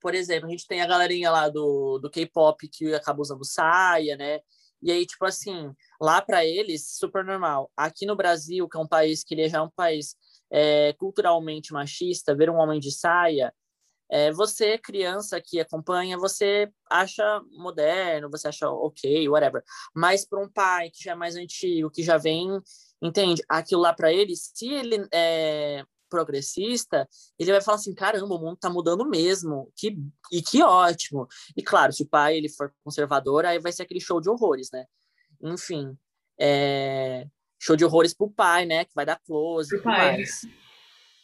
Por 0.00 0.14
exemplo, 0.14 0.46
a 0.46 0.50
gente 0.50 0.66
tem 0.66 0.82
a 0.82 0.86
galerinha 0.86 1.30
lá 1.30 1.48
do, 1.48 1.98
do 1.98 2.10
K-pop 2.10 2.68
que 2.68 2.94
acaba 2.94 3.20
usando 3.20 3.44
saia, 3.44 4.16
né? 4.16 4.40
E 4.82 4.92
aí, 4.92 5.06
tipo 5.06 5.24
assim, 5.24 5.72
lá 6.00 6.20
para 6.20 6.44
eles, 6.44 6.96
super 6.96 7.24
normal. 7.24 7.70
Aqui 7.76 8.06
no 8.06 8.16
Brasil, 8.16 8.68
que 8.68 8.76
é 8.76 8.80
um 8.80 8.86
país 8.86 9.24
que 9.24 9.34
ele 9.34 9.48
já 9.48 9.58
é 9.58 9.62
um 9.62 9.70
país 9.70 10.16
é, 10.50 10.92
culturalmente 10.94 11.72
machista, 11.72 12.34
ver 12.34 12.50
um 12.50 12.56
homem 12.56 12.78
de 12.80 12.92
saia, 12.92 13.52
é, 14.08 14.30
você, 14.30 14.78
criança 14.78 15.40
que 15.40 15.58
acompanha, 15.58 16.16
você 16.16 16.70
acha 16.88 17.40
moderno, 17.50 18.30
você 18.30 18.48
acha 18.48 18.70
ok, 18.70 19.28
whatever. 19.28 19.62
Mas 19.94 20.24
para 20.24 20.40
um 20.40 20.48
pai 20.48 20.90
que 20.90 21.02
já 21.02 21.12
é 21.12 21.14
mais 21.14 21.34
antigo, 21.36 21.90
que 21.90 22.02
já 22.02 22.16
vem, 22.16 22.60
entende? 23.02 23.42
Aquilo 23.48 23.80
lá 23.82 23.92
para 23.92 24.12
ele, 24.12 24.34
se 24.36 24.68
ele 24.68 25.06
é 25.12 25.84
progressista, 26.08 27.08
ele 27.38 27.52
vai 27.52 27.60
falar 27.60 27.76
assim, 27.76 27.94
caramba, 27.94 28.34
o 28.34 28.38
mundo 28.38 28.56
tá 28.56 28.70
mudando 28.70 29.08
mesmo, 29.08 29.70
que, 29.76 29.96
e 30.32 30.42
que 30.42 30.62
ótimo. 30.62 31.26
E 31.56 31.62
claro, 31.62 31.92
se 31.92 32.02
o 32.02 32.08
pai 32.08 32.36
ele 32.36 32.48
for 32.48 32.72
conservador, 32.84 33.44
aí 33.44 33.58
vai 33.58 33.72
ser 33.72 33.82
aquele 33.82 34.00
show 34.00 34.20
de 34.20 34.28
horrores, 34.28 34.70
né? 34.72 34.86
Enfim, 35.42 35.96
é... 36.38 37.26
show 37.58 37.76
de 37.76 37.84
horrores 37.84 38.14
pro 38.14 38.30
pai, 38.30 38.64
né? 38.66 38.84
Que 38.84 38.94
vai 38.94 39.06
dar 39.06 39.20
close 39.24 39.74
e 39.74 39.78
tudo 39.78 39.86
mais. 39.86 40.42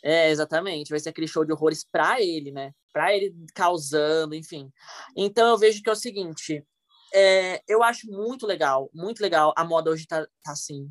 É, 0.03 0.30
exatamente. 0.30 0.91
Vai 0.91 0.99
ser 0.99 1.11
aquele 1.11 1.28
show 1.28 1.45
de 1.45 1.53
horrores 1.53 1.85
para 1.85 2.20
ele, 2.20 2.51
né? 2.51 2.74
Para 2.93 3.14
ele 3.14 3.35
causando, 3.55 4.35
enfim. 4.35 4.70
Então 5.16 5.49
eu 5.49 5.57
vejo 5.57 5.83
que 5.83 5.89
é 5.89 5.93
o 5.93 5.97
seguinte. 5.97 6.64
É, 7.14 7.62
eu 7.68 7.83
acho 7.83 8.11
muito 8.11 8.47
legal, 8.47 8.91
muito 8.93 9.20
legal. 9.20 9.53
A 9.57 9.64
moda 9.64 9.91
hoje 9.91 10.07
tá, 10.07 10.26
tá 10.43 10.53
assim. 10.53 10.91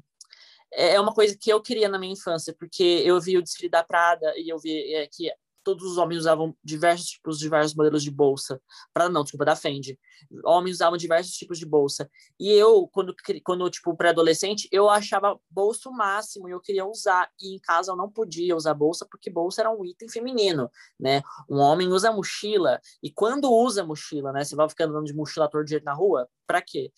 É, 0.74 0.96
é 0.96 1.00
uma 1.00 1.14
coisa 1.14 1.38
que 1.40 1.52
eu 1.52 1.62
queria 1.62 1.90
na 1.90 2.00
minha 2.00 2.14
infância, 2.14 2.56
porque 2.58 2.84
eu 3.06 3.20
vi 3.20 3.38
o 3.38 3.42
desfile 3.42 3.70
da 3.70 3.84
Prada 3.84 4.34
e 4.38 4.50
eu 4.50 4.60
vi 4.60 4.94
é, 4.94 5.08
que 5.08 5.32
todos 5.64 5.84
os 5.84 5.98
homens 5.98 6.20
usavam 6.20 6.56
diversos 6.64 7.08
tipos, 7.08 7.40
diversos 7.40 7.76
modelos 7.76 8.04
de 8.04 8.12
bolsa. 8.12 8.62
Para 8.94 9.10
não, 9.10 9.24
desculpa, 9.24 9.46
da 9.46 9.56
Fendi. 9.56 10.00
Homens 10.44 10.76
usavam 10.76 10.98
diversos 10.98 11.34
tipos 11.34 11.60
de 11.60 11.66
bolsa. 11.66 12.10
E 12.40 12.52
eu, 12.52 12.88
quando, 12.92 13.16
quando 13.44 13.70
tipo, 13.70 13.96
pré-adolescente, 13.96 14.68
eu 14.72 14.90
achava 14.90 15.40
bolsa 15.50 15.90
o 15.90 15.94
máximo 15.94 16.48
e 16.48 16.52
eu 16.52 16.60
queria 16.60 16.86
usar. 16.86 17.30
E 17.40 17.56
em 17.56 17.60
casa 17.60 17.92
eu 17.92 17.96
não 17.96 18.10
podia 18.10 18.56
usar 18.56 18.74
bolsa, 18.74 19.06
porque 19.10 19.30
bolsa 19.30 19.62
era 19.62 19.72
um 19.72 19.86
item 19.86 20.10
feminino, 20.10 20.70
né? 21.00 21.22
Um 21.50 21.58
homem 21.60 21.90
usa 21.90 22.12
mochila. 22.12 22.80
E 23.02 23.12
quando 23.12 23.52
usa 23.52 23.84
mochila, 23.84 24.32
né? 24.32 24.44
Você 24.44 24.56
vai 24.56 24.68
ficar 24.70 24.86
andando 24.86 25.06
de 25.06 25.14
mochila 25.14 25.50
todo 25.50 25.66
dia 25.66 25.82
na 25.84 25.94
rua? 25.94 26.28
Para 26.48 26.62
quê? 26.62 26.92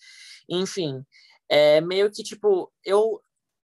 Enfim, 0.48 1.04
é 1.48 1.80
meio 1.80 2.10
que, 2.10 2.22
tipo, 2.22 2.72
eu 2.84 3.20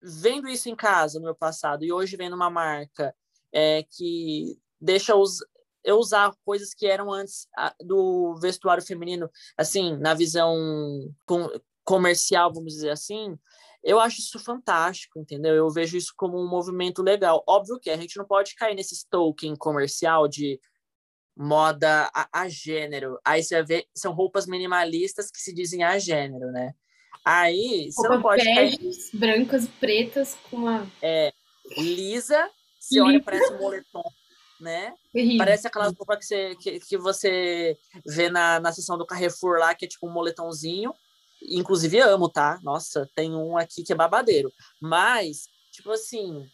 vendo 0.02 0.48
isso 0.48 0.68
em 0.68 0.76
casa 0.76 1.18
no 1.18 1.24
meu 1.26 1.34
passado 1.34 1.84
e 1.84 1.92
hoje 1.92 2.16
vendo 2.16 2.34
uma 2.34 2.50
marca 2.50 3.14
é, 3.52 3.82
que 3.82 4.58
deixa 4.80 5.14
os, 5.14 5.38
eu 5.84 5.98
usar 5.98 6.34
coisas 6.44 6.72
que 6.74 6.86
eram 6.86 7.12
antes 7.12 7.46
do 7.80 8.36
vestuário 8.36 8.84
feminino, 8.84 9.30
assim, 9.56 9.96
na 9.96 10.14
visão 10.14 10.56
com, 11.26 11.48
comercial, 11.84 12.52
vamos 12.52 12.74
dizer 12.74 12.90
assim, 12.90 13.38
eu 13.82 13.98
acho 13.98 14.20
isso 14.20 14.38
fantástico, 14.38 15.18
entendeu? 15.18 15.54
Eu 15.54 15.70
vejo 15.70 15.96
isso 15.96 16.12
como 16.16 16.38
um 16.38 16.48
movimento 16.48 17.02
legal. 17.02 17.42
Óbvio 17.46 17.80
que 17.80 17.90
a 17.90 17.96
gente 17.96 18.16
não 18.16 18.26
pode 18.26 18.54
cair 18.54 18.74
nesse 18.74 19.08
token 19.08 19.56
comercial 19.56 20.28
de 20.28 20.60
moda 21.34 22.10
a, 22.14 22.42
a, 22.42 22.48
gênero. 22.48 23.18
Aí 23.24 23.42
você 23.42 23.62
ver, 23.62 23.86
são 23.94 24.12
roupas 24.12 24.46
minimalistas 24.46 25.30
que 25.30 25.40
se 25.40 25.54
dizem 25.54 25.82
a 25.82 25.98
gênero, 25.98 26.52
né? 26.52 26.74
Aí 27.24 27.90
você 27.92 28.08
não 28.08 28.22
pode 28.22 28.44
cair... 28.44 28.78
brancas, 29.12 29.68
pretas, 29.78 30.36
com 30.50 30.56
uma... 30.56 30.86
É, 31.02 31.32
lisa, 31.76 32.50
você 32.78 33.00
olha, 33.00 33.22
parece 33.22 33.52
um 33.52 33.58
moletom 33.58 34.02
né? 34.60 34.94
Terrível. 35.12 35.38
Parece 35.38 35.66
aquelas 35.66 35.94
roupas 35.96 36.18
que 36.18 36.24
você, 36.26 36.54
que, 36.56 36.80
que 36.80 36.98
você 36.98 37.78
vê 38.06 38.28
na, 38.28 38.60
na 38.60 38.72
sessão 38.72 38.98
do 38.98 39.06
Carrefour 39.06 39.58
lá, 39.58 39.74
que 39.74 39.86
é 39.86 39.88
tipo 39.88 40.06
um 40.06 40.12
moletãozinho. 40.12 40.94
Inclusive 41.42 41.98
amo, 42.00 42.28
tá? 42.28 42.60
Nossa, 42.62 43.08
tem 43.14 43.34
um 43.34 43.56
aqui 43.56 43.82
que 43.82 43.92
é 43.92 43.96
babadeiro. 43.96 44.52
Mas, 44.80 45.48
tipo 45.72 45.90
assim, 45.90 46.46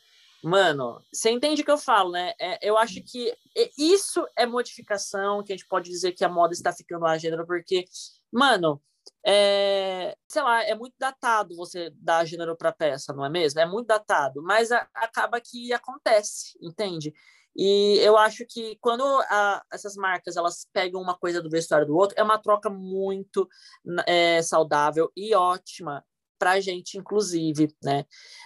mano, 0.42 1.02
você 1.12 1.30
entende 1.30 1.62
o 1.62 1.64
que 1.64 1.70
eu 1.70 1.78
falo, 1.78 2.12
né? 2.12 2.32
É, 2.40 2.58
eu 2.68 2.78
acho 2.78 3.02
que 3.02 3.34
isso 3.76 4.24
é 4.36 4.46
modificação, 4.46 5.42
que 5.42 5.52
a 5.52 5.56
gente 5.56 5.66
pode 5.66 5.90
dizer 5.90 6.12
que 6.12 6.24
a 6.24 6.28
moda 6.28 6.52
está 6.52 6.72
ficando 6.72 7.04
a 7.04 7.18
gênero, 7.18 7.44
porque, 7.44 7.84
mano, 8.32 8.80
é, 9.26 10.16
sei 10.28 10.42
lá, 10.42 10.62
é 10.62 10.74
muito 10.76 10.94
datado 10.98 11.56
você 11.56 11.90
dar 11.96 12.24
gênero 12.24 12.56
para 12.56 12.70
peça, 12.70 13.12
não 13.12 13.24
é 13.24 13.28
mesmo? 13.28 13.58
É 13.58 13.66
muito 13.66 13.88
datado, 13.88 14.40
mas 14.40 14.70
a, 14.70 14.88
acaba 14.94 15.40
que 15.40 15.72
acontece, 15.72 16.56
entende? 16.62 17.12
E 17.56 17.98
eu 17.98 18.16
acho 18.16 18.44
que 18.46 18.76
quando 18.80 19.02
a, 19.28 19.64
essas 19.72 19.96
marcas 19.96 20.36
elas 20.36 20.68
pegam 20.72 21.00
uma 21.00 21.18
coisa 21.18 21.42
do 21.42 21.50
vestuário 21.50 21.86
do 21.86 21.96
outro, 21.96 22.14
é 22.16 22.22
uma 22.22 22.38
troca 22.38 22.70
muito 22.70 23.48
é, 24.06 24.40
saudável 24.42 25.10
e 25.16 25.34
ótima 25.34 26.04
para 26.38 26.52
a 26.52 26.60
gente, 26.60 26.96
inclusive, 26.96 27.74
né? 27.82 28.04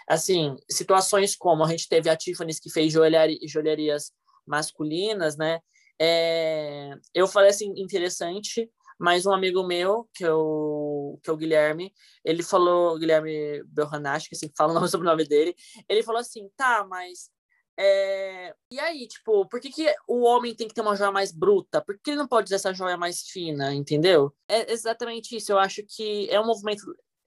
Assim, 0.08 0.56
situações 0.70 1.36
como 1.36 1.62
a 1.64 1.68
gente 1.68 1.88
teve 1.88 2.08
a 2.08 2.16
Tiffany 2.16 2.54
que 2.58 2.70
fez 2.70 2.92
joalheria, 2.92 3.38
joalherias 3.46 4.12
masculinas, 4.46 5.36
né? 5.36 5.60
É, 6.00 6.92
eu 7.12 7.26
falei 7.28 7.50
assim, 7.50 7.74
interessante, 7.76 8.70
mas 9.00 9.24
um 9.24 9.32
amigo 9.32 9.66
meu, 9.66 10.06
que 10.14 10.24
é 10.24 10.32
o, 10.32 11.18
que 11.22 11.30
é 11.30 11.32
o 11.32 11.36
Guilherme, 11.36 11.90
ele 12.22 12.42
falou, 12.42 12.98
Guilherme 12.98 13.64
Belhanache, 13.64 14.28
que 14.28 14.34
assim, 14.34 14.52
fala 14.54 14.72
o 14.72 14.74
nome 14.74 14.88
sobre 14.90 15.06
o 15.06 15.10
nome 15.10 15.24
dele, 15.24 15.56
ele 15.88 16.02
falou 16.02 16.20
assim, 16.20 16.50
tá, 16.54 16.86
mas 16.86 17.30
é... 17.78 18.54
E 18.70 18.78
aí, 18.78 19.08
tipo, 19.08 19.46
por 19.48 19.58
que, 19.58 19.70
que 19.70 19.86
o 20.06 20.20
homem 20.20 20.54
tem 20.54 20.68
que 20.68 20.74
ter 20.74 20.82
uma 20.82 20.94
joia 20.94 21.10
mais 21.10 21.32
bruta? 21.32 21.80
Por 21.80 21.98
que 21.98 22.10
ele 22.10 22.18
não 22.18 22.28
pode 22.28 22.48
usar 22.48 22.56
essa 22.56 22.74
joia 22.74 22.98
mais 22.98 23.22
fina, 23.22 23.72
entendeu? 23.72 24.34
É 24.46 24.70
exatamente 24.70 25.34
isso. 25.34 25.50
Eu 25.50 25.58
acho 25.58 25.82
que 25.88 26.28
é 26.28 26.38
um 26.38 26.46
movimento 26.46 26.82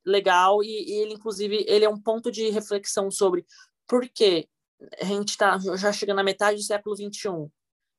legal 0.05 0.63
e, 0.63 0.67
e 0.67 0.91
ele, 1.01 1.13
inclusive, 1.15 1.65
ele 1.67 1.85
é 1.85 1.89
um 1.89 1.99
ponto 1.99 2.31
de 2.31 2.51
reflexão 2.51 3.09
sobre 3.09 3.43
por 3.87 4.07
que 4.07 4.47
a 5.01 5.05
gente 5.05 5.29
está 5.29 5.57
já 5.75 5.91
chegando 5.91 6.17
na 6.17 6.23
metade 6.23 6.57
do 6.57 6.63
século 6.63 6.95
XXI, 6.95 7.51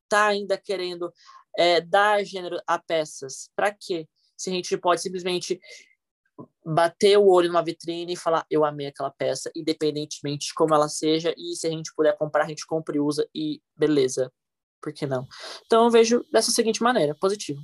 tá 0.08 0.26
ainda 0.26 0.56
querendo 0.56 1.12
é, 1.58 1.80
dar 1.80 2.24
gênero 2.24 2.60
a 2.66 2.78
peças. 2.78 3.50
Para 3.54 3.72
quê? 3.72 4.06
Se 4.36 4.50
a 4.50 4.52
gente 4.52 4.76
pode 4.76 5.00
simplesmente 5.00 5.60
bater 6.64 7.18
o 7.18 7.26
olho 7.26 7.48
numa 7.48 7.62
vitrine 7.62 8.14
e 8.14 8.16
falar 8.16 8.44
eu 8.50 8.64
amei 8.64 8.86
aquela 8.86 9.10
peça, 9.10 9.50
independentemente 9.54 10.48
de 10.48 10.54
como 10.54 10.74
ela 10.74 10.88
seja, 10.88 11.34
e 11.36 11.54
se 11.54 11.66
a 11.66 11.70
gente 11.70 11.92
puder 11.94 12.16
comprar, 12.16 12.44
a 12.44 12.48
gente 12.48 12.66
compra 12.66 12.96
e 12.96 13.00
usa, 13.00 13.28
e 13.34 13.60
beleza, 13.76 14.32
por 14.82 14.92
que 14.92 15.06
não? 15.06 15.26
Então 15.66 15.84
eu 15.84 15.90
vejo 15.90 16.24
dessa 16.32 16.50
seguinte 16.50 16.82
maneira, 16.82 17.14
positivo. 17.14 17.60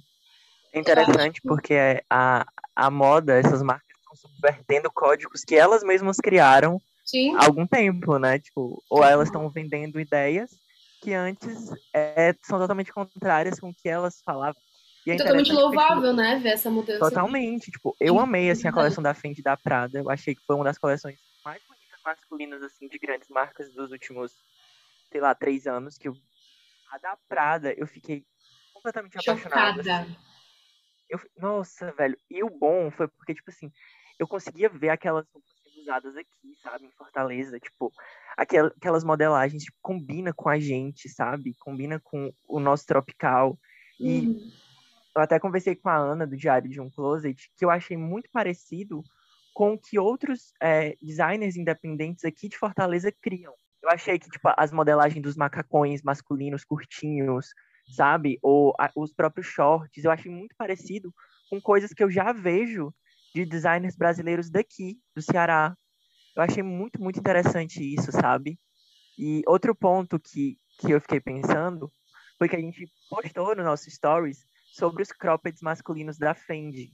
É 0.73 0.79
interessante 0.79 1.41
porque 1.43 2.03
a, 2.09 2.47
a 2.77 2.91
moda, 2.91 3.35
essas 3.35 3.61
marcas 3.63 3.89
estão 3.99 4.15
subvertendo 4.15 4.91
códigos 4.93 5.45
que 5.45 5.57
elas 5.57 5.83
mesmas 5.83 6.19
criaram 6.19 6.81
Sim. 7.05 7.35
há 7.35 7.47
algum 7.47 7.67
tempo, 7.67 8.19
né? 8.19 8.39
Tipo, 8.39 8.81
ou 8.89 9.03
elas 9.03 9.29
estão 9.29 9.51
vendendo 9.51 9.99
ideias 9.99 10.51
que 11.01 11.15
antes 11.15 11.71
é, 11.95 12.35
são 12.43 12.59
totalmente 12.59 12.93
contrárias 12.93 13.59
com 13.59 13.71
o 13.71 13.75
que 13.75 13.89
elas 13.89 14.21
falavam. 14.23 14.61
E 15.07 15.13
é 15.13 15.17
totalmente 15.17 15.53
louvável, 15.53 16.13
né, 16.13 16.39
ver 16.39 16.51
essa 16.51 16.71
mudança. 16.71 16.99
Totalmente, 16.99 17.71
tipo, 17.71 17.97
eu 17.99 18.21
amei, 18.21 18.51
assim, 18.51 18.69
a 18.69 18.73
coleção 18.73 19.03
da 19.03 19.15
Fendi 19.15 19.43
da 19.43 19.57
Prada, 19.57 19.99
eu 19.99 20.11
achei 20.11 20.35
que 20.35 20.45
foi 20.47 20.57
uma 20.57 20.65
das 20.65 20.77
coleções 20.77 21.19
mais 21.43 21.63
bonitas 21.67 22.01
masculinas, 22.05 22.63
assim, 22.63 22.87
de 22.87 22.99
grandes 22.99 23.29
marcas 23.31 23.73
dos 23.73 23.91
últimos, 23.91 24.33
sei 25.11 25.21
lá, 25.21 25.35
três 25.35 25.67
anos, 25.67 25.97
que 25.97 26.09
eu... 26.09 26.15
a 26.93 26.99
da 26.99 27.17
Prada, 27.29 27.73
eu 27.73 27.87
fiquei 27.87 28.25
completamente 28.75 29.17
apaixonada. 29.19 29.81
Assim. 29.81 30.17
Eu, 31.09 31.19
nossa, 31.39 31.93
velho, 31.93 32.17
e 32.31 32.45
o 32.45 32.51
bom 32.51 32.91
foi 32.91 33.09
porque, 33.09 33.35
tipo 33.35 33.51
assim, 33.51 33.73
eu 34.19 34.29
conseguia 34.29 34.69
ver 34.69 34.91
aquelas 34.91 35.27
usadas 35.81 36.17
aqui, 36.17 36.57
sabe, 36.63 36.87
em 36.87 36.91
Fortaleza, 36.93 37.59
tipo, 37.59 37.93
aquelas 38.37 39.05
modelagens, 39.05 39.65
tipo, 39.65 39.77
combina 39.83 40.33
com 40.33 40.49
a 40.49 40.59
gente, 40.59 41.09
sabe, 41.09 41.55
combina 41.59 42.01
com 42.01 42.33
o 42.49 42.61
nosso 42.61 42.87
tropical, 42.87 43.59
e... 43.99 44.27
Uhum 44.27 44.71
eu 45.15 45.23
até 45.23 45.39
conversei 45.39 45.75
com 45.75 45.89
a 45.89 45.97
Ana 45.97 46.27
do 46.27 46.37
Diário 46.37 46.71
de 46.71 46.81
um 46.81 46.91
Closet, 46.91 47.51
que 47.57 47.65
eu 47.65 47.71
achei 47.71 47.97
muito 47.97 48.31
parecido 48.33 49.03
com 49.53 49.75
o 49.75 49.79
que 49.79 49.99
outros 49.99 50.53
é, 50.61 50.97
designers 51.03 51.57
independentes 51.57 52.25
aqui 52.25 52.49
de 52.49 52.57
Fortaleza 52.57 53.13
criam. 53.21 53.53
Eu 53.83 53.91
achei 53.91 54.19
que 54.19 54.31
tipo, 54.31 54.49
as 54.57 54.73
modelagens 54.73 55.23
dos 55.23 55.37
macacões 55.37 56.03
masculinos 56.03 56.65
curtinhos, 56.65 57.49
sabe? 57.89 58.39
Ou 58.43 58.75
a, 58.79 58.91
os 58.95 59.13
próprios 59.13 59.47
shorts, 59.47 60.05
eu 60.05 60.11
achei 60.11 60.31
muito 60.31 60.55
parecido 60.57 61.13
com 61.49 61.61
coisas 61.61 61.93
que 61.93 62.03
eu 62.03 62.11
já 62.11 62.33
vejo 62.33 62.95
de 63.35 63.45
designers 63.45 63.97
brasileiros 63.97 64.51
daqui, 64.51 64.99
do 65.15 65.23
Ceará. 65.23 65.77
Eu 66.37 66.43
achei 66.43 66.63
muito, 66.63 67.03
muito 67.03 67.19
interessante 67.19 67.83
isso, 67.83 68.13
sabe? 68.13 68.59
E 69.19 69.43
outro 69.47 69.75
ponto 69.75 70.19
que, 70.19 70.57
que 70.79 70.91
eu 70.91 71.01
fiquei 71.01 71.21
pensando 71.21 71.93
foi 72.39 72.49
que 72.49 72.57
a 72.57 72.61
gente 72.61 72.91
postou 73.09 73.55
no 73.55 73.63
nosso 73.63 73.91
stories 73.91 74.39
sobre 74.73 75.03
os 75.03 75.13
croppeds 75.13 75.61
masculinos 75.61 76.17
da 76.17 76.35
Fendi. 76.35 76.91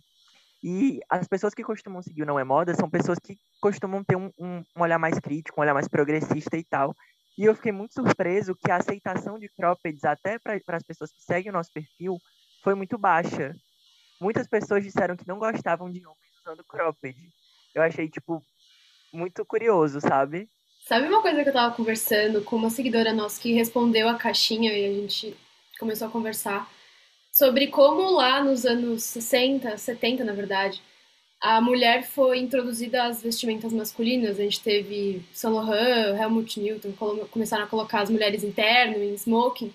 E 0.62 1.00
as 1.08 1.28
pessoas 1.28 1.54
que 1.54 1.62
costumam 1.62 2.02
seguir 2.02 2.22
o 2.22 2.26
Não 2.26 2.38
é 2.38 2.44
Moda 2.44 2.74
são 2.74 2.90
pessoas 2.90 3.18
que 3.18 3.36
costumam 3.60 4.02
ter 4.02 4.16
um, 4.16 4.30
um, 4.38 4.64
um 4.76 4.82
olhar 4.82 4.98
mais 4.98 5.18
crítico, 5.20 5.60
um 5.60 5.62
olhar 5.62 5.74
mais 5.74 5.86
progressista 5.86 6.56
e 6.56 6.64
tal. 6.64 6.94
E 7.38 7.44
eu 7.44 7.54
fiquei 7.54 7.70
muito 7.70 7.94
surpreso 7.94 8.56
que 8.56 8.70
a 8.70 8.76
aceitação 8.76 9.38
de 9.38 9.48
croppeds, 9.50 10.04
até 10.04 10.38
para 10.38 10.76
as 10.76 10.82
pessoas 10.82 11.12
que 11.12 11.22
seguem 11.22 11.50
o 11.50 11.52
nosso 11.52 11.70
perfil, 11.72 12.16
foi 12.64 12.74
muito 12.74 12.96
baixa. 12.96 13.54
Muitas 14.20 14.48
pessoas 14.48 14.82
disseram 14.82 15.14
que 15.16 15.28
não 15.28 15.38
gostavam 15.38 15.92
de 15.92 16.04
homens 16.04 16.25
usando 16.46 16.64
cropped. 16.64 17.16
Eu 17.74 17.82
achei, 17.82 18.08
tipo, 18.08 18.42
muito 19.12 19.44
curioso, 19.44 20.00
sabe? 20.00 20.48
Sabe 20.86 21.08
uma 21.08 21.20
coisa 21.20 21.42
que 21.42 21.48
eu 21.48 21.52
tava 21.52 21.74
conversando 21.74 22.42
com 22.42 22.56
uma 22.56 22.70
seguidora 22.70 23.12
nossa 23.12 23.40
que 23.40 23.52
respondeu 23.52 24.08
a 24.08 24.14
caixinha 24.14 24.72
e 24.72 24.86
a 24.86 24.92
gente 24.92 25.36
começou 25.78 26.08
a 26.08 26.10
conversar? 26.10 26.70
sobre 27.36 27.66
como 27.66 28.12
lá 28.12 28.42
nos 28.42 28.64
anos 28.64 29.04
60, 29.04 29.76
70, 29.76 30.24
na 30.24 30.32
verdade, 30.32 30.80
a 31.38 31.60
mulher 31.60 32.02
foi 32.02 32.38
introduzida 32.38 33.04
às 33.04 33.22
vestimentas 33.22 33.74
masculinas. 33.74 34.40
A 34.40 34.42
gente 34.42 34.62
teve 34.62 35.22
Saint 35.34 35.54
Laurent, 35.54 36.18
Helmut 36.18 36.58
Newton, 36.58 36.92
começaram 37.30 37.64
a 37.64 37.66
colocar 37.66 38.00
as 38.00 38.08
mulheres 38.08 38.42
em 38.42 38.50
terno, 38.50 39.04
em 39.04 39.12
smoking. 39.12 39.70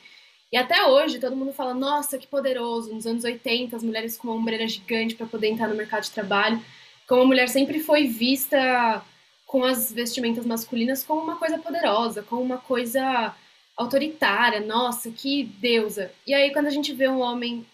E 0.51 0.57
até 0.57 0.85
hoje 0.85 1.19
todo 1.19 1.35
mundo 1.35 1.53
fala: 1.53 1.73
nossa, 1.73 2.17
que 2.17 2.27
poderoso. 2.27 2.93
Nos 2.93 3.05
anos 3.05 3.23
80, 3.23 3.75
as 3.75 3.83
mulheres 3.83 4.17
com 4.17 4.27
uma 4.27 4.37
ombreira 4.37 4.67
gigante 4.67 5.15
para 5.15 5.25
poder 5.25 5.47
entrar 5.47 5.67
no 5.67 5.75
mercado 5.75 6.03
de 6.03 6.11
trabalho. 6.11 6.61
Como 7.07 7.21
a 7.21 7.25
mulher 7.25 7.47
sempre 7.49 7.79
foi 7.79 8.07
vista 8.07 9.03
com 9.45 9.63
as 9.65 9.91
vestimentas 9.91 10.45
masculinas 10.45 11.03
como 11.03 11.21
uma 11.21 11.35
coisa 11.35 11.57
poderosa, 11.57 12.23
como 12.23 12.41
uma 12.41 12.57
coisa 12.57 13.35
autoritária, 13.75 14.61
nossa, 14.61 15.11
que 15.11 15.43
deusa. 15.43 16.11
E 16.25 16.33
aí 16.33 16.51
quando 16.53 16.67
a 16.67 16.71
gente 16.71 16.93
vê 16.93 17.09
um 17.09 17.19
homem 17.19 17.65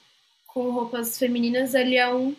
com 0.48 0.72
roupas 0.72 1.20
femininas, 1.20 1.76
ele 1.76 1.96
é 1.96 2.12
um 2.12 2.36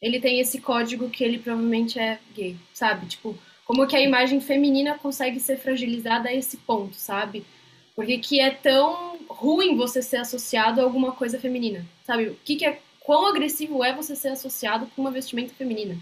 ele 0.00 0.20
tem 0.20 0.40
esse 0.40 0.60
código 0.60 1.08
que 1.10 1.22
ele 1.22 1.38
provavelmente 1.38 1.98
é 1.98 2.18
gay, 2.34 2.56
sabe? 2.74 3.06
Tipo, 3.06 3.38
como 3.64 3.86
que 3.86 3.96
a 3.96 4.00
imagem 4.00 4.40
feminina 4.40 4.98
consegue 4.98 5.38
ser 5.38 5.58
fragilizada 5.58 6.28
a 6.28 6.34
esse 6.34 6.56
ponto, 6.56 6.96
sabe? 6.96 7.44
Porque 7.94 8.18
que 8.18 8.40
é 8.40 8.50
tão 8.50 9.18
ruim 9.28 9.76
você 9.76 10.02
ser 10.02 10.18
associado 10.18 10.80
a 10.80 10.84
alguma 10.84 11.12
coisa 11.12 11.38
feminina, 11.38 11.86
sabe? 12.04 12.28
O 12.28 12.36
que, 12.44 12.56
que 12.56 12.64
é 12.64 12.80
quão 13.00 13.26
agressivo 13.26 13.84
é 13.84 13.94
você 13.94 14.16
ser 14.16 14.28
associado 14.28 14.86
com 14.86 15.02
uma 15.02 15.10
vestimenta 15.10 15.52
feminina? 15.54 15.94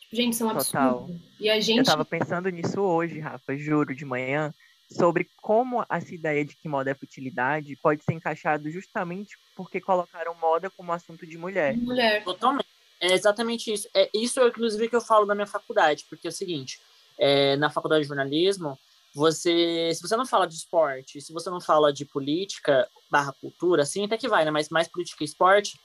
Tipo, 0.00 0.16
gente, 0.16 0.32
isso 0.32 0.42
é 0.42 0.46
um 0.46 0.50
absurdo. 0.50 1.20
E 1.38 1.50
a 1.50 1.60
gente 1.60 1.78
Eu 1.78 1.84
tava 1.84 2.04
pensando 2.04 2.48
nisso 2.48 2.80
hoje, 2.80 3.20
Rafa, 3.20 3.56
juro, 3.56 3.94
de 3.94 4.04
manhã 4.04 4.52
sobre 4.90 5.28
como 5.42 5.84
essa 5.90 6.14
ideia 6.14 6.44
de 6.44 6.56
que 6.56 6.68
moda 6.68 6.90
é 6.90 6.94
futilidade 6.94 7.76
pode 7.82 8.04
ser 8.04 8.12
encaixado 8.12 8.70
justamente 8.70 9.36
porque 9.56 9.80
colocaram 9.80 10.34
moda 10.40 10.70
como 10.70 10.92
assunto 10.92 11.26
de 11.26 11.36
mulher. 11.36 11.76
Mulher. 11.76 12.22
Totalmente. 12.22 12.66
É 13.00 13.12
exatamente 13.12 13.72
isso. 13.72 13.88
É 13.94 14.08
isso, 14.14 14.40
inclusive, 14.46 14.88
que 14.88 14.96
eu 14.96 15.00
falo 15.00 15.26
na 15.26 15.34
minha 15.34 15.46
faculdade, 15.46 16.06
porque 16.08 16.26
é 16.26 16.30
o 16.30 16.32
seguinte, 16.32 16.80
é, 17.18 17.56
na 17.56 17.68
faculdade 17.68 18.02
de 18.02 18.08
jornalismo, 18.08 18.78
você, 19.16 19.94
se 19.94 20.02
você 20.02 20.14
não 20.14 20.26
fala 20.26 20.46
de 20.46 20.54
esporte, 20.54 21.22
se 21.22 21.32
você 21.32 21.48
não 21.48 21.58
fala 21.58 21.90
de 21.90 22.04
política 22.04 22.86
barra 23.10 23.32
cultura, 23.40 23.82
assim 23.82 24.04
até 24.04 24.18
que 24.18 24.28
vai, 24.28 24.44
né? 24.44 24.50
Mas 24.50 24.68
mais 24.68 24.88
política 24.88 25.24
e 25.24 25.26
esporte, 25.26 25.80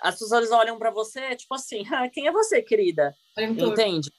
as 0.00 0.18
pessoas 0.18 0.50
olham 0.50 0.76
para 0.80 0.90
você, 0.90 1.36
tipo 1.36 1.54
assim, 1.54 1.84
ah, 1.94 2.08
quem 2.10 2.26
é 2.26 2.32
você, 2.32 2.60
querida? 2.60 3.16
Entende? 3.68 4.12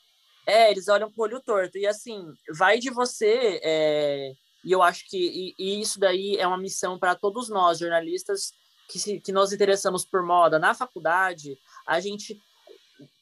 É, 0.47 0.71
eles 0.71 0.87
olham 0.87 1.11
com 1.11 1.21
o 1.21 1.25
olho 1.25 1.41
torto. 1.41 1.77
E 1.77 1.85
assim, 1.85 2.33
vai 2.57 2.79
de 2.79 2.89
você. 2.89 3.59
É... 3.61 4.33
E 4.63 4.71
eu 4.71 4.81
acho 4.81 5.09
que 5.09 5.17
e, 5.17 5.55
e 5.59 5.81
isso 5.81 5.99
daí 5.99 6.37
é 6.37 6.47
uma 6.47 6.57
missão 6.57 6.97
para 6.97 7.15
todos 7.15 7.49
nós, 7.49 7.79
jornalistas, 7.79 8.53
que, 8.87 8.97
se, 8.97 9.19
que 9.19 9.33
nós 9.33 9.51
interessamos 9.51 10.05
por 10.05 10.23
moda 10.23 10.57
na 10.57 10.73
faculdade, 10.73 11.57
a 11.85 11.99
gente 11.99 12.39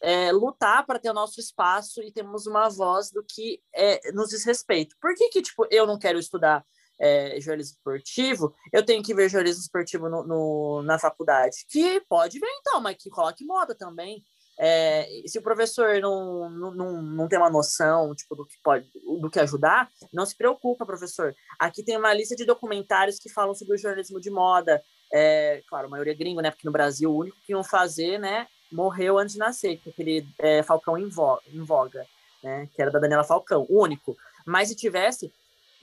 é, 0.01 0.31
lutar 0.31 0.85
para 0.85 0.99
ter 0.99 1.09
o 1.09 1.13
nosso 1.13 1.39
espaço 1.39 2.01
e 2.01 2.11
temos 2.11 2.47
uma 2.47 2.69
voz 2.69 3.11
do 3.11 3.23
que 3.23 3.61
é, 3.73 4.11
nos 4.11 4.29
diz 4.29 4.45
respeito. 4.45 4.95
Por 4.99 5.13
que, 5.15 5.29
que 5.29 5.41
tipo, 5.41 5.67
eu 5.69 5.85
não 5.85 5.99
quero 5.99 6.19
estudar 6.19 6.65
é, 6.99 7.39
jornalismo 7.41 7.75
esportivo, 7.75 8.53
eu 8.71 8.85
tenho 8.85 9.01
que 9.01 9.13
ver 9.13 9.29
jornalismo 9.29 9.61
esportivo 9.61 10.07
no, 10.07 10.23
no, 10.23 10.81
na 10.83 10.99
faculdade? 10.99 11.65
Que 11.69 12.01
pode 12.01 12.39
ver 12.39 12.49
então, 12.59 12.79
mas 12.79 12.97
que 12.97 13.09
coloque 13.09 13.43
moda 13.43 13.75
também. 13.75 14.23
É, 14.63 15.07
se 15.25 15.39
o 15.39 15.41
professor 15.41 15.99
não, 15.99 16.47
não, 16.49 17.01
não 17.01 17.27
tem 17.27 17.39
uma 17.39 17.49
noção 17.49 18.13
tipo, 18.13 18.35
do 18.35 18.45
que 18.45 18.55
pode 18.63 18.85
do 19.19 19.29
que 19.29 19.39
ajudar, 19.39 19.89
não 20.13 20.23
se 20.23 20.37
preocupa, 20.37 20.85
professor. 20.85 21.33
Aqui 21.59 21.83
tem 21.83 21.97
uma 21.97 22.13
lista 22.13 22.35
de 22.35 22.45
documentários 22.45 23.17
que 23.17 23.27
falam 23.27 23.55
sobre 23.55 23.73
o 23.73 23.77
jornalismo 23.77 24.19
de 24.19 24.29
moda. 24.29 24.79
É, 25.11 25.63
claro, 25.67 25.87
a 25.87 25.89
maioria 25.89 26.13
é 26.13 26.15
gringo, 26.15 26.41
né? 26.41 26.51
Porque 26.51 26.67
no 26.67 26.71
Brasil 26.71 27.11
o 27.11 27.17
único 27.17 27.37
que 27.43 27.53
iam 27.53 27.63
fazer, 27.63 28.19
né? 28.19 28.47
Morreu 28.71 29.17
antes 29.17 29.33
de 29.33 29.39
nascer, 29.39 29.77
que 29.77 29.89
é 29.89 29.91
aquele 29.91 30.27
é, 30.39 30.63
Falcão 30.63 30.97
em 30.97 31.09
voga, 31.09 31.41
em 31.47 31.63
voga, 31.63 32.07
né? 32.43 32.69
Que 32.73 32.81
era 32.81 32.91
da 32.91 32.99
Daniela 32.99 33.23
Falcão, 33.23 33.65
único. 33.69 34.15
Mas 34.45 34.69
se 34.69 34.75
tivesse, 34.75 35.33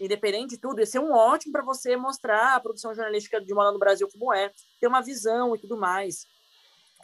independente 0.01 0.51
de 0.51 0.59
tudo, 0.59 0.80
ia 0.80 0.86
ser 0.86 0.99
um 0.99 1.12
ótimo 1.12 1.53
para 1.53 1.62
você 1.62 1.97
mostrar 1.97 2.55
a 2.55 2.61
produção 2.61 2.95
jornalística 2.95 3.41
de 3.41 3.53
moda 3.53 3.72
no 3.72 3.78
Brasil 3.78 4.09
como 4.12 4.32
é, 4.32 4.51
ter 4.80 4.86
uma 4.86 5.03
visão 5.03 5.55
e 5.55 5.59
tudo 5.59 5.76
mais. 5.76 6.26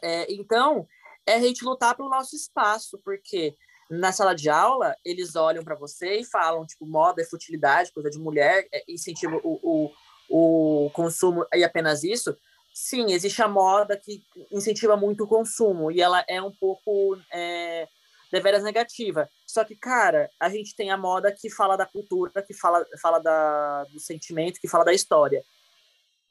É, 0.02 0.32
então, 0.32 0.86
é 1.26 1.34
a 1.34 1.40
gente 1.40 1.64
lutar 1.64 1.96
pelo 1.96 2.10
nosso 2.10 2.36
espaço, 2.36 3.00
porque 3.04 3.54
na 3.90 4.12
sala 4.12 4.34
de 4.34 4.48
aula 4.48 4.96
eles 5.04 5.36
olham 5.36 5.62
para 5.62 5.74
você 5.74 6.20
e 6.20 6.24
falam, 6.24 6.66
tipo, 6.66 6.86
moda 6.86 7.22
é 7.22 7.24
futilidade, 7.24 7.92
coisa 7.92 8.10
de 8.10 8.18
mulher, 8.18 8.66
é, 8.72 8.84
incentivo 8.88 9.40
o, 9.42 9.90
o, 10.28 10.86
o 10.86 10.90
consumo 10.90 11.46
e 11.54 11.64
apenas 11.64 12.02
isso, 12.04 12.36
sim, 12.74 13.12
existe 13.12 13.40
a 13.40 13.46
moda 13.46 13.96
que 13.96 14.20
incentiva 14.50 14.96
muito 14.96 15.22
o 15.22 15.28
consumo 15.28 15.92
e 15.92 16.02
ela 16.02 16.24
é 16.28 16.42
um 16.42 16.50
pouco 16.50 17.16
é, 17.32 17.88
deveras 18.32 18.64
negativa. 18.64 19.30
Só 19.46 19.64
que, 19.64 19.76
cara, 19.76 20.28
a 20.40 20.48
gente 20.48 20.74
tem 20.74 20.90
a 20.90 20.98
moda 20.98 21.32
que 21.32 21.48
fala 21.48 21.76
da 21.76 21.86
cultura, 21.86 22.42
que 22.42 22.52
fala, 22.52 22.84
fala 23.00 23.20
da, 23.20 23.84
do 23.84 24.00
sentimento, 24.00 24.60
que 24.60 24.66
fala 24.66 24.84
da 24.84 24.92
história. 24.92 25.44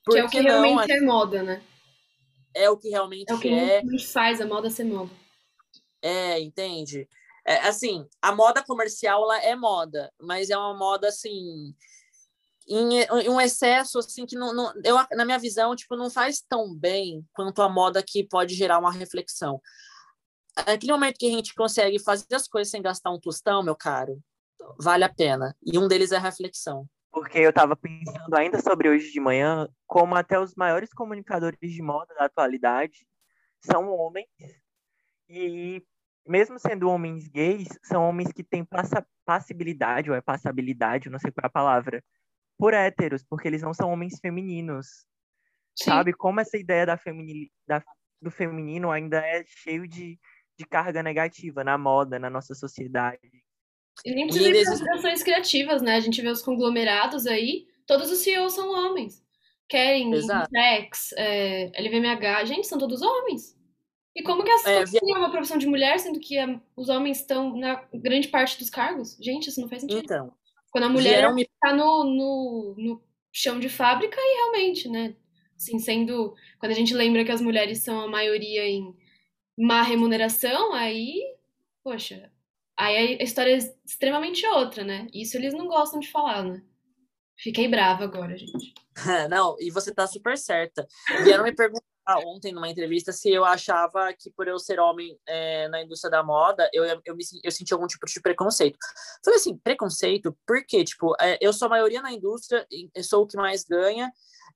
Por 0.04 0.16
que 0.16 0.20
é 0.20 0.26
o 0.26 0.30
que, 0.30 0.38
que 0.38 0.44
realmente 0.44 0.91
é 0.91 1.00
moda, 1.00 1.41
né? 1.41 1.64
É 2.54 2.70
o 2.70 2.78
que 2.78 2.89
realmente 2.89 3.32
é. 3.32 3.34
O 3.34 3.39
que 3.39 3.50
é. 3.50 3.82
faz 4.12 4.41
a 4.41 4.46
moda 4.46 4.70
ser 4.70 4.84
moda. 4.84 5.12
É, 6.02 6.41
entende? 6.41 7.08
É, 7.46 7.56
assim, 7.60 8.06
a 8.22 8.36
moda 8.36 8.62
comercial 8.62 9.24
ela 9.24 9.41
é 9.41 9.56
moda, 9.56 10.12
mas 10.20 10.50
é 10.50 10.58
uma 10.58 10.74
moda 10.78 11.08
assim 11.08 11.74
em, 12.68 13.01
em 13.01 13.30
um 13.30 13.39
excesso 13.39 13.99
assim 13.99 14.26
que 14.26 14.36
não, 14.36 14.53
não, 14.53 14.74
eu 14.84 14.95
na 15.11 15.26
minha 15.26 15.39
visão 15.39 15.76
tipo 15.76 15.95
não 15.95 16.09
faz 16.09 16.41
tão 16.41 16.74
bem 16.74 17.26
quanto 17.34 17.61
a 17.61 17.70
moda 17.70 18.03
que 18.05 18.24
pode 18.28 18.55
gerar 18.55 18.80
uma 18.80 18.91
reflexão. 18.91 19.61
Aquele 20.55 20.91
momento 20.91 21.18
que 21.18 21.28
a 21.28 21.32
gente 21.32 21.53
consegue 21.55 21.99
fazer 21.99 22.36
as 22.36 22.47
coisas 22.47 22.70
sem 22.70 22.82
gastar 22.82 23.11
um 23.11 23.20
tostão, 23.20 23.64
meu 23.64 23.76
caro, 23.76 24.20
vale 24.80 25.03
a 25.03 25.09
pena. 25.09 25.55
E 25.66 25.80
um 25.80 25.88
deles 25.88 26.11
é 26.11 26.18
a 26.18 26.20
reflexão. 26.20 26.88
Porque 27.11 27.39
eu 27.39 27.49
estava 27.49 27.76
pensando 27.76 28.36
ainda 28.36 28.61
sobre 28.61 28.89
hoje 28.89 29.11
de 29.11 29.20
manhã, 29.20 29.68
como 29.88 30.16
até 30.16 30.39
os 30.39 30.55
maiores 30.55 30.91
comunicadores 30.93 31.59
de 31.59 31.82
moda 31.82 32.14
da 32.16 32.26
atualidade 32.26 33.07
são 33.61 33.89
homens 33.89 34.28
e 35.30 35.82
mesmo 36.28 36.57
sendo 36.57 36.89
homens 36.89 37.28
gays, 37.28 37.68
são 37.84 38.07
homens 38.07 38.32
que 38.32 38.43
têm 38.43 38.64
passa, 38.64 39.05
passibilidade, 39.26 40.09
ou 40.09 40.16
é 40.16 40.22
passabilidade, 40.22 41.09
não 41.09 41.20
sei 41.20 41.32
qual 41.32 41.43
é 41.43 41.47
a 41.47 41.49
palavra, 41.49 42.03
por 42.64 42.74
héteros, 42.74 43.26
porque 43.30 43.45
eles 43.45 43.61
não 43.61 43.74
são 43.74 43.91
homens 43.91 44.22
femininos. 44.22 44.88
Sim. 45.76 45.84
Sabe? 45.84 46.14
Como 46.14 46.39
essa 46.39 46.57
ideia 46.57 46.86
da 46.86 46.95
feminil, 46.95 47.49
da, 47.68 47.84
do 48.22 48.32
feminino 48.32 48.89
ainda 48.89 49.18
é 49.18 49.43
cheio 49.45 49.86
de, 49.86 50.18
de 50.57 50.66
carga 50.66 51.03
negativa 51.03 51.61
na 51.61 51.78
moda, 51.78 52.18
na 52.18 52.30
nossa 52.30 52.55
sociedade. 52.55 53.20
E 54.05 54.16
nem 54.16 54.28
precisa 54.28 54.82
de 54.82 54.89
ações 54.91 55.22
criativas, 55.22 55.82
né? 55.82 55.95
A 55.95 55.99
gente 55.99 56.22
vê 56.22 56.30
os 56.30 56.41
conglomerados 56.41 57.28
aí, 57.28 57.68
todos 57.86 58.09
os 58.09 58.20
CEOs 58.20 58.53
são 58.53 58.72
homens. 58.72 59.22
Kering, 59.68 60.11
Tex, 60.49 61.11
é, 61.18 61.70
LVMH, 61.78 62.45
gente, 62.45 62.68
são 62.68 62.78
todos 62.78 63.01
homens. 63.01 63.59
E 64.16 64.24
como 64.24 64.41
que 64.41 64.51
essa 64.51 64.70
é, 64.70 64.86
via... 64.86 65.01
é 65.03 65.18
uma 65.18 65.32
profissão 65.32 65.57
de 65.57 65.68
mulher, 65.68 65.99
sendo 65.99 66.18
que 66.18 66.39
a, 66.39 66.61
os 66.78 66.88
homens 66.88 67.20
estão 67.20 67.57
na 67.57 67.84
grande 67.93 68.30
parte 68.30 68.57
dos 68.57 68.70
cargos? 68.70 69.18
Gente, 69.20 69.49
isso 69.49 69.59
não 69.59 69.68
faz 69.68 69.82
sentido. 69.82 69.99
Então. 70.01 70.34
Quando 70.74 70.86
a 70.86 70.90
mulher 70.90 71.24
está 71.38 71.72
no, 71.72 72.04
no, 72.04 72.76
no 72.76 73.04
chão 73.32 73.60
de 73.60 73.70
fábrica 73.70 74.18
e 74.20 74.36
realmente, 74.38 74.90
né? 74.90 75.16
Assim, 75.56 75.78
sendo. 75.78 76.34
Quando 76.60 76.72
a 76.72 76.76
gente 76.76 76.96
lembra 76.96 77.24
que 77.24 77.32
as 77.32 77.42
mulheres 77.42 77.84
são 77.84 78.02
a 78.02 78.08
maioria 78.08 78.66
em 78.66 78.92
má 79.56 79.84
remuneração, 79.84 80.74
aí. 80.74 81.22
Poxa. 81.84 82.32
Aí 82.76 83.20
a 83.20 83.24
história 83.24 83.56
é 83.56 83.60
extremamente 83.86 84.48
outra, 84.48 84.84
né? 84.84 85.06
Isso 85.14 85.38
eles 85.38 85.54
não 85.54 85.68
gostam 85.68 86.00
de 86.00 86.10
falar, 86.10 86.44
né? 86.44 86.64
Fiquei 87.38 87.68
brava 87.68 88.04
agora, 88.04 88.36
gente. 88.36 88.74
não, 89.30 89.56
e 89.60 89.70
você 89.70 89.94
tá 89.94 90.08
super 90.08 90.36
certa. 90.36 90.88
Vieram 91.24 91.44
me 91.44 91.54
perguntar 91.54 91.93
ontem 92.26 92.51
numa 92.51 92.70
entrevista 92.70 93.12
se 93.12 93.32
eu 93.32 93.45
achava 93.45 94.12
que 94.14 94.30
por 94.32 94.47
eu 94.47 94.60
ser 94.60 94.80
homem 94.80 95.18
é, 95.28 95.68
na 95.70 95.82
indústria 95.82 96.12
da 96.12 96.24
moda, 96.24 96.70
eu, 96.74 96.84
eu, 97.06 97.16
me, 97.16 97.24
eu 97.43 97.51
senti 97.51 97.74
algum 97.74 97.88
tipo 97.88 98.06
de 98.06 98.22
preconceito. 98.22 98.78
Falei 99.24 99.39
assim, 99.39 99.58
preconceito? 99.58 100.38
Por 100.45 100.66
quê? 100.66 100.84
Tipo, 100.84 101.16
é, 101.20 101.38
eu 101.41 101.54
sou 101.54 101.68
a 101.68 101.70
maioria 101.70 102.01
na 102.01 102.12
indústria, 102.12 102.68
eu 102.93 103.04
sou 103.04 103.24
o 103.24 103.28
que 103.28 103.38
mais 103.38 103.64
ganha. 103.64 104.12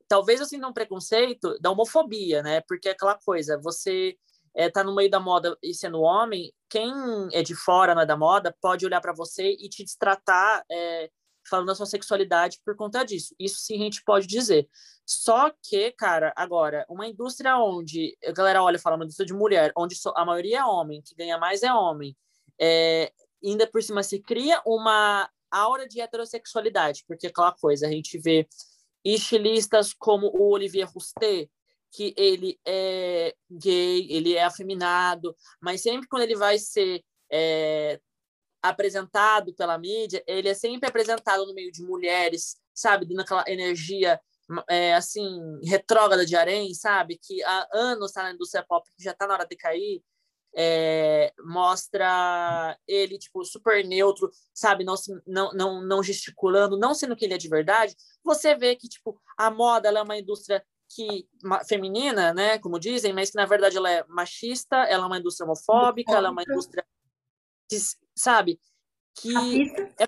Talvez 0.07 0.39
eu 0.39 0.45
sinta 0.45 0.67
um 0.67 0.73
preconceito 0.73 1.57
da 1.59 1.71
homofobia, 1.71 2.41
né? 2.41 2.61
Porque 2.67 2.89
é 2.89 2.91
aquela 2.91 3.15
coisa, 3.15 3.59
você 3.61 4.17
é, 4.55 4.69
tá 4.69 4.83
no 4.83 4.95
meio 4.95 5.09
da 5.09 5.19
moda 5.19 5.57
e 5.61 5.73
sendo 5.73 6.01
homem, 6.01 6.51
quem 6.69 6.91
é 7.31 7.43
de 7.43 7.55
fora 7.55 7.93
né, 7.93 8.05
da 8.05 8.17
moda 8.17 8.55
pode 8.59 8.85
olhar 8.85 8.99
para 8.99 9.13
você 9.13 9.51
e 9.51 9.69
te 9.69 9.83
destratar 9.83 10.63
é, 10.69 11.09
falando 11.49 11.67
da 11.67 11.75
sua 11.75 11.85
sexualidade 11.85 12.59
por 12.65 12.75
conta 12.75 13.03
disso. 13.03 13.35
Isso 13.39 13.59
sim 13.59 13.75
a 13.75 13.83
gente 13.83 14.03
pode 14.03 14.27
dizer. 14.27 14.67
Só 15.05 15.51
que, 15.63 15.91
cara, 15.91 16.33
agora, 16.35 16.85
uma 16.89 17.07
indústria 17.07 17.57
onde 17.57 18.17
a 18.25 18.31
galera 18.31 18.61
olha 18.61 18.75
e 18.75 18.79
fala 18.79 18.95
uma 18.95 19.05
indústria 19.05 19.25
de 19.25 19.33
mulher, 19.33 19.71
onde 19.75 19.95
a 20.15 20.25
maioria 20.25 20.59
é 20.59 20.65
homem, 20.65 21.01
que 21.01 21.15
ganha 21.15 21.37
mais 21.37 21.63
é 21.63 21.73
homem, 21.73 22.15
é, 22.59 23.11
ainda 23.43 23.67
por 23.67 23.81
cima 23.81 24.03
se 24.03 24.19
cria 24.19 24.61
uma 24.65 25.29
aura 25.49 25.87
de 25.87 26.01
heterossexualidade, 26.01 27.03
porque 27.07 27.27
aquela 27.27 27.53
coisa, 27.53 27.87
a 27.87 27.91
gente 27.91 28.17
vê 28.17 28.47
estilistas 29.03 29.93
como 29.93 30.27
o 30.27 30.51
Olivier 30.51 30.89
Rousteing, 30.89 31.49
que 31.91 32.13
ele 32.17 32.59
é 32.65 33.33
gay, 33.49 34.07
ele 34.11 34.35
é 34.35 34.43
afeminado, 34.43 35.35
mas 35.61 35.81
sempre 35.81 36.07
quando 36.07 36.23
ele 36.23 36.35
vai 36.35 36.59
ser 36.59 37.03
é, 37.31 37.99
apresentado 38.61 39.53
pela 39.53 39.77
mídia, 39.77 40.23
ele 40.27 40.49
é 40.49 40.53
sempre 40.53 40.89
apresentado 40.89 41.45
no 41.45 41.53
meio 41.53 41.71
de 41.71 41.83
mulheres, 41.83 42.57
sabe, 42.73 43.05
dando 43.05 43.21
aquela 43.21 43.43
energia 43.47 44.19
é, 44.69 44.95
assim 44.95 45.59
retrógrada 45.63 46.25
de 46.25 46.35
harém, 46.35 46.73
sabe, 46.73 47.19
que 47.21 47.43
há 47.43 47.67
anos 47.73 48.11
está 48.11 48.23
na 48.23 48.31
indústria 48.31 48.65
pop, 48.67 48.89
que 48.95 49.03
já 49.03 49.11
está 49.11 49.27
na 49.27 49.33
hora 49.33 49.45
de 49.45 49.55
cair, 49.55 50.01
é, 50.55 51.31
mostra 51.45 52.77
ele 52.87 53.17
tipo 53.17 53.43
super 53.45 53.85
neutro, 53.85 54.31
sabe, 54.53 54.83
não, 54.83 54.95
não, 55.25 55.51
não, 55.53 55.81
não 55.81 56.03
gesticulando, 56.03 56.77
não 56.77 56.95
sendo 56.95 57.15
que 57.15 57.25
ele 57.25 57.33
é 57.33 57.37
de 57.37 57.49
verdade. 57.49 57.95
Você 58.23 58.55
vê 58.55 58.75
que 58.75 58.87
tipo 58.87 59.21
a 59.37 59.51
moda 59.51 59.89
é 59.89 60.01
uma 60.01 60.17
indústria 60.17 60.63
que 60.89 61.27
feminina, 61.67 62.33
né, 62.33 62.57
como 62.59 62.79
dizem, 62.79 63.13
mas 63.13 63.29
que 63.29 63.35
na 63.35 63.45
verdade 63.45 63.77
ela 63.77 63.91
é 63.91 64.05
machista, 64.07 64.77
ela 64.77 65.03
é 65.03 65.07
uma 65.07 65.19
indústria 65.19 65.45
homofóbica, 65.45 66.13
ela 66.13 66.29
é 66.29 66.31
uma 66.31 66.43
indústria 66.43 66.85
que, 67.67 67.77
sabe, 68.15 68.59
que 69.15 69.33
é 69.99 70.07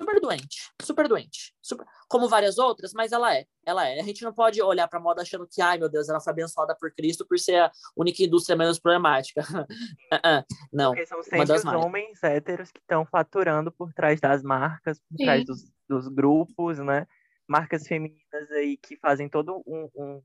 super 0.00 0.20
doente, 0.20 0.70
super 0.80 1.06
doente, 1.06 1.54
super, 1.60 1.86
como 2.08 2.28
várias 2.28 2.58
outras, 2.58 2.92
mas 2.94 3.12
ela 3.12 3.34
é, 3.36 3.44
ela 3.66 3.86
é. 3.86 4.00
A 4.00 4.02
gente 4.02 4.22
não 4.22 4.32
pode 4.32 4.60
olhar 4.62 4.88
para 4.88 4.98
a 4.98 5.02
moda 5.02 5.20
achando 5.20 5.46
que, 5.46 5.60
ai 5.60 5.78
meu 5.78 5.90
Deus, 5.90 6.08
ela 6.08 6.20
foi 6.20 6.32
abençoada 6.32 6.74
por 6.74 6.90
Cristo 6.92 7.26
por 7.26 7.38
ser 7.38 7.56
a 7.56 7.70
única 7.94 8.22
indústria 8.22 8.56
menos 8.56 8.78
problemática. 8.78 9.42
não. 10.72 10.92
Porque 10.92 11.06
são 11.06 11.22
sempre 11.22 11.52
os 11.52 11.64
homens 11.64 12.22
héteros 12.22 12.72
que 12.72 12.80
estão 12.80 13.04
faturando 13.04 13.70
por 13.70 13.92
trás 13.92 14.20
das 14.20 14.42
marcas, 14.42 14.98
por 15.00 15.16
Sim. 15.18 15.24
trás 15.24 15.44
dos, 15.44 15.70
dos, 15.86 16.08
grupos, 16.08 16.78
né? 16.78 17.06
Marcas 17.46 17.86
femininas 17.86 18.50
aí 18.52 18.76
que 18.76 18.96
fazem 18.96 19.28
todo 19.28 19.62
um, 19.66 19.90
um 19.94 20.22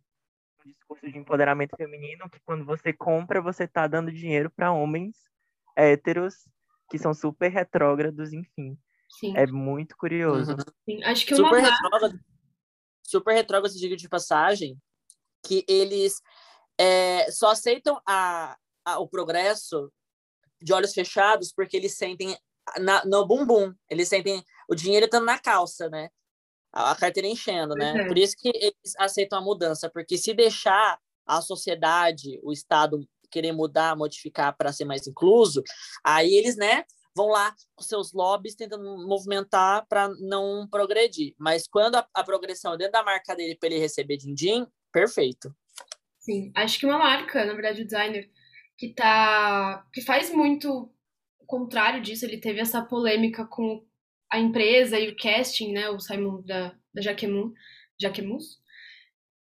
discurso 0.66 1.10
de 1.12 1.18
empoderamento 1.18 1.76
feminino 1.76 2.30
que 2.30 2.40
quando 2.46 2.64
você 2.66 2.94
compra, 2.94 3.42
você 3.42 3.66
está 3.66 3.88
dando 3.88 4.12
dinheiro 4.12 4.50
para 4.50 4.72
homens 4.72 5.16
héteros 5.76 6.46
que 6.90 6.98
são 6.98 7.14
super 7.14 7.50
retrógrados, 7.50 8.34
enfim. 8.34 8.78
Sim. 9.20 9.36
É 9.36 9.46
muito 9.48 9.96
curioso. 9.98 10.52
Uhum. 10.52 10.58
Sim, 10.90 11.04
acho 11.04 11.26
que 11.26 11.36
super 11.36 11.60
uma 11.60 11.70
retrógrado, 11.70 12.20
super 13.04 13.34
retrógrado, 13.34 13.74
diga 13.74 13.96
de 13.96 14.10
passagem, 14.10 14.78
que 15.44 15.64
eles 15.68 16.22
é, 16.78 17.32
só 17.32 17.52
aceitam 17.52 18.02
a, 18.06 18.58
a, 18.84 19.00
o 19.00 19.08
progresso 19.08 19.92
de 20.62 20.74
olhos 20.74 20.94
fechados 20.94 21.54
porque 21.54 21.78
eles 21.78 21.96
sentem 21.96 22.38
na, 22.80 23.06
no 23.06 23.26
bumbum, 23.26 23.74
eles 23.90 24.10
sentem 24.10 24.44
o 24.68 24.76
dinheiro 24.76 25.06
estando 25.06 25.26
na 25.26 25.40
calça, 25.40 25.90
né? 25.90 26.10
A, 26.74 26.92
a 26.92 26.96
carteira 26.96 27.28
enchendo, 27.28 27.76
né? 27.76 27.94
Uhum. 27.94 28.08
Por 28.08 28.18
isso 28.18 28.36
que 28.38 28.50
eles 28.50 28.96
aceitam 28.98 29.40
a 29.40 29.42
mudança, 29.42 29.90
porque 29.90 30.18
se 30.18 30.34
deixar 30.34 31.00
a 31.26 31.42
sociedade, 31.42 32.40
o 32.44 32.52
Estado 32.52 33.08
querer 33.36 33.52
mudar, 33.52 33.98
modificar 33.98 34.56
para 34.56 34.72
ser 34.72 34.86
mais 34.86 35.06
incluso, 35.06 35.62
aí 36.04 36.34
eles, 36.34 36.56
né, 36.56 36.86
vão 37.14 37.28
lá 37.28 37.54
com 37.76 37.84
seus 37.84 38.14
lobbies 38.14 38.56
tentando 38.56 38.84
movimentar 39.06 39.86
para 39.88 40.10
não 40.20 40.68
progredir. 40.70 41.34
Mas 41.38 41.68
quando 41.68 41.96
a, 41.96 42.08
a, 42.14 42.24
progressão 42.24 42.74
é 42.74 42.78
dentro 42.78 42.94
da 42.94 43.04
marca 43.04 43.36
dele 43.36 43.58
para 43.58 43.70
ele 43.70 43.80
receber 43.80 44.18
din-din, 44.18 44.66
perfeito. 44.92 45.54
Sim, 46.20 46.52
acho 46.56 46.80
que 46.80 46.86
uma 46.86 46.98
marca, 46.98 47.46
na 47.46 47.54
verdade, 47.54 47.82
o 47.82 47.86
designer 47.86 48.30
que 48.78 48.94
tá 48.94 49.86
que 49.94 50.02
faz 50.02 50.32
muito 50.32 50.92
o 51.40 51.46
contrário 51.46 52.02
disso, 52.02 52.26
ele 52.26 52.38
teve 52.38 52.60
essa 52.60 52.82
polêmica 52.82 53.46
com 53.46 53.86
a 54.30 54.40
empresa 54.40 55.00
e 55.00 55.10
o 55.10 55.16
casting, 55.16 55.72
né, 55.72 55.90
o 55.90 56.00
Simon 56.00 56.42
da 56.42 56.76
da 56.94 57.02
Jaquemus, 57.02 57.54
Jaquemus. 58.00 58.60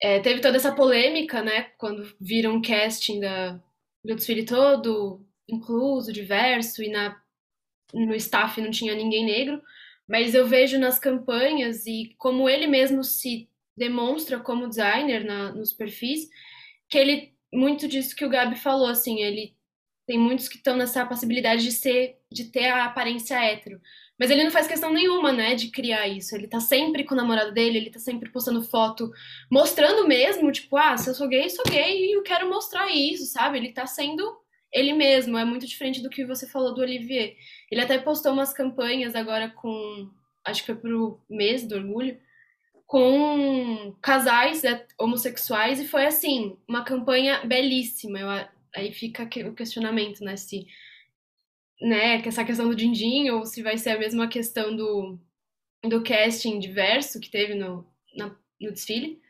É, 0.01 0.21
teve 0.21 0.41
toda 0.41 0.57
essa 0.57 0.75
polêmica, 0.75 1.43
né, 1.43 1.73
quando 1.77 2.15
viram 2.21 2.57
o 2.59 2.63
casting 2.63 3.21
da, 3.21 3.61
do 4.05 4.15
desfile 4.15 4.45
todo 4.45 5.25
incluso, 5.49 6.13
diverso, 6.13 6.83
e 6.83 6.91
na, 6.91 7.21
no 7.93 8.15
staff 8.15 8.61
não 8.61 8.71
tinha 8.71 8.95
ninguém 8.95 9.25
negro, 9.25 9.63
mas 10.07 10.35
eu 10.35 10.47
vejo 10.47 10.79
nas 10.79 10.99
campanhas 10.99 11.87
e 11.87 12.15
como 12.19 12.49
ele 12.49 12.67
mesmo 12.67 13.03
se 13.03 13.49
demonstra 13.77 14.41
como 14.41 14.69
designer 14.69 15.25
na, 15.25 15.53
nos 15.53 15.73
perfis, 15.73 16.29
que 16.89 16.99
ele, 16.99 17.35
muito 17.53 17.89
disso 17.89 18.15
que 18.15 18.25
o 18.25 18.29
Gabi 18.29 18.57
falou, 18.57 18.89
assim, 18.89 19.23
ele 19.23 19.57
tem 20.07 20.19
muitos 20.19 20.49
que 20.49 20.57
estão 20.57 20.77
nessa 20.77 21.05
possibilidade 21.07 21.63
de 21.63 21.73
ser, 21.73 22.19
de 22.31 22.45
ter 22.45 22.67
a 22.67 22.85
aparência 22.85 23.43
hétero, 23.43 23.81
Mas 24.19 24.31
ele 24.31 24.43
não 24.43 24.51
faz 24.51 24.67
questão 24.67 24.93
nenhuma, 24.93 25.31
né, 25.33 25.55
de 25.55 25.69
criar 25.71 26.09
isso. 26.09 26.35
Ele 26.35 26.49
tá 26.49 26.59
sempre 26.59 27.05
com 27.05 27.15
o 27.15 27.17
namorado 27.17 27.53
dele, 27.53 27.79
ele 27.79 27.91
tá 27.91 28.01
sempre 28.01 28.31
postando 28.31 28.63
foto, 28.63 29.11
mostrando 29.51 30.09
mesmo, 30.09 30.51
tipo, 30.51 30.77
ah, 30.77 30.97
se 30.97 31.09
eu 31.09 31.15
sou 31.15 31.29
gay, 31.29 31.49
sou 31.49 31.65
gay 31.65 32.07
e 32.07 32.17
eu 32.17 32.23
quero 32.23 32.49
mostrar 32.49 32.91
isso, 32.91 33.27
sabe? 33.27 33.59
Ele 33.59 33.73
tá 33.73 33.87
sendo 33.87 34.37
ele 34.73 34.93
mesmo. 34.93 35.39
É 35.39 35.45
muito 35.45 35.67
diferente 35.67 36.03
do 36.03 36.11
que 36.11 36.25
você 36.25 36.47
falou 36.49 36.75
do 36.75 36.81
Olivier. 36.81 37.37
Ele 37.71 37.81
até 37.81 37.99
postou 37.99 38.33
umas 38.33 38.53
campanhas 38.53 39.15
agora 39.15 39.49
com. 39.51 40.11
Acho 40.45 40.63
que 40.63 40.67
foi 40.67 40.77
pro 40.77 41.21
mês 41.29 41.67
do 41.67 41.77
orgulho. 41.77 42.19
Com 42.87 43.95
casais 44.01 44.63
homossexuais, 44.99 45.79
e 45.79 45.87
foi 45.87 46.07
assim, 46.07 46.57
uma 46.67 46.83
campanha 46.83 47.45
belíssima. 47.45 48.19
Eu, 48.19 48.29
aí 48.75 48.93
fica 48.93 49.25
o 49.47 49.55
questionamento, 49.55 50.25
né? 50.25 50.37
Se 50.37 50.67
né, 51.81 52.21
que 52.21 52.29
essa 52.29 52.45
questão 52.45 52.69
do 52.69 52.75
din-din, 52.75 53.31
ou 53.31 53.45
se 53.45 53.63
vai 53.63 53.79
ser 53.79 53.91
a 53.91 53.99
mesma 53.99 54.29
questão 54.29 54.75
do, 54.75 55.19
do 55.85 56.03
casting 56.03 56.59
diverso 56.59 57.21
que 57.21 57.31
teve 57.31 57.55
no, 57.55 57.87
na, 58.15 58.35
no 58.61 58.73
desfile. 58.73 59.21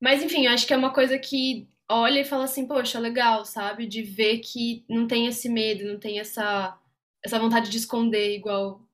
Mas, 0.00 0.22
enfim, 0.22 0.46
eu 0.46 0.52
acho 0.52 0.66
que 0.66 0.74
é 0.74 0.76
uma 0.76 0.92
coisa 0.92 1.18
que 1.18 1.68
olha 1.88 2.20
e 2.20 2.24
fala 2.24 2.44
assim, 2.44 2.66
poxa, 2.66 2.98
legal, 2.98 3.44
sabe? 3.44 3.86
De 3.86 4.02
ver 4.02 4.38
que 4.38 4.84
não 4.88 5.06
tem 5.06 5.26
esse 5.26 5.48
medo, 5.48 5.90
não 5.90 5.98
tem 5.98 6.18
essa, 6.18 6.78
essa 7.24 7.38
vontade 7.38 7.70
de 7.70 7.78
esconder, 7.78 8.34
igual 8.34 8.86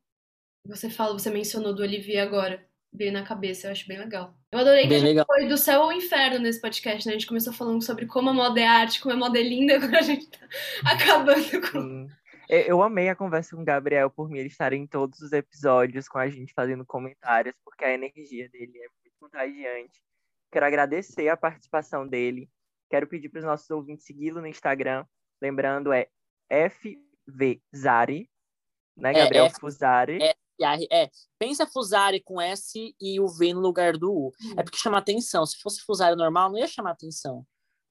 você 0.64 0.88
fala, 0.88 1.12
você 1.12 1.30
mencionou 1.30 1.74
do 1.74 1.82
Olivier 1.82 2.22
agora. 2.22 2.64
Veio 2.94 3.10
na 3.10 3.22
cabeça, 3.22 3.66
eu 3.66 3.72
acho 3.72 3.88
bem 3.88 3.98
legal. 3.98 4.36
Eu 4.50 4.58
adorei 4.58 4.82
bem 4.82 4.88
que 4.90 4.94
a 4.96 4.98
gente 4.98 5.08
legal. 5.08 5.26
foi 5.26 5.48
do 5.48 5.56
céu 5.56 5.82
ao 5.82 5.92
inferno 5.92 6.38
nesse 6.38 6.60
podcast, 6.60 7.06
né? 7.06 7.14
A 7.14 7.18
gente 7.18 7.26
começou 7.26 7.52
falando 7.52 7.82
sobre 7.82 8.04
como 8.04 8.28
a 8.28 8.34
moda 8.34 8.60
é 8.60 8.66
arte, 8.66 9.00
como 9.00 9.14
a 9.14 9.16
moda 9.16 9.40
é 9.40 9.42
linda, 9.42 9.76
agora 9.82 9.98
a 9.98 10.02
gente 10.02 10.28
tá 10.28 10.38
acabando 10.84 11.70
com. 11.70 12.06
Eu 12.52 12.82
amei 12.82 13.08
a 13.08 13.16
conversa 13.16 13.56
com 13.56 13.62
o 13.62 13.64
Gabriel 13.64 14.10
por 14.10 14.28
mim 14.28 14.38
ele 14.38 14.48
estar 14.48 14.72
em 14.72 14.86
todos 14.86 15.20
os 15.20 15.32
episódios 15.32 16.08
com 16.08 16.18
a 16.18 16.28
gente 16.28 16.52
fazendo 16.52 16.84
comentários, 16.84 17.54
porque 17.64 17.84
a 17.84 17.92
energia 17.92 18.48
dele 18.50 18.78
é 18.78 18.88
muito 18.88 19.16
contagiante. 19.18 20.02
Quero 20.50 20.66
agradecer 20.66 21.28
a 21.28 21.36
participação 21.36 22.06
dele. 22.06 22.50
Quero 22.90 23.06
pedir 23.06 23.30
para 23.30 23.38
os 23.38 23.44
nossos 23.44 23.70
ouvintes 23.70 24.04
segui-lo 24.04 24.42
no 24.42 24.46
Instagram. 24.46 25.06
Lembrando, 25.40 25.92
é 25.92 26.08
FVZari, 26.68 28.28
né, 28.94 29.10
é, 29.10 29.14
Gabriel 29.14 29.46
é, 29.46 29.50
Fuzari. 29.50 30.18
É, 30.22 30.34
é, 30.90 31.10
pensa 31.38 31.66
Fuzari 31.66 32.20
com 32.20 32.38
S 32.38 32.94
e 33.00 33.18
o 33.18 33.28
V 33.28 33.54
no 33.54 33.60
lugar 33.60 33.96
do 33.96 34.12
U. 34.12 34.28
Hum. 34.28 34.54
É 34.58 34.62
porque 34.62 34.76
chama 34.76 34.98
atenção. 34.98 35.46
Se 35.46 35.58
fosse 35.58 35.80
Fuzari 35.80 36.14
normal, 36.16 36.50
não 36.50 36.58
ia 36.58 36.68
chamar 36.68 36.90
atenção. 36.90 37.46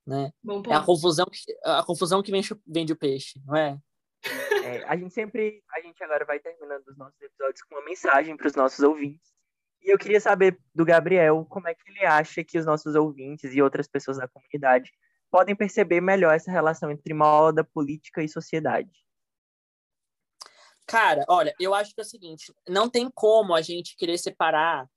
Né? 0.06 0.32
é 0.70 0.74
a 0.74 0.84
confusão 0.84 1.26
que, 1.26 1.58
a 1.64 1.84
confusão 1.84 2.24
que 2.24 2.32
vende, 2.32 2.50
vende 2.66 2.92
o 2.94 2.98
peixe, 2.98 3.40
não 3.46 3.56
é? 3.56 3.80
É, 4.64 4.84
a 4.86 4.96
gente 4.96 5.14
sempre, 5.14 5.64
a 5.74 5.82
gente 5.82 6.04
agora 6.04 6.26
vai 6.26 6.40
terminando 6.40 6.88
os 6.88 6.98
nossos 6.98 7.20
episódios 7.22 7.62
com 7.64 7.76
uma 7.76 7.86
mensagem 7.86 8.38
para 8.38 8.48
os 8.48 8.56
nossos 8.56 8.80
ouvintes. 8.80 9.32
E 9.82 9.92
eu 9.92 9.98
queria 9.98 10.20
saber 10.20 10.60
do 10.76 10.86
Gabriel 10.86 11.46
como 11.50 11.68
é 11.68 11.74
que 11.74 11.90
ele 11.90 12.06
acha 12.06 12.44
que 12.44 12.58
os 12.58 12.66
nossos 12.66 12.94
ouvintes 12.94 13.54
e 13.54 13.62
outras 13.62 13.88
pessoas 13.88 14.18
da 14.18 14.28
comunidade 14.28 14.92
podem 15.32 15.56
perceber 15.56 16.02
melhor 16.02 16.36
essa 16.36 16.52
relação 16.52 16.92
entre 16.92 17.14
moda, 17.14 17.64
política 17.64 18.22
e 18.22 18.30
sociedade. 18.30 18.92
Cara, 20.86 21.24
olha, 21.28 21.56
eu 21.60 21.74
acho 21.74 21.96
que 21.96 22.02
é 22.02 22.04
o 22.04 22.08
seguinte: 22.08 22.54
não 22.68 22.90
tem 22.90 23.10
como 23.10 23.56
a 23.56 23.62
gente 23.62 23.96
querer 23.96 24.18
separar 24.18 24.88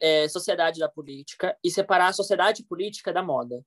é, 0.00 0.28
sociedade 0.28 0.78
da 0.78 0.88
política 0.88 1.56
e 1.64 1.70
separar 1.70 2.08
a 2.08 2.12
sociedade 2.12 2.64
política 2.64 3.12
da 3.12 3.22
moda. 3.22 3.64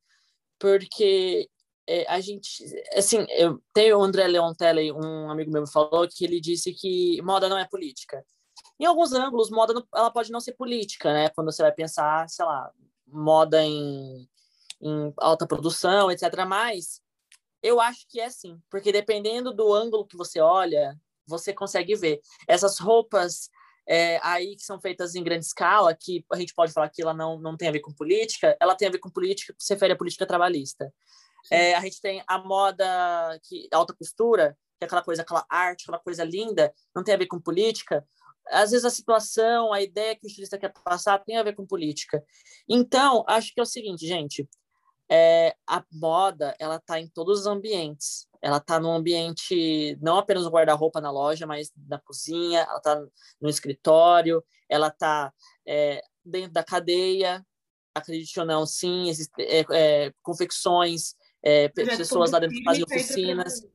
Porque 0.59 1.49
é, 1.87 2.05
a 2.07 2.19
gente, 2.19 2.63
assim, 2.93 3.25
eu 3.29 3.61
tenho 3.73 3.97
o 3.97 4.03
André 4.03 4.27
Leontelli, 4.27 4.91
um 4.91 5.31
amigo 5.31 5.51
meu 5.51 5.61
me 5.61 5.71
falou 5.71 6.07
que 6.07 6.25
ele 6.25 6.41
disse 6.41 6.73
que 6.73 7.21
moda 7.21 7.47
não 7.47 7.57
é 7.57 7.65
política. 7.65 8.25
Em 8.79 8.85
alguns 8.85 9.13
ângulos, 9.13 9.49
moda 9.49 9.73
não, 9.73 9.83
ela 9.95 10.11
pode 10.11 10.31
não 10.31 10.41
ser 10.41 10.53
política, 10.53 11.13
né? 11.13 11.29
Quando 11.29 11.51
você 11.51 11.61
vai 11.61 11.71
pensar, 11.71 12.27
sei 12.29 12.45
lá, 12.45 12.69
moda 13.07 13.63
em, 13.63 14.27
em 14.81 15.13
alta 15.17 15.47
produção, 15.47 16.11
etc. 16.11 16.23
Mas 16.45 17.01
eu 17.63 17.79
acho 17.79 18.05
que 18.09 18.19
é 18.19 18.29
sim, 18.29 18.59
porque 18.69 18.91
dependendo 18.91 19.53
do 19.53 19.73
ângulo 19.73 20.05
que 20.05 20.17
você 20.17 20.39
olha, 20.39 20.99
você 21.25 21.53
consegue 21.53 21.95
ver 21.95 22.19
essas 22.47 22.79
roupas 22.79 23.49
é, 23.87 24.19
aí 24.21 24.55
que 24.55 24.63
são 24.63 24.79
feitas 24.79 25.15
em 25.15 25.23
grande 25.23 25.45
escala, 25.45 25.95
que 25.95 26.25
a 26.31 26.35
gente 26.35 26.53
pode 26.53 26.73
falar 26.73 26.89
que 26.89 27.01
ela 27.01 27.13
não, 27.13 27.39
não 27.39 27.55
tem 27.55 27.69
a 27.69 27.71
ver 27.71 27.79
com 27.79 27.93
política, 27.93 28.55
ela 28.59 28.75
tem 28.75 28.87
a 28.87 28.91
ver 28.91 28.99
com 28.99 29.09
política, 29.09 29.55
se 29.57 29.73
refere 29.73 29.93
à 29.93 29.95
política 29.95 30.25
trabalhista. 30.25 30.93
É, 31.51 31.75
a 31.75 31.81
gente 31.81 32.01
tem 32.01 32.23
a 32.27 32.37
moda 32.37 32.85
que 33.43 33.67
alta 33.71 33.93
costura, 33.93 34.57
que 34.77 34.83
é 34.83 34.85
aquela 34.85 35.03
coisa, 35.03 35.21
aquela 35.21 35.45
arte, 35.49 35.83
aquela 35.83 35.99
coisa 35.99 36.23
linda, 36.23 36.73
não 36.95 37.03
tem 37.03 37.13
a 37.13 37.17
ver 37.17 37.27
com 37.27 37.39
política. 37.39 38.05
Às 38.49 38.71
vezes 38.71 38.85
a 38.85 38.89
situação, 38.89 39.73
a 39.73 39.81
ideia 39.81 40.15
que 40.15 40.25
o 40.25 40.27
estilista 40.27 40.57
quer 40.57 40.71
passar 40.83 41.19
tem 41.19 41.37
a 41.37 41.43
ver 41.43 41.55
com 41.55 41.65
política. 41.65 42.23
Então, 42.67 43.23
acho 43.27 43.53
que 43.53 43.59
é 43.59 43.63
o 43.63 43.65
seguinte, 43.65 44.07
gente, 44.07 44.47
é, 45.09 45.55
a 45.65 45.83
moda, 45.91 46.55
ela 46.59 46.75
está 46.75 46.99
em 46.99 47.07
todos 47.07 47.41
os 47.41 47.47
ambientes. 47.47 48.27
Ela 48.41 48.57
está 48.57 48.79
no 48.79 48.91
ambiente, 48.91 49.97
não 50.01 50.17
apenas 50.17 50.43
no 50.43 50.51
guarda-roupa 50.51 51.01
na 51.01 51.11
loja, 51.11 51.47
mas 51.47 51.71
na 51.87 51.99
cozinha, 51.99 52.61
ela 52.61 52.77
está 52.77 53.03
no 53.41 53.49
escritório, 53.49 54.43
ela 54.69 54.89
está 54.89 55.33
é, 55.65 56.01
dentro 56.23 56.51
da 56.51 56.63
cadeia, 56.63 57.43
acredite 57.95 58.39
ou 58.39 58.45
não, 58.45 58.65
sim, 58.65 59.09
existem 59.09 59.45
é, 59.45 59.65
é, 59.71 60.13
confecções, 60.21 61.15
é, 61.43 61.69
pessoas 61.69 62.31
lá 62.31 62.39
dentro 62.39 62.61
fazem 62.63 62.83
oficinas. 62.83 63.65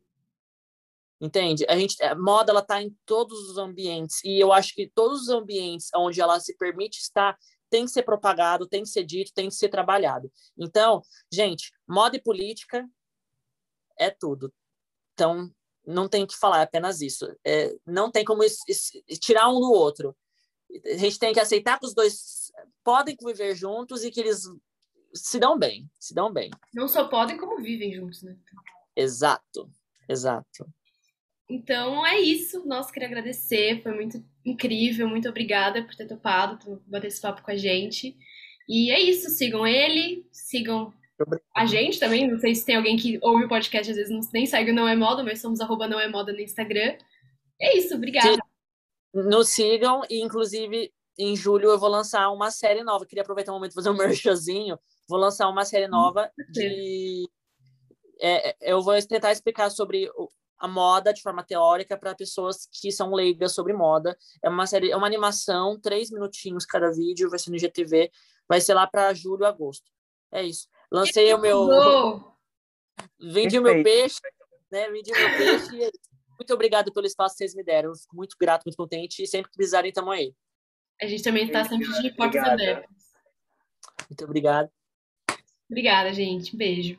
Entende? 1.21 1.65
A 1.69 1.77
gente, 1.77 2.03
a 2.03 2.17
moda 2.17 2.51
ela 2.51 2.61
está 2.61 2.83
em 2.83 2.91
todos 3.07 3.49
os 3.49 3.57
ambientes 3.57 4.21
e 4.25 4.41
eu 4.41 4.53
acho 4.53 4.75
que 4.75 4.91
todos 4.93 5.23
os 5.23 5.29
ambientes 5.29 5.89
onde 5.95 6.21
ela 6.21 6.41
se 6.41 6.57
permite 6.57 6.99
estar 6.99 7.39
tem 7.71 7.85
que 7.85 7.93
ser 7.93 8.03
propagado, 8.03 8.67
tem 8.67 8.83
que 8.83 8.89
ser 8.89 9.05
dito, 9.05 9.33
tem 9.33 9.49
que 9.49 9.55
ser 9.55 9.69
trabalhado. 9.69 10.31
Então, 10.59 11.01
gente, 11.33 11.73
moda 11.89 12.17
e 12.17 12.23
política 12.23 12.87
é 13.97 14.11
tudo. 14.11 14.53
Então, 15.15 15.51
não 15.87 16.09
tem 16.09 16.27
que 16.27 16.37
falar, 16.37 16.61
é 16.61 16.63
apenas 16.65 17.01
isso. 17.01 17.27
É, 17.45 17.75
não 17.87 18.11
tem 18.11 18.25
como 18.25 18.43
tirar 19.21 19.49
um 19.49 19.61
do 19.61 19.73
outro. 19.73 20.17
A 20.87 20.97
gente 20.97 21.19
tem 21.19 21.33
que 21.33 21.41
aceitar 21.41 21.79
que 21.79 21.87
os 21.87 21.95
dois 21.95 22.51
podem 22.83 23.17
conviver 23.17 23.55
juntos 23.55 24.05
e 24.05 24.11
que 24.11 24.21
eles 24.21 24.43
se 25.15 25.39
dão 25.39 25.59
bem, 25.59 25.89
se 25.99 26.15
dão 26.15 26.33
bem. 26.33 26.51
Não 26.73 26.89
só 26.89 27.09
podem, 27.09 27.37
como 27.37 27.63
vivem 27.63 27.93
juntos, 27.93 28.23
né? 28.23 28.37
Exato, 28.97 29.71
exato. 30.09 30.67
Então 31.49 32.07
é 32.07 32.19
isso. 32.19 32.67
Nós 32.67 32.91
queria 32.91 33.09
agradecer, 33.09 33.83
foi 33.83 33.93
muito 33.93 34.25
incrível, 34.45 35.09
muito 35.09 35.29
obrigada 35.29 35.85
por 35.85 35.95
ter 35.95 36.07
topado, 36.07 36.59
por 36.65 36.83
bater 36.87 37.09
esse 37.09 37.21
papo 37.21 37.43
com 37.43 37.51
a 37.51 37.57
gente. 37.57 38.17
E 38.69 38.91
é 38.91 39.01
isso, 39.01 39.29
sigam 39.31 39.67
ele, 39.67 40.27
sigam 40.33 40.93
a 41.55 41.67
gente 41.67 41.99
também. 41.99 42.31
Não 42.31 42.39
sei 42.39 42.55
se 42.55 42.65
tem 42.65 42.77
alguém 42.77 42.97
que 42.97 43.19
ouve 43.23 43.45
o 43.45 43.49
podcast, 43.49 43.91
às 43.91 43.97
vezes 43.97 44.13
não, 44.13 44.21
nem 44.33 44.47
segue 44.47 44.71
o 44.71 44.75
Não 44.75 44.89
É 44.89 44.97
Moda, 44.97 45.23
mas 45.23 45.41
somos 45.41 45.61
arroba 45.61 45.87
Não 45.87 46.01
É 46.01 46.09
Moda 46.09 46.33
no 46.33 46.41
Instagram. 46.41 46.97
É 47.61 47.77
isso, 47.77 47.95
obrigada. 47.95 48.39
Nos 49.13 49.51
sigam 49.51 50.03
e, 50.09 50.23
inclusive, 50.23 50.91
em 51.19 51.37
julho 51.37 51.71
eu 51.71 51.79
vou 51.79 51.91
lançar 51.91 52.31
uma 52.31 52.51
série 52.51 52.83
nova. 52.83 53.07
Queria 53.07 53.23
aproveitar 53.23 53.53
o 53.53 53.57
momento 53.57 53.73
e 53.73 53.75
fazer 53.75 53.91
um 53.91 53.97
merchazinho 53.97 54.79
vou 55.09 55.19
lançar 55.19 55.49
uma 55.49 55.65
série 55.65 55.89
nova 55.89 56.31
de. 56.51 57.29
É, 58.21 58.51
é, 58.51 58.57
eu 58.61 58.81
vou 58.81 58.95
tentar 59.07 59.33
explicar 59.33 59.71
sobre 59.71 60.11
a 60.59 60.69
moda 60.69 61.13
de 61.13 61.21
forma 61.21 61.43
teórica 61.43 61.97
para 61.97 62.15
pessoas 62.15 62.69
que 62.71 62.93
são 62.93 63.13
leigas 63.13 63.53
sobre 63.53 63.73
moda. 63.73 64.17
É 64.43 64.49
uma 64.49 64.67
série, 64.67 64.91
é 64.91 64.97
uma 64.97 65.07
animação, 65.07 65.79
três 65.81 66.11
minutinhos 66.11 66.65
cada 66.65 66.91
vídeo, 66.93 67.29
vai 67.29 67.39
ser 67.39 67.51
no 67.51 67.59
GTV, 67.59 68.11
vai 68.49 68.61
ser 68.61 68.75
lá 68.75 68.87
para 68.87 69.13
julho, 69.13 69.45
agosto. 69.45 69.91
É 70.31 70.43
isso. 70.43 70.69
Lancei 70.91 71.27
que 71.27 71.35
o 71.35 71.39
meu. 71.39 71.67
Vendi 73.21 73.59
o 73.59 73.63
meu 73.63 73.83
peixe, 73.83 74.21
né? 74.71 74.89
Vendi 74.91 75.11
o 75.11 75.15
meu 75.15 75.29
peixe. 75.37 75.85
É 75.85 75.91
muito 76.39 76.55
obrigado 76.55 76.93
pelo 76.93 77.07
espaço 77.07 77.35
que 77.35 77.39
vocês 77.39 77.55
me 77.55 77.65
deram. 77.65 77.95
Fico 77.95 78.15
muito 78.15 78.37
grato, 78.39 78.65
muito 78.65 78.77
contente. 78.77 79.23
E 79.23 79.27
sempre 79.27 79.51
que 79.51 79.57
precisarem, 79.57 79.89
estamos 79.89 80.13
aí. 80.13 80.35
A 81.01 81.07
gente 81.07 81.23
também 81.23 81.47
está 81.47 81.65
sempre 81.65 81.89
de 82.03 82.11
portas 82.13 82.45
abertas. 82.45 82.89
Muito 84.09 84.25
obrigado. 84.25 84.71
Obrigada, 85.73 86.12
gente. 86.12 86.55
Beijo. 86.55 86.99